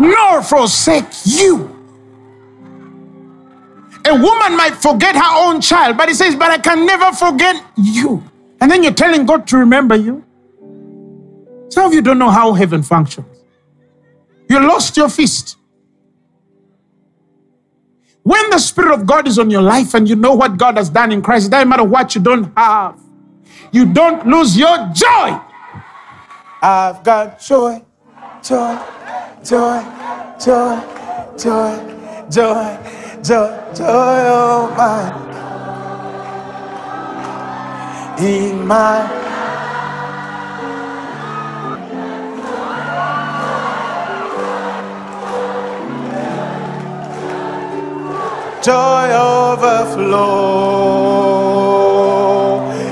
nor 0.00 0.42
forsake 0.42 1.06
you. 1.24 1.76
A 4.06 4.14
woman 4.14 4.56
might 4.56 4.74
forget 4.74 5.14
her 5.14 5.46
own 5.46 5.60
child, 5.60 5.96
but 5.96 6.08
he 6.08 6.14
says, 6.14 6.34
But 6.34 6.50
I 6.50 6.58
can 6.58 6.86
never 6.86 7.12
forget 7.12 7.62
you. 7.76 8.24
And 8.60 8.70
then 8.70 8.82
you're 8.82 8.92
telling 8.92 9.26
God 9.26 9.46
to 9.48 9.58
remember 9.58 9.94
you. 9.94 10.24
Some 11.68 11.86
of 11.86 11.94
you 11.94 12.02
don't 12.02 12.18
know 12.18 12.30
how 12.30 12.54
heaven 12.54 12.82
functions. 12.82 13.26
You 14.48 14.58
lost 14.66 14.96
your 14.96 15.08
feast. 15.08 15.56
When 18.22 18.50
the 18.50 18.58
Spirit 18.58 18.94
of 18.94 19.06
God 19.06 19.26
is 19.26 19.38
on 19.38 19.50
your 19.50 19.62
life 19.62 19.94
and 19.94 20.08
you 20.08 20.16
know 20.16 20.34
what 20.34 20.56
God 20.58 20.76
has 20.76 20.90
done 20.90 21.12
in 21.12 21.22
Christ, 21.22 21.48
it 21.48 21.50
doesn't 21.50 21.68
matter 21.68 21.84
what 21.84 22.14
you 22.14 22.20
don't 22.20 22.52
have, 22.56 22.98
you 23.72 23.92
don't 23.92 24.26
lose 24.26 24.56
your 24.56 24.76
joy. 24.92 25.40
I've 26.62 27.02
got 27.02 27.40
joy, 27.40 27.82
joy, 28.42 28.78
joy, 29.44 29.82
joy, 30.38 30.80
joy, 31.38 31.78
joy, 32.30 32.78
joy, 33.22 33.72
joy, 33.74 34.20
oh 34.28 34.74
my. 34.76 35.30
In 38.18 38.66
my 38.66 39.29
joy 48.62 49.10
overflow 49.10 50.20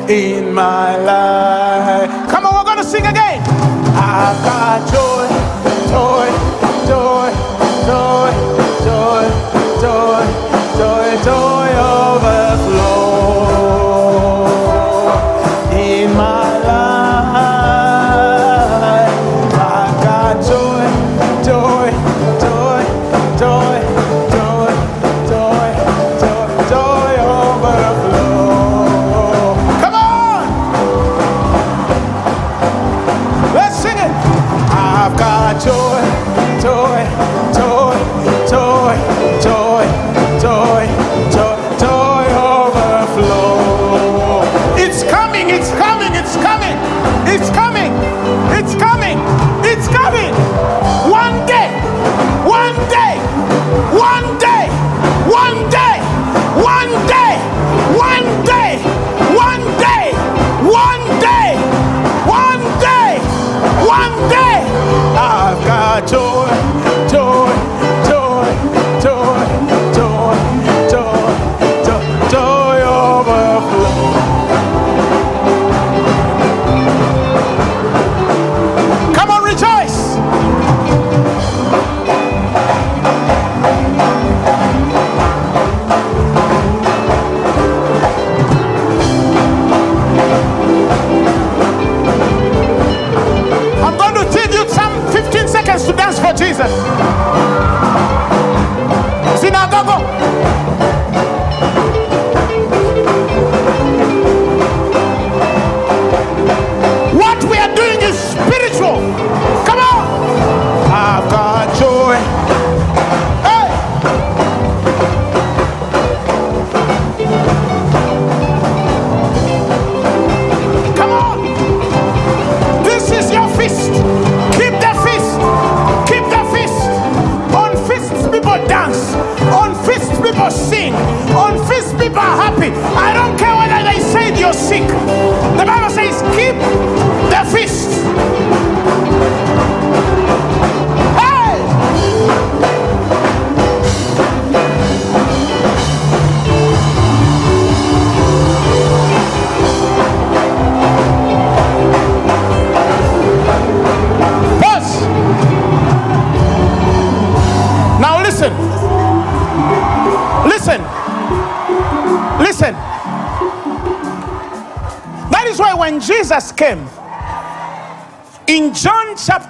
in 0.09 0.55
my 0.55 0.97
life. 0.97 2.09
Come 2.31 2.47
on, 2.47 2.55
we're 2.55 2.65
gonna 2.65 2.83
sing 2.83 3.07
again. 3.07 3.43
I've 3.93 4.43
got 4.49 4.81
joy, 4.89 5.29
joy, 5.93 6.29
joy, 6.89 7.31
joy, 7.87 8.28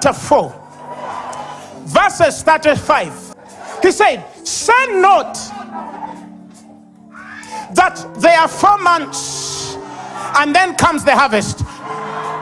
chapter 0.01 0.13
4, 0.13 0.55
verses 1.87 2.43
35, 2.43 3.35
he 3.83 3.91
said, 3.91 4.25
Say 4.47 4.73
not 5.01 5.35
that 7.75 8.15
there 8.19 8.39
are 8.39 8.49
four 8.49 8.79
months 8.79 9.77
and 10.39 10.55
then 10.55 10.77
comes 10.77 11.05
the 11.05 11.15
harvest. 11.15 11.63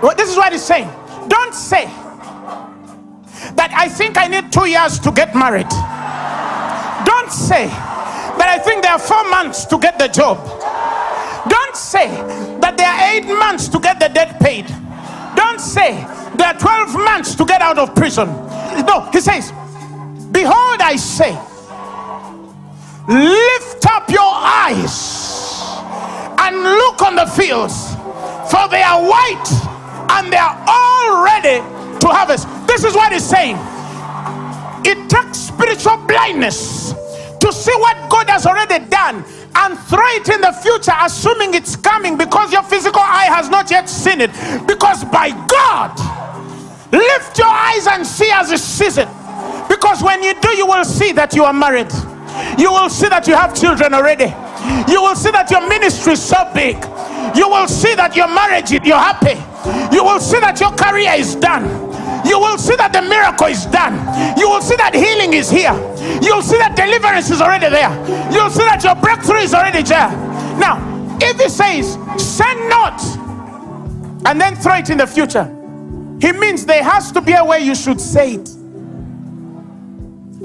Well, 0.03 0.15
This 0.17 0.31
is 0.31 0.37
what 0.37 0.53
he's 0.53 0.63
saying. 0.63 0.91
Don't 1.29 1.55
say 1.55 1.87
that 3.55 3.73
I 3.75 3.89
think 3.89 4.19
I 4.19 4.27
need 4.29 4.53
two 4.53 4.67
years 4.67 4.99
to 5.01 5.11
get 5.11 5.35
married. 5.35 5.69
Don't 7.07 7.33
say 7.33 7.67
that 7.67 8.49
I 8.49 8.59
think 8.59 8.83
there 8.83 8.93
are 8.93 8.99
four 8.99 9.29
months 9.31 9.65
to 9.67 9.79
get 9.79 9.99
the 9.99 10.09
job. 10.09 10.37
Don't 11.49 11.77
say 11.77 12.09
that 12.61 12.77
there 12.77 12.89
are 12.89 13.15
eight 13.15 13.39
months 13.39 13.69
to 13.69 13.79
get 13.81 13.99
the 13.99 14.09
debt 14.09 14.39
paid. 14.41 14.67
Don't 15.35 15.61
say 15.61 16.06
out 17.67 17.79
of 17.79 17.95
prison. 17.97 18.29
No, 18.87 19.09
he 19.13 19.21
says, 19.21 19.51
Behold, 20.31 20.81
I 20.81 20.95
say, 20.97 21.33
lift 23.09 23.87
up 23.87 24.09
your 24.09 24.23
eyes 24.23 24.95
and 26.39 26.63
look 26.63 27.03
on 27.03 27.17
the 27.17 27.27
fields, 27.27 27.95
for 28.51 28.69
they 28.69 28.83
are 28.83 29.03
white 29.03 29.49
and 30.15 30.33
they 30.33 30.37
are 30.37 30.57
all 30.69 31.25
ready 31.25 31.59
to 31.99 32.07
harvest. 32.07 32.47
This 32.69 32.85
is 32.85 32.95
what 32.95 33.13
he's 33.13 33.25
saying. 33.25 33.57
It 34.87 35.11
takes 35.11 35.39
spiritual 35.39 35.97
blindness 36.07 36.93
to 37.41 37.53
see 37.53 37.75
what 37.75 38.09
God 38.09 38.31
has 38.31 38.47
already 38.47 38.85
done 38.87 39.25
and 39.57 39.79
throw 39.91 40.07
it 40.15 40.29
in 40.29 40.41
the 40.41 40.53
future, 40.53 40.95
assuming 41.01 41.55
it's 41.55 41.75
coming 41.75 42.17
because 42.17 42.53
your 42.53 42.63
physical 42.63 43.01
eye 43.01 43.27
has 43.29 43.49
not 43.49 43.71
yet 43.71 43.89
seen 43.89 44.21
it. 44.21 44.31
Because 44.67 45.05
by 45.05 45.31
God, 45.49 46.16
lift 46.97 47.39
your 47.39 47.49
eyes 47.49 47.87
and 47.87 48.07
see 48.07 48.31
as 48.31 48.51
a 48.51 48.59
sees 48.59 48.99
it. 48.99 49.09
Because 49.69 50.03
when 50.03 50.23
you 50.23 50.35
do, 50.41 50.51
you 50.57 50.67
will 50.67 50.85
see 50.85 51.13
that 51.13 51.35
you 51.35 51.45
are 51.45 51.53
married. 51.53 51.93
You 52.59 52.71
will 52.71 52.89
see 52.91 53.09
that 53.09 53.27
you 53.27 53.35
have 53.35 53.55
children 53.55 53.95
already. 53.95 54.33
You 54.91 55.03
will 55.03 55.17
see 55.17 55.31
that 55.31 55.51
your 55.51 55.67
ministry 55.69 56.15
is 56.15 56.23
so 56.23 56.51
big. 56.55 56.77
You 57.37 57.49
will 57.49 57.69
see 57.69 57.95
that 57.95 58.17
your 58.17 58.29
marriage, 58.29 58.71
you're 58.73 58.97
happy. 58.97 59.37
You 59.95 60.05
will 60.05 60.21
see 60.21 60.41
that 60.41 60.61
your 60.61 60.73
career 60.73 61.13
is 61.17 61.35
done. 61.37 61.65
You 62.27 62.39
will 62.39 62.59
see 62.59 62.75
that 62.77 62.93
the 62.93 63.03
miracle 63.03 63.47
is 63.47 63.67
done. 63.67 63.95
You 64.39 64.49
will 64.49 64.61
see 64.63 64.77
that 64.77 64.95
healing 64.95 65.35
is 65.35 65.51
here. 65.51 65.75
You'll 66.23 66.43
see 66.43 66.59
that 66.59 66.75
deliverance 66.77 67.31
is 67.31 67.41
already 67.41 67.69
there. 67.71 67.91
You'll 68.33 68.51
see 68.51 68.65
that 68.65 68.83
your 68.83 68.95
breakthrough 68.97 69.47
is 69.47 69.55
already 69.55 69.83
there. 69.83 70.11
Now, 70.59 70.83
if 71.21 71.41
he 71.41 71.49
says, 71.49 71.95
send 72.19 72.69
not, 72.69 73.01
and 74.27 74.41
then 74.41 74.57
throw 74.57 74.75
it 74.77 74.91
in 74.91 74.99
the 74.99 75.07
future, 75.07 75.56
he 76.21 76.33
means 76.33 76.65
there 76.67 76.83
has 76.83 77.13
to 77.13 77.21
be 77.21 77.33
a 77.33 77.45
way 77.45 77.61
you 77.61 77.75
should 77.75 78.01
say 78.01 78.35
it. 78.35 78.49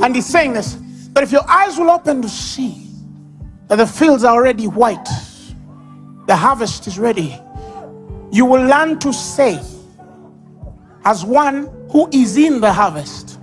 And 0.02 0.16
he's 0.16 0.26
saying 0.26 0.54
this 0.54 0.78
that 1.14 1.24
if 1.24 1.32
your 1.32 1.50
eyes 1.50 1.78
will 1.78 1.92
open 1.92 2.22
to 2.22 2.30
see 2.30 2.88
that 3.68 3.76
the 3.76 3.88
fields 3.88 4.24
are 4.24 4.34
already 4.34 4.68
white, 4.68 5.08
the 6.28 6.36
harvest 6.36 6.88
is 6.88 6.98
ready, 6.98 7.38
you 8.32 8.46
will 8.46 8.64
learn 8.66 8.98
to 9.00 9.12
say, 9.12 9.60
as 11.04 11.26
one 11.26 11.70
who 11.90 12.10
is 12.14 12.38
in 12.38 12.62
the 12.62 12.72
harvest. 12.72 13.38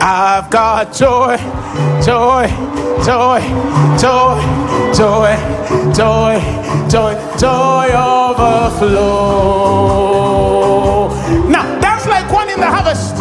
I've 0.00 0.48
got 0.50 0.92
joy, 0.94 1.36
joy, 2.04 2.46
joy, 3.04 3.40
joy, 3.98 4.38
joy, 4.94 5.36
joy, 5.92 6.40
joy, 6.88 7.14
joy 7.38 7.88
overflow. 7.92 9.36
Now, 11.48 11.64
that's 11.80 12.06
like 12.06 12.30
one 12.32 12.48
in 12.50 12.60
the 12.60 12.66
harvest. 12.66 13.15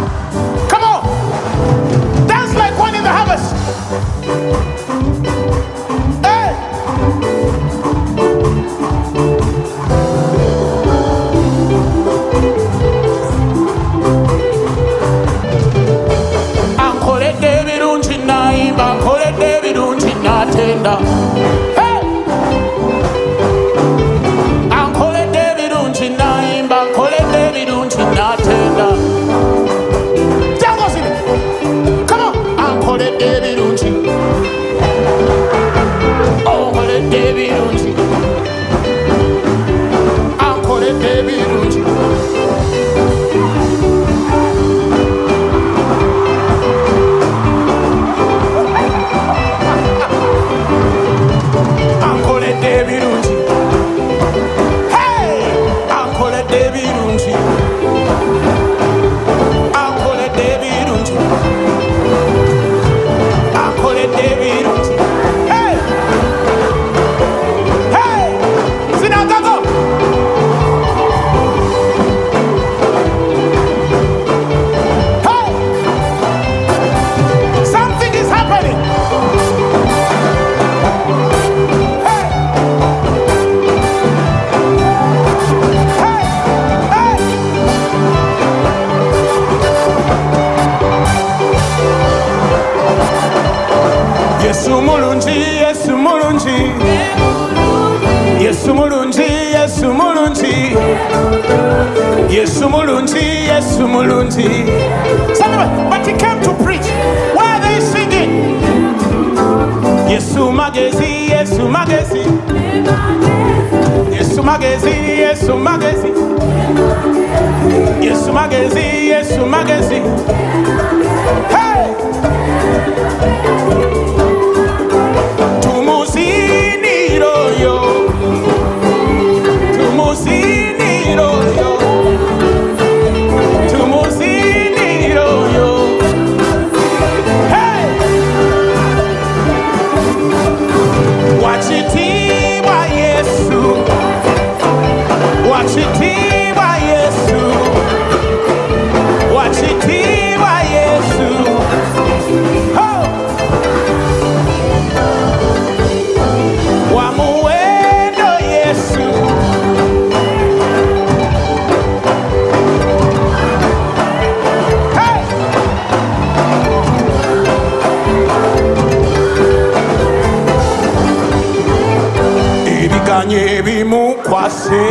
kanye 173.15 173.61
bimukwase. 173.65 174.85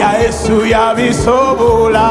Ya 0.00 0.10
yesu 0.22 0.66
yabisobola. 0.66 2.08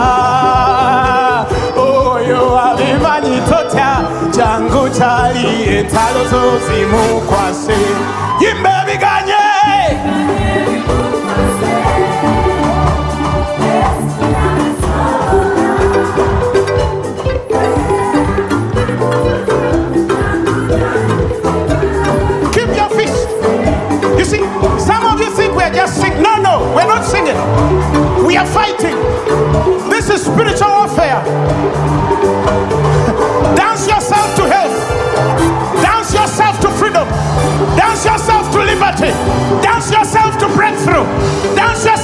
Oyo 1.77 2.41
abimanyi 2.67 3.37
totya 3.49 3.91
jangu 4.35 4.83
cyari 4.97 5.45
entalo 5.77 6.21
zo 6.31 6.43
yimbe 8.41 8.68
fighting. 27.33 28.25
We 28.25 28.37
are 28.37 28.45
fighting. 28.45 28.95
This 29.89 30.09
is 30.09 30.25
spiritual 30.25 30.69
warfare. 30.69 31.23
Dance 33.55 33.87
yourself 33.87 34.35
to 34.35 34.47
health. 34.47 35.81
Dance 35.81 36.13
yourself 36.13 36.59
to 36.61 36.69
freedom. 36.71 37.07
Dance 37.75 38.05
yourself 38.05 38.51
to 38.51 38.59
liberty. 38.59 39.11
Dance 39.61 39.91
yourself 39.91 40.37
to 40.39 40.47
breakthrough. 40.49 41.05
Dance 41.55 41.85
yourself 41.85 41.98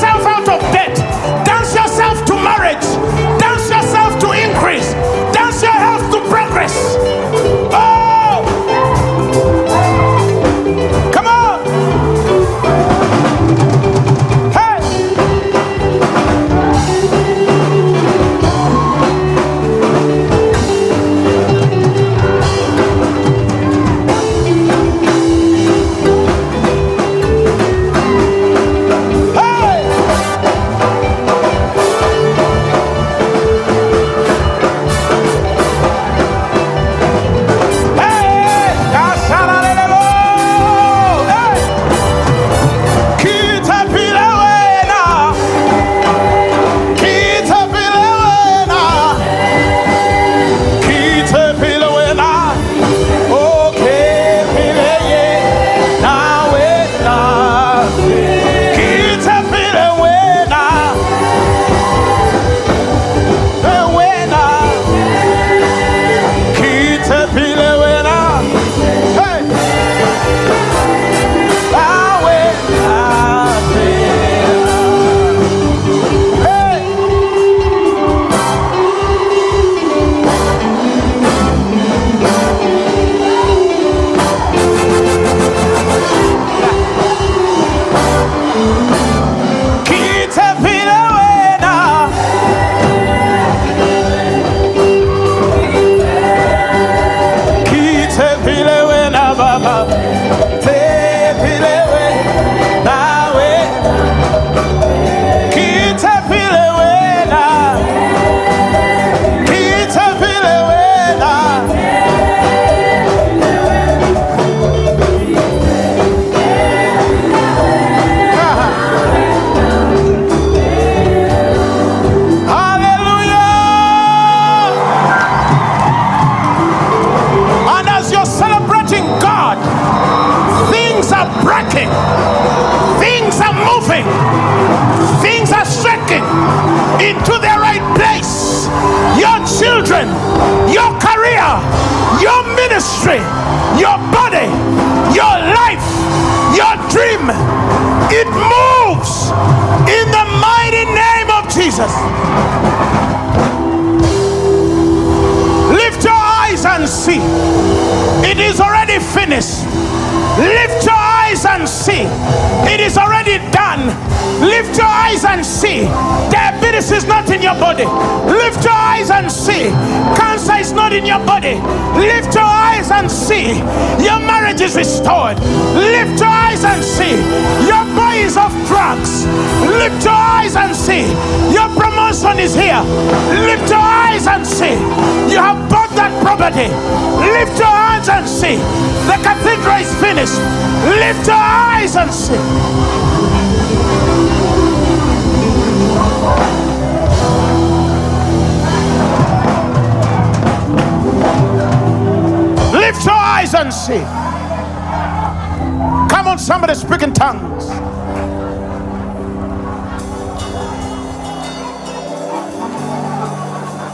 Come 206.10 206.28
on, 206.28 206.38
somebody 206.38 206.76
speak 206.76 207.02
in 207.02 207.14
tongues. 207.14 207.70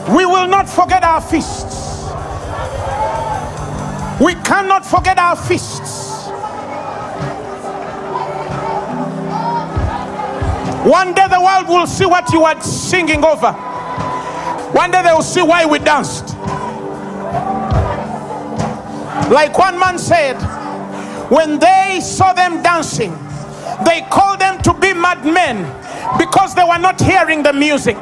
We 0.10 0.26
will 0.26 0.48
not 0.48 0.68
forget 0.70 1.04
our 1.04 1.22
feasts. 1.22 2.10
We 4.22 4.34
cannot 4.44 4.86
forget 4.86 5.18
our 5.18 5.36
feasts. 5.36 6.28
One 10.84 11.14
day 11.14 11.28
the 11.30 11.40
world 11.40 11.68
will 11.70 11.88
see 11.88 12.06
what 12.06 12.32
you 12.34 12.44
are 12.44 12.60
singing 12.62 13.24
over. 13.24 13.52
One 14.74 14.92
day 14.92 15.02
they 15.04 15.14
will 15.14 15.22
see 15.22 15.42
why 15.42 15.66
we 15.66 15.80
danced. 15.80 16.31
Like 19.32 19.58
one 19.58 19.80
man 19.80 19.98
said, 19.98 20.36
when 21.32 21.58
they 21.58 22.02
saw 22.04 22.34
them 22.34 22.62
dancing, 22.62 23.14
they 23.86 24.02
called 24.12 24.42
them 24.42 24.62
to 24.64 24.74
be 24.74 24.94
madmen 24.94 25.64
because 26.18 26.54
they 26.54 26.66
were 26.66 26.78
not 26.78 27.00
hearing 27.00 27.42
the 27.42 27.54
music. 27.54 27.96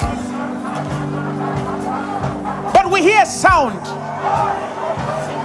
But 2.74 2.92
we 2.92 3.04
hear 3.04 3.24
sound 3.28 3.86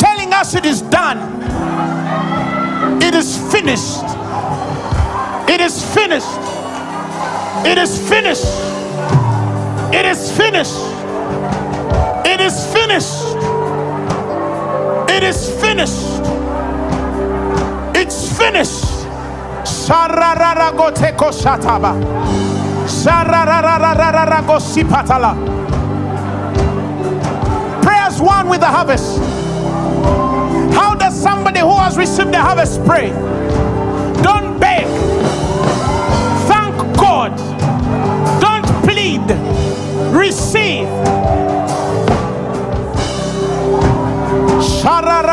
telling 0.01 0.33
us 0.33 0.55
it 0.55 0.65
is 0.65 0.81
done, 0.81 1.19
it 3.03 3.15
is 3.15 3.37
finished, 3.53 4.05
it 5.51 5.61
is 5.61 5.85
finished, 5.95 6.41
it 7.67 7.77
is 7.77 8.09
finished, 8.09 8.47
it 9.93 10.07
is 10.07 10.35
finished, 10.39 10.81
it 12.25 12.41
is 12.41 12.73
finished. 12.73 13.35
It 15.15 15.23
is 15.23 15.49
finished. 15.49 15.64
It's 17.97 18.39
finished. 18.39 18.85
Sharararagoteko 19.65 21.31
shataba. 21.33 21.93
Shararararararago 22.87 24.59
sipatala. 24.61 25.35
Prayers 27.83 28.21
one 28.21 28.49
with 28.49 28.61
the 28.61 28.67
harvest. 28.67 29.19
How 30.75 30.95
does 30.95 31.21
somebody 31.21 31.61
who 31.61 31.77
has 31.77 31.97
received 31.97 32.33
the 32.33 32.41
harvest 32.41 32.85
pray? 32.85 33.11
Don't 34.23 34.59
beg. 34.61 34.87
Thank 36.47 36.77
God. 36.97 37.37
Don't 38.41 38.67
plead. 38.85 39.23
Receive. 40.15 40.89
Paralalaba. 44.85 45.24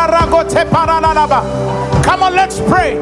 Come 2.04 2.24
on, 2.24 2.34
let's 2.36 2.60
pray. 2.62 2.98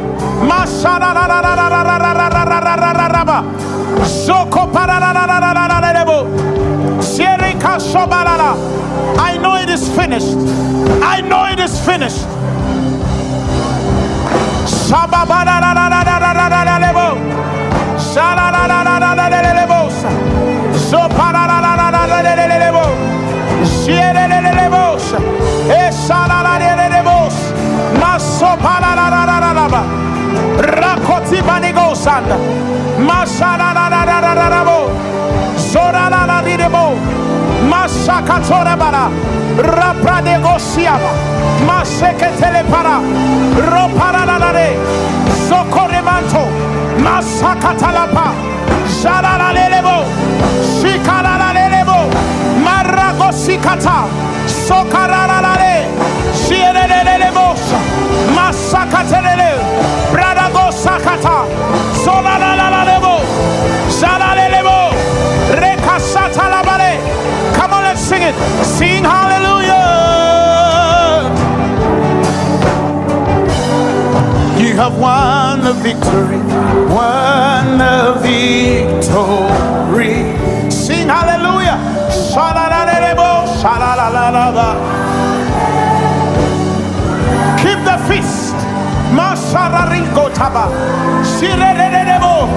I 9.17 9.38
know 9.38 9.55
it 9.55 9.69
is 9.69 9.88
finished. 9.95 10.36
I 11.03 11.21
know 11.21 11.45
it 11.45 11.59
is 11.59 11.80
finished. 11.86 12.25
Stand. 32.20 32.43
Masharararararabo. 33.07 34.80
Zorarararirebo. 35.72 36.95
Masakatorabara. 37.70 39.09
Rapradegosiaba. 39.57 41.11
Maseketelepara. 41.67 42.99
Roparararare. 43.72 44.70
Sokoremanto. 45.47 46.43
Masakatalapa. 47.05 48.28
Zarararelebo. 49.01 50.03
Shikarararelebo. 50.82 51.99
Maragosikata. 52.65 53.97
Sokarararare. 54.67 55.88
Sierelelebos. 56.34 57.59
Masakatelele. 58.36 59.51
Bradago 60.11 60.72
sakata 60.72 61.38
sola 62.04 62.38
la 62.38 62.56
la 62.56 62.70
la 62.70 62.84
levo. 62.84 63.20
Come 67.54 67.74
on, 67.74 67.84
let's 67.84 68.02
sing 68.02 68.24
it. 68.24 68.36
Sing 68.64 69.04
hallelujah. 69.04 69.74
You 74.58 74.76
have 74.76 74.97
won 74.97 75.62
the 75.62 75.74
victory, 75.74 76.39
won 76.88 77.78
the 77.78 78.14
victory. 78.22 80.16
Sing 80.72 81.08
hallelujah. 81.10 81.78
Sala 82.12 82.70
la 82.72 82.84
le. 82.86 84.70
Keep 87.62 87.80
the 87.84 87.97
feast. 88.08 88.56
Masara 89.12 89.89
Rakataba, 90.39 90.69
Shirerebo, 91.23 92.47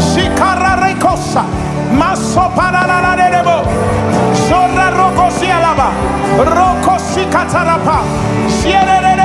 Shikararekosa, 0.00 1.44
Masopananebo, 1.92 3.64
Sora 4.48 4.90
Rokosi 4.90 5.46
Alaba, 5.50 5.90
Rokosi 6.38 7.24
Katarapa, 7.30 8.00
Shirere. 8.48 9.15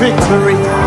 victory. 0.00 0.79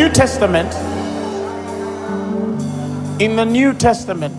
New 0.00 0.08
Testament, 0.08 0.72
in 3.20 3.36
the 3.36 3.44
New 3.44 3.74
Testament, 3.74 4.34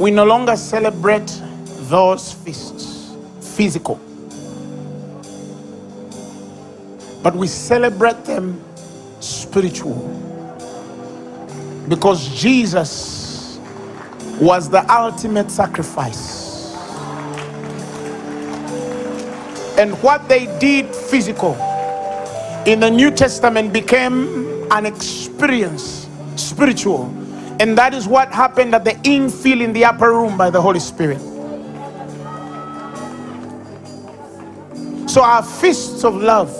we 0.00 0.10
no 0.10 0.24
longer 0.24 0.56
celebrate 0.56 1.40
those 1.88 2.32
feasts, 2.32 3.14
physical, 3.40 4.00
but 7.22 7.36
we 7.36 7.46
celebrate 7.46 8.24
them 8.24 8.60
spiritual. 9.20 9.94
Because 11.88 12.26
Jesus 12.42 13.60
was 14.40 14.68
the 14.68 14.84
ultimate 14.92 15.48
sacrifice. 15.52 16.25
And 19.78 19.92
what 20.02 20.28
they 20.28 20.46
did 20.58 20.94
physical 20.94 21.54
in 22.66 22.80
the 22.80 22.90
New 22.90 23.10
Testament 23.10 23.72
became 23.72 24.66
an 24.72 24.86
experience 24.86 26.08
spiritual. 26.36 27.04
And 27.60 27.76
that 27.78 27.94
is 27.94 28.08
what 28.08 28.32
happened 28.32 28.74
at 28.74 28.84
the 28.84 28.92
infill 29.04 29.60
in 29.60 29.72
the 29.72 29.84
upper 29.84 30.12
room 30.12 30.36
by 30.36 30.50
the 30.50 30.60
Holy 30.60 30.80
Spirit. 30.80 31.20
So 35.08 35.22
our 35.22 35.42
feasts 35.42 36.04
of 36.04 36.16
love 36.16 36.50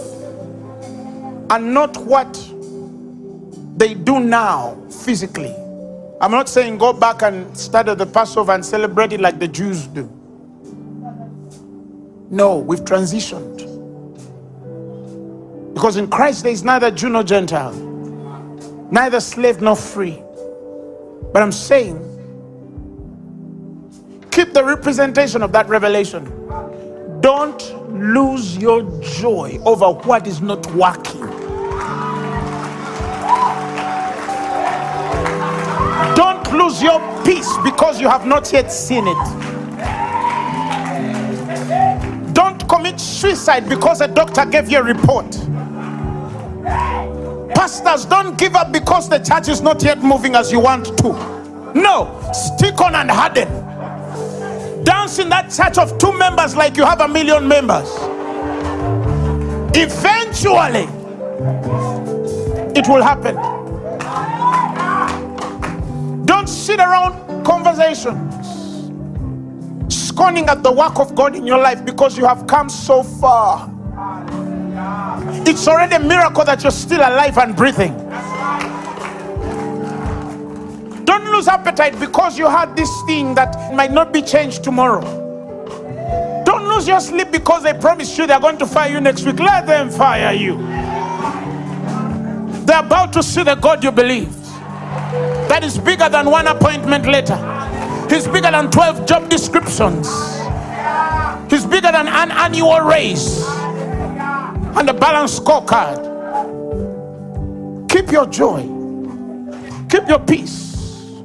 are 1.50 1.58
not 1.58 1.96
what 1.98 2.32
they 3.76 3.94
do 3.94 4.20
now 4.20 4.76
physically. 4.90 5.54
I'm 6.20 6.30
not 6.30 6.48
saying 6.48 6.78
go 6.78 6.92
back 6.94 7.22
and 7.22 7.56
study 7.56 7.94
the 7.94 8.06
Passover 8.06 8.52
and 8.52 8.64
celebrate 8.64 9.12
it 9.12 9.20
like 9.20 9.38
the 9.38 9.48
Jews 9.48 9.86
do. 9.86 10.15
No, 12.30 12.58
we've 12.58 12.80
transitioned. 12.80 13.56
Because 15.74 15.96
in 15.96 16.08
Christ 16.08 16.42
there 16.42 16.52
is 16.52 16.64
neither 16.64 16.90
Jew 16.90 17.10
nor 17.10 17.22
Gentile, 17.22 17.74
neither 18.90 19.20
slave 19.20 19.60
nor 19.60 19.76
free. 19.76 20.22
But 21.32 21.42
I'm 21.42 21.52
saying, 21.52 21.98
keep 24.30 24.52
the 24.54 24.64
representation 24.64 25.42
of 25.42 25.52
that 25.52 25.68
revelation. 25.68 26.24
Don't 27.20 27.92
lose 27.92 28.56
your 28.56 28.82
joy 29.02 29.58
over 29.64 29.92
what 30.06 30.26
is 30.26 30.40
not 30.40 30.66
working. 30.72 31.20
Don't 36.14 36.52
lose 36.52 36.82
your 36.82 37.00
peace 37.24 37.56
because 37.62 38.00
you 38.00 38.08
have 38.08 38.26
not 38.26 38.52
yet 38.52 38.72
seen 38.72 39.04
it. 39.06 39.55
Commit 42.86 43.00
suicide 43.00 43.68
because 43.68 44.00
a 44.00 44.08
doctor 44.08 44.44
gave 44.46 44.70
you 44.70 44.78
a 44.78 44.82
report. 44.82 45.30
Pastors, 47.54 48.04
don't 48.04 48.38
give 48.38 48.54
up 48.54 48.72
because 48.72 49.08
the 49.08 49.18
church 49.18 49.48
is 49.48 49.60
not 49.60 49.82
yet 49.82 50.02
moving 50.02 50.34
as 50.36 50.52
you 50.52 50.60
want 50.60 50.96
to. 50.98 51.12
No, 51.74 52.30
stick 52.32 52.80
on 52.80 52.94
and 52.94 53.10
harden. 53.10 53.48
Dance 54.84 55.18
in 55.18 55.28
that 55.30 55.50
church 55.50 55.78
of 55.78 55.98
two 55.98 56.16
members 56.16 56.54
like 56.54 56.76
you 56.76 56.84
have 56.84 57.00
a 57.00 57.08
million 57.08 57.48
members. 57.48 57.88
Eventually, 59.74 60.86
it 62.78 62.86
will 62.88 63.02
happen. 63.02 63.34
Don't 66.24 66.48
sit 66.48 66.78
around 66.78 67.44
conversations 67.44 68.35
scorning 70.16 70.48
at 70.48 70.62
the 70.62 70.72
work 70.72 70.98
of 70.98 71.14
God 71.14 71.36
in 71.36 71.46
your 71.46 71.58
life 71.58 71.84
because 71.84 72.16
you 72.16 72.24
have 72.24 72.46
come 72.46 72.70
so 72.70 73.02
far. 73.02 73.70
It's 75.46 75.68
already 75.68 75.96
a 75.96 76.00
miracle 76.00 76.42
that 76.42 76.62
you're 76.62 76.72
still 76.72 77.00
alive 77.00 77.36
and 77.36 77.54
breathing. 77.54 77.94
Don't 81.04 81.30
lose 81.30 81.48
appetite 81.48 82.00
because 82.00 82.38
you 82.38 82.48
had 82.48 82.74
this 82.74 82.90
thing 83.06 83.34
that 83.34 83.74
might 83.74 83.92
not 83.92 84.10
be 84.10 84.22
changed 84.22 84.64
tomorrow. 84.64 85.02
Don't 86.46 86.66
lose 86.66 86.88
your 86.88 87.00
sleep 87.00 87.30
because 87.30 87.62
they 87.62 87.74
promised 87.74 88.16
you 88.16 88.26
they're 88.26 88.40
going 88.40 88.56
to 88.56 88.66
fire 88.66 88.90
you 88.90 89.02
next 89.02 89.26
week. 89.26 89.38
Let 89.38 89.66
them 89.66 89.90
fire 89.90 90.32
you. 90.32 90.56
They're 92.64 92.80
about 92.80 93.12
to 93.12 93.22
see 93.22 93.42
the 93.42 93.54
God 93.54 93.84
you 93.84 93.92
believe 93.92 94.34
that 95.50 95.62
is 95.62 95.76
bigger 95.76 96.08
than 96.08 96.30
one 96.30 96.46
appointment 96.46 97.04
letter. 97.04 97.55
He's 98.08 98.26
bigger 98.26 98.50
than 98.50 98.70
12 98.70 99.06
job 99.06 99.28
descriptions. 99.28 100.08
He's 101.50 101.64
bigger 101.64 101.92
than 101.92 102.08
an 102.08 102.30
annual 102.30 102.80
raise 102.80 103.44
and 104.76 104.88
a 104.88 104.94
balanced 104.94 105.42
scorecard. 105.42 106.14
Keep 107.88 108.12
your 108.12 108.26
joy, 108.26 108.62
keep 109.88 110.08
your 110.08 110.18
peace. 110.20 111.22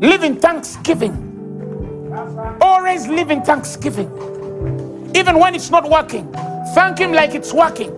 Live 0.00 0.24
in 0.24 0.36
thanksgiving. 0.40 1.28
Always 2.60 3.06
live 3.06 3.30
in 3.30 3.42
thanksgiving. 3.42 4.10
Even 5.14 5.38
when 5.38 5.54
it's 5.54 5.70
not 5.70 5.88
working, 5.88 6.30
thank 6.74 6.98
Him 6.98 7.12
like 7.12 7.34
it's 7.34 7.52
working. 7.52 7.92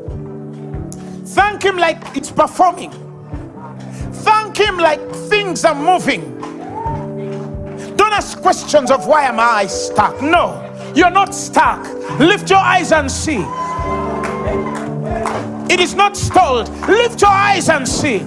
Thank 1.25 1.63
Him 1.63 1.77
like 1.77 2.17
it's 2.17 2.31
performing. 2.31 2.93
Thank 4.13 4.59
Him 4.59 4.77
like 4.77 5.01
things 5.31 5.65
are 5.65 5.75
moving. 5.75 6.44
Ask 8.17 8.41
questions 8.41 8.93
of 8.93 9.09
why 9.09 9.25
am 9.25 9.41
I 9.41 9.67
stuck. 9.67 10.23
No, 10.23 10.63
you're 10.95 11.11
not 11.11 11.35
stuck. 11.35 11.83
Lift 12.21 12.49
your 12.49 12.61
eyes 12.61 12.93
and 12.93 13.11
see. 13.11 13.45
It 15.69 15.81
is 15.81 15.97
not 15.97 16.17
stalled. 16.17 16.69
Lift 16.87 17.21
your 17.23 17.33
eyes 17.33 17.69
and 17.69 17.89
see. 17.89 18.21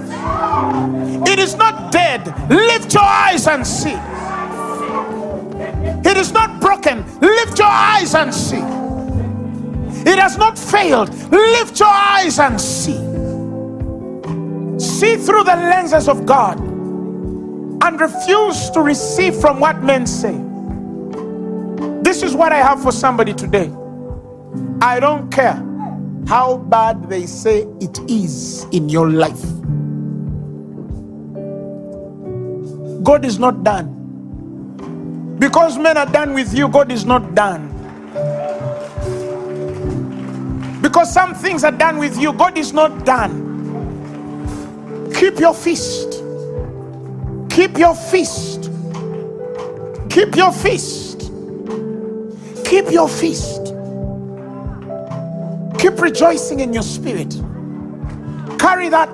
It 1.31 1.39
is 1.39 1.55
not 1.55 1.93
dead. 1.93 2.27
Lift 2.49 2.93
your 2.95 3.05
eyes 3.05 3.47
and 3.47 3.65
see. 3.65 3.95
It 6.09 6.17
is 6.17 6.33
not 6.33 6.59
broken. 6.59 7.05
Lift 7.21 7.57
your 7.57 7.69
eyes 7.69 8.13
and 8.13 8.33
see. 8.33 8.63
It 10.05 10.19
has 10.19 10.37
not 10.37 10.59
failed. 10.59 11.13
Lift 11.31 11.79
your 11.79 11.87
eyes 11.87 12.39
and 12.39 12.59
see. 12.59 12.99
See 14.77 15.15
through 15.15 15.45
the 15.45 15.55
lenses 15.55 16.09
of 16.09 16.25
God 16.25 16.66
and 17.83 17.99
refuse 17.99 18.69
to 18.71 18.81
receive 18.81 19.35
from 19.35 19.59
what 19.59 19.83
men 19.83 20.05
say. 20.07 20.33
This 22.01 22.23
is 22.23 22.35
what 22.35 22.51
I 22.51 22.57
have 22.57 22.81
for 22.81 22.91
somebody 22.91 23.33
today. 23.33 23.71
I 24.81 24.99
don't 24.99 25.31
care 25.31 25.63
how 26.27 26.57
bad 26.57 27.09
they 27.09 27.25
say 27.25 27.61
it 27.81 27.99
is 28.09 28.65
in 28.71 28.89
your 28.89 29.09
life. 29.09 29.43
God 33.03 33.25
is 33.25 33.39
not 33.39 33.63
done. 33.63 33.93
Because 35.39 35.77
men 35.77 35.97
are 35.97 36.05
done 36.05 36.33
with 36.33 36.53
you, 36.53 36.67
God 36.67 36.91
is 36.91 37.05
not 37.05 37.35
done. 37.35 37.73
Because 40.81 41.13
some 41.13 41.35
things 41.35 41.63
are 41.63 41.71
done 41.71 41.97
with 41.97 42.17
you, 42.19 42.33
God 42.33 42.57
is 42.57 42.73
not 42.73 43.05
done. 43.05 43.45
Keep 45.15 45.39
your 45.39 45.53
feast. 45.53 46.23
Keep 47.57 47.79
your 47.79 47.95
feast. 47.95 48.69
Keep 50.11 50.35
your 50.35 50.51
feast. 50.51 51.31
Keep 52.63 52.91
your 52.91 53.09
feast. 53.09 53.73
Keep 55.79 55.99
rejoicing 55.99 56.59
in 56.59 56.71
your 56.71 56.83
spirit. 56.83 57.35
Carry 58.59 58.89
that 58.89 59.09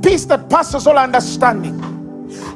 peace 0.00 0.26
that 0.26 0.48
passes 0.48 0.86
all 0.86 0.96
understanding. 0.96 1.76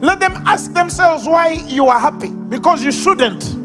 Let 0.00 0.20
them 0.20 0.34
ask 0.46 0.72
themselves 0.74 1.26
why 1.26 1.48
you 1.66 1.88
are 1.88 1.98
happy 1.98 2.30
because 2.30 2.84
you 2.84 2.92
shouldn't. 2.92 3.59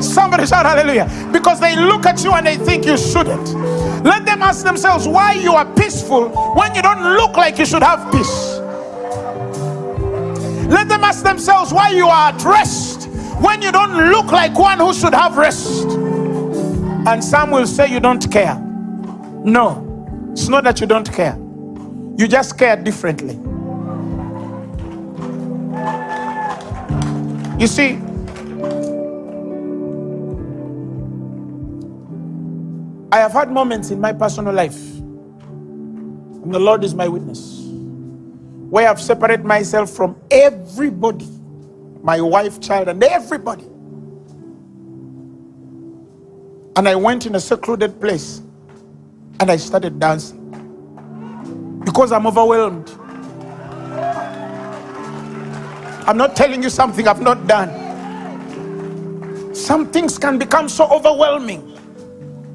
Somebody 0.00 0.46
shout 0.46 0.66
hallelujah. 0.66 1.08
Because 1.32 1.60
they 1.60 1.76
look 1.76 2.06
at 2.06 2.22
you 2.22 2.32
and 2.32 2.46
they 2.46 2.56
think 2.56 2.86
you 2.86 2.96
shouldn't. 2.96 3.54
Let 4.04 4.24
them 4.24 4.42
ask 4.42 4.64
themselves 4.64 5.08
why 5.08 5.32
you 5.32 5.52
are 5.54 5.66
peaceful 5.74 6.28
when 6.54 6.74
you 6.74 6.82
don't 6.82 7.02
look 7.02 7.36
like 7.36 7.58
you 7.58 7.66
should 7.66 7.82
have 7.82 8.10
peace. 8.12 8.58
Let 10.68 10.88
them 10.88 11.04
ask 11.04 11.22
themselves 11.22 11.72
why 11.72 11.90
you 11.90 12.06
are 12.06 12.30
at 12.30 12.44
rest 12.44 13.08
when 13.40 13.62
you 13.62 13.70
don't 13.70 14.10
look 14.10 14.32
like 14.32 14.58
one 14.58 14.78
who 14.78 14.92
should 14.92 15.14
have 15.14 15.36
rest. 15.36 15.84
And 17.06 17.22
some 17.22 17.50
will 17.50 17.66
say 17.66 17.88
you 17.90 18.00
don't 18.00 18.30
care. 18.32 18.58
No, 19.44 20.28
it's 20.32 20.48
not 20.48 20.64
that 20.64 20.80
you 20.80 20.86
don't 20.86 21.10
care, 21.12 21.36
you 22.16 22.26
just 22.26 22.58
care 22.58 22.76
differently. 22.76 23.38
You 27.58 27.66
see, 27.66 28.00
I 33.16 33.20
have 33.20 33.32
had 33.32 33.50
moments 33.50 33.90
in 33.90 33.98
my 33.98 34.12
personal 34.12 34.52
life, 34.52 34.76
and 34.76 36.52
the 36.52 36.58
Lord 36.58 36.84
is 36.84 36.94
my 36.94 37.08
witness, 37.08 37.62
where 38.68 38.90
I've 38.90 39.00
separated 39.00 39.42
myself 39.42 39.88
from 39.88 40.20
everybody 40.30 41.26
my 42.02 42.20
wife, 42.20 42.60
child, 42.60 42.88
and 42.88 43.02
everybody. 43.02 43.64
And 46.76 46.86
I 46.86 46.94
went 46.94 47.24
in 47.24 47.34
a 47.36 47.40
secluded 47.40 47.98
place 48.02 48.42
and 49.40 49.50
I 49.50 49.56
started 49.56 49.98
dancing 49.98 50.42
because 51.86 52.12
I'm 52.12 52.26
overwhelmed. 52.26 52.90
I'm 56.06 56.18
not 56.18 56.36
telling 56.36 56.62
you 56.62 56.68
something 56.68 57.08
I've 57.08 57.22
not 57.22 57.46
done. 57.46 57.70
Some 59.54 59.90
things 59.90 60.18
can 60.18 60.36
become 60.38 60.68
so 60.68 60.86
overwhelming 60.90 61.75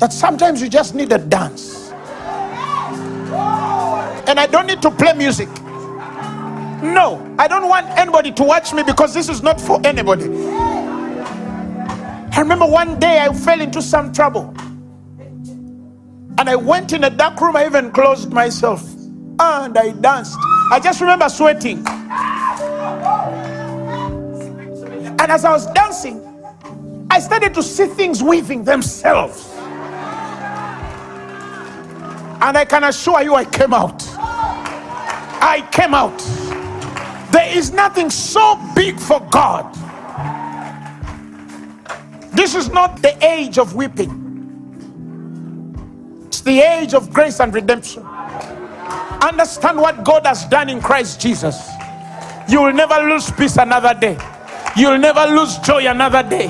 that 0.01 0.11
sometimes 0.11 0.61
you 0.63 0.67
just 0.67 0.95
need 0.95 1.11
a 1.11 1.19
dance. 1.19 1.91
And 4.27 4.39
I 4.39 4.47
don't 4.47 4.65
need 4.65 4.81
to 4.81 4.89
play 4.89 5.13
music. 5.13 5.47
No, 6.81 7.35
I 7.37 7.47
don't 7.47 7.69
want 7.69 7.87
anybody 7.91 8.31
to 8.31 8.43
watch 8.43 8.73
me 8.73 8.81
because 8.81 9.13
this 9.13 9.29
is 9.29 9.43
not 9.43 9.61
for 9.61 9.79
anybody. 9.85 10.25
I 12.33 12.39
remember 12.39 12.65
one 12.65 12.99
day 12.99 13.19
I 13.19 13.31
fell 13.31 13.61
into 13.61 13.79
some 13.79 14.11
trouble. 14.11 14.55
And 16.39 16.49
I 16.49 16.55
went 16.55 16.93
in 16.93 17.03
a 17.03 17.09
dark 17.11 17.39
room, 17.39 17.55
I 17.55 17.67
even 17.67 17.91
closed 17.91 18.33
myself. 18.33 18.83
And 19.39 19.77
I 19.77 19.91
danced. 19.91 20.35
I 20.71 20.79
just 20.83 20.99
remember 20.99 21.29
sweating. 21.29 21.85
And 25.19 25.31
as 25.31 25.45
I 25.45 25.51
was 25.51 25.67
dancing, 25.73 26.19
I 27.11 27.19
started 27.19 27.53
to 27.53 27.61
see 27.61 27.85
things 27.85 28.23
weaving 28.23 28.63
themselves. 28.63 29.50
And 32.41 32.57
I 32.57 32.65
can 32.65 32.83
assure 32.83 33.21
you, 33.21 33.35
I 33.35 33.45
came 33.45 33.73
out. 33.73 34.03
I 34.17 35.67
came 35.71 35.93
out. 35.93 36.17
There 37.31 37.55
is 37.55 37.71
nothing 37.71 38.09
so 38.09 38.59
big 38.75 38.99
for 38.99 39.19
God. 39.31 39.73
This 42.33 42.55
is 42.55 42.69
not 42.69 43.01
the 43.01 43.15
age 43.23 43.57
of 43.57 43.75
weeping, 43.75 44.17
it's 46.25 46.41
the 46.41 46.59
age 46.59 46.93
of 46.93 47.13
grace 47.13 47.39
and 47.39 47.53
redemption. 47.53 48.03
Understand 49.21 49.77
what 49.77 50.03
God 50.03 50.25
has 50.25 50.45
done 50.45 50.69
in 50.69 50.81
Christ 50.81 51.21
Jesus. 51.21 51.69
You 52.49 52.63
will 52.63 52.73
never 52.73 52.95
lose 53.07 53.29
peace 53.31 53.57
another 53.57 53.93
day. 53.93 54.17
You'll 54.75 54.97
never 54.97 55.25
lose 55.27 55.57
joy 55.59 55.85
another 55.87 56.23
day. 56.23 56.47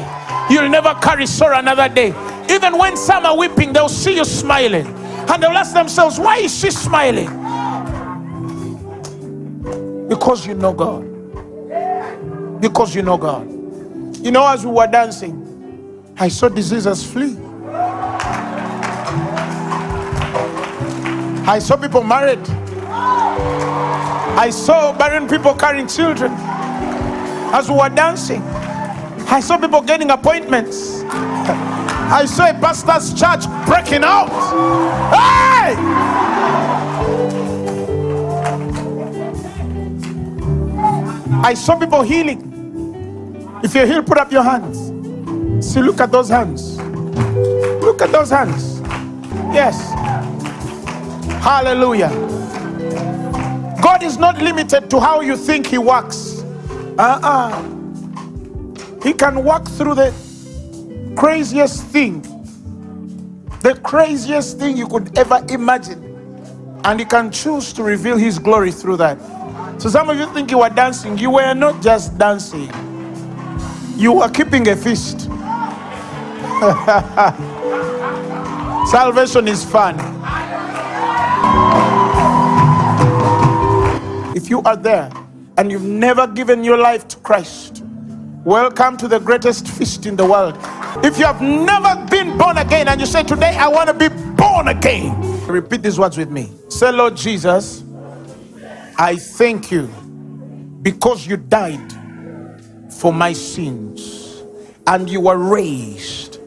You'll 0.50 0.70
never 0.70 0.94
carry 0.96 1.26
sorrow 1.26 1.58
another 1.60 1.90
day. 1.90 2.14
Even 2.50 2.78
when 2.78 2.96
some 2.96 3.26
are 3.26 3.38
weeping, 3.38 3.74
they'll 3.74 3.90
see 3.90 4.16
you 4.16 4.26
smiling. 4.26 5.01
And 5.30 5.44
they'll 5.44 5.52
ask 5.52 5.74
themselves, 5.74 6.20
why 6.20 6.38
is 6.38 6.58
she 6.58 6.72
smiling? 6.72 7.28
Because 10.08 10.46
you 10.46 10.56
know 10.56 10.74
God. 10.74 11.08
Because 12.60 12.94
you 12.96 13.02
know 13.02 13.18
God. 13.18 13.50
You 14.24 14.32
know, 14.32 14.46
as 14.48 14.66
we 14.66 14.72
were 14.72 14.88
dancing, 14.88 16.14
I 16.18 16.28
saw 16.28 16.50
diseases 16.50 17.04
flee. 17.04 17.38
I 21.48 21.60
saw 21.60 21.76
people 21.76 22.04
married. 22.04 22.40
I 24.38 24.50
saw 24.52 24.92
barren 24.98 25.28
people 25.28 25.54
carrying 25.54 25.88
children. 25.88 26.32
As 27.54 27.70
we 27.70 27.76
were 27.76 27.90
dancing, 27.90 28.42
I 29.28 29.40
saw 29.40 29.58
people 29.58 29.82
getting 29.82 30.12
appointments. 30.12 31.02
I 32.14 32.26
saw 32.26 32.50
a 32.50 32.54
pastor's 32.54 33.14
church 33.14 33.46
breaking 33.66 34.04
out. 34.04 34.28
Hey! 35.14 35.76
I 41.42 41.54
saw 41.54 41.80
people 41.80 42.02
healing. 42.04 43.60
If 43.64 43.74
you're 43.74 43.86
healed, 43.86 44.08
put 44.08 44.18
up 44.18 44.30
your 44.30 44.44
hands. 44.44 44.92
See, 45.66 45.82
look 45.82 46.02
at 46.02 46.12
those 46.12 46.28
hands. 46.28 46.78
Look 47.82 48.02
at 48.02 48.12
those 48.12 48.30
hands. 48.30 48.82
Yes. 49.54 49.92
Hallelujah. 51.42 52.10
God 53.82 54.04
is 54.04 54.18
not 54.18 54.38
limited 54.42 54.90
to 54.90 55.00
how 55.00 55.22
you 55.22 55.38
think 55.38 55.66
He 55.66 55.78
works. 55.78 56.44
Uh 56.98 57.20
uh 57.24 57.64
He 59.02 59.14
can 59.14 59.46
walk 59.46 59.66
through 59.70 59.96
the 59.96 60.12
craziest 61.16 61.84
thing, 61.86 62.22
the 63.62 63.76
craziest 63.84 64.60
thing 64.60 64.78
you 64.78 64.88
could 64.88 65.18
ever 65.18 65.44
imagine, 65.50 66.04
and 66.84 67.00
He 67.00 67.06
can 67.06 67.32
choose 67.32 67.74
to 67.74 67.84
reveal 67.84 68.18
His 68.18 68.40
glory 68.40 68.72
through 68.72 68.98
that. 68.98 69.20
So 69.82 69.90
some 69.90 70.10
of 70.10 70.18
you 70.18 70.28
think 70.34 70.52
you 70.52 70.60
were 70.60 70.70
dancing. 70.70 71.18
You 71.18 71.32
were 71.32 71.54
not 71.54 71.82
just 71.82 72.18
dancing. 72.18 72.70
You 73.98 74.14
were 74.14 74.30
keeping 74.30 74.68
a 74.68 74.76
feast. 74.76 75.22
Salvation 78.92 79.48
is 79.48 79.66
fun. 79.66 79.96
If 84.36 84.50
you 84.50 84.62
are 84.62 84.78
there 84.78 85.12
and 85.58 85.72
you've 85.72 85.84
never 85.84 86.28
given 86.28 86.64
your 86.64 86.78
life 86.78 87.08
to 87.10 87.18
Christ, 87.18 87.84
welcome 88.46 88.96
to 88.98 89.08
the 89.08 89.20
greatest 89.20 89.68
feast 89.68 90.06
in 90.06 90.16
the 90.16 90.26
world. 90.26 90.58
If 91.04 91.18
you 91.18 91.26
have 91.26 91.42
never 91.42 92.06
been 92.08 92.38
born 92.38 92.58
again 92.58 92.88
and 92.88 93.00
you 93.00 93.08
say, 93.08 93.24
Today 93.24 93.56
I 93.58 93.68
want 93.68 93.90
to 93.90 93.94
be 93.94 94.10
born 94.36 94.68
again, 94.68 95.20
repeat 95.48 95.84
these 95.84 95.98
words 96.00 96.18
with 96.18 96.30
me. 96.30 96.52
Say, 96.70 96.92
Lord 96.92 97.16
Jesus, 97.16 97.84
I 98.98 99.16
thank 99.16 99.72
you 99.72 99.88
because 100.82 101.26
you 101.26 101.38
died 101.38 101.94
for 102.92 103.14
my 103.14 103.34
sins 103.34 104.44
and 104.88 105.10
you 105.10 105.22
were 105.22 105.38
raised 105.38 106.40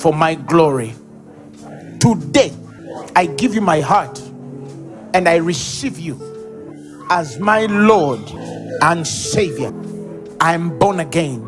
for 0.00 0.12
my 0.12 0.34
glory. 0.34 0.94
Today, 2.00 2.52
I 3.16 3.26
give 3.26 3.54
you 3.54 3.60
my 3.60 3.80
heart 3.80 4.20
and 5.14 5.28
I 5.28 5.36
receive 5.36 5.98
you 5.98 7.06
as 7.10 7.38
my 7.38 7.66
Lord 7.66 8.20
and 8.82 9.06
Savior. 9.06 9.72
I'm 10.40 10.78
born 10.78 11.00
again. 11.00 11.47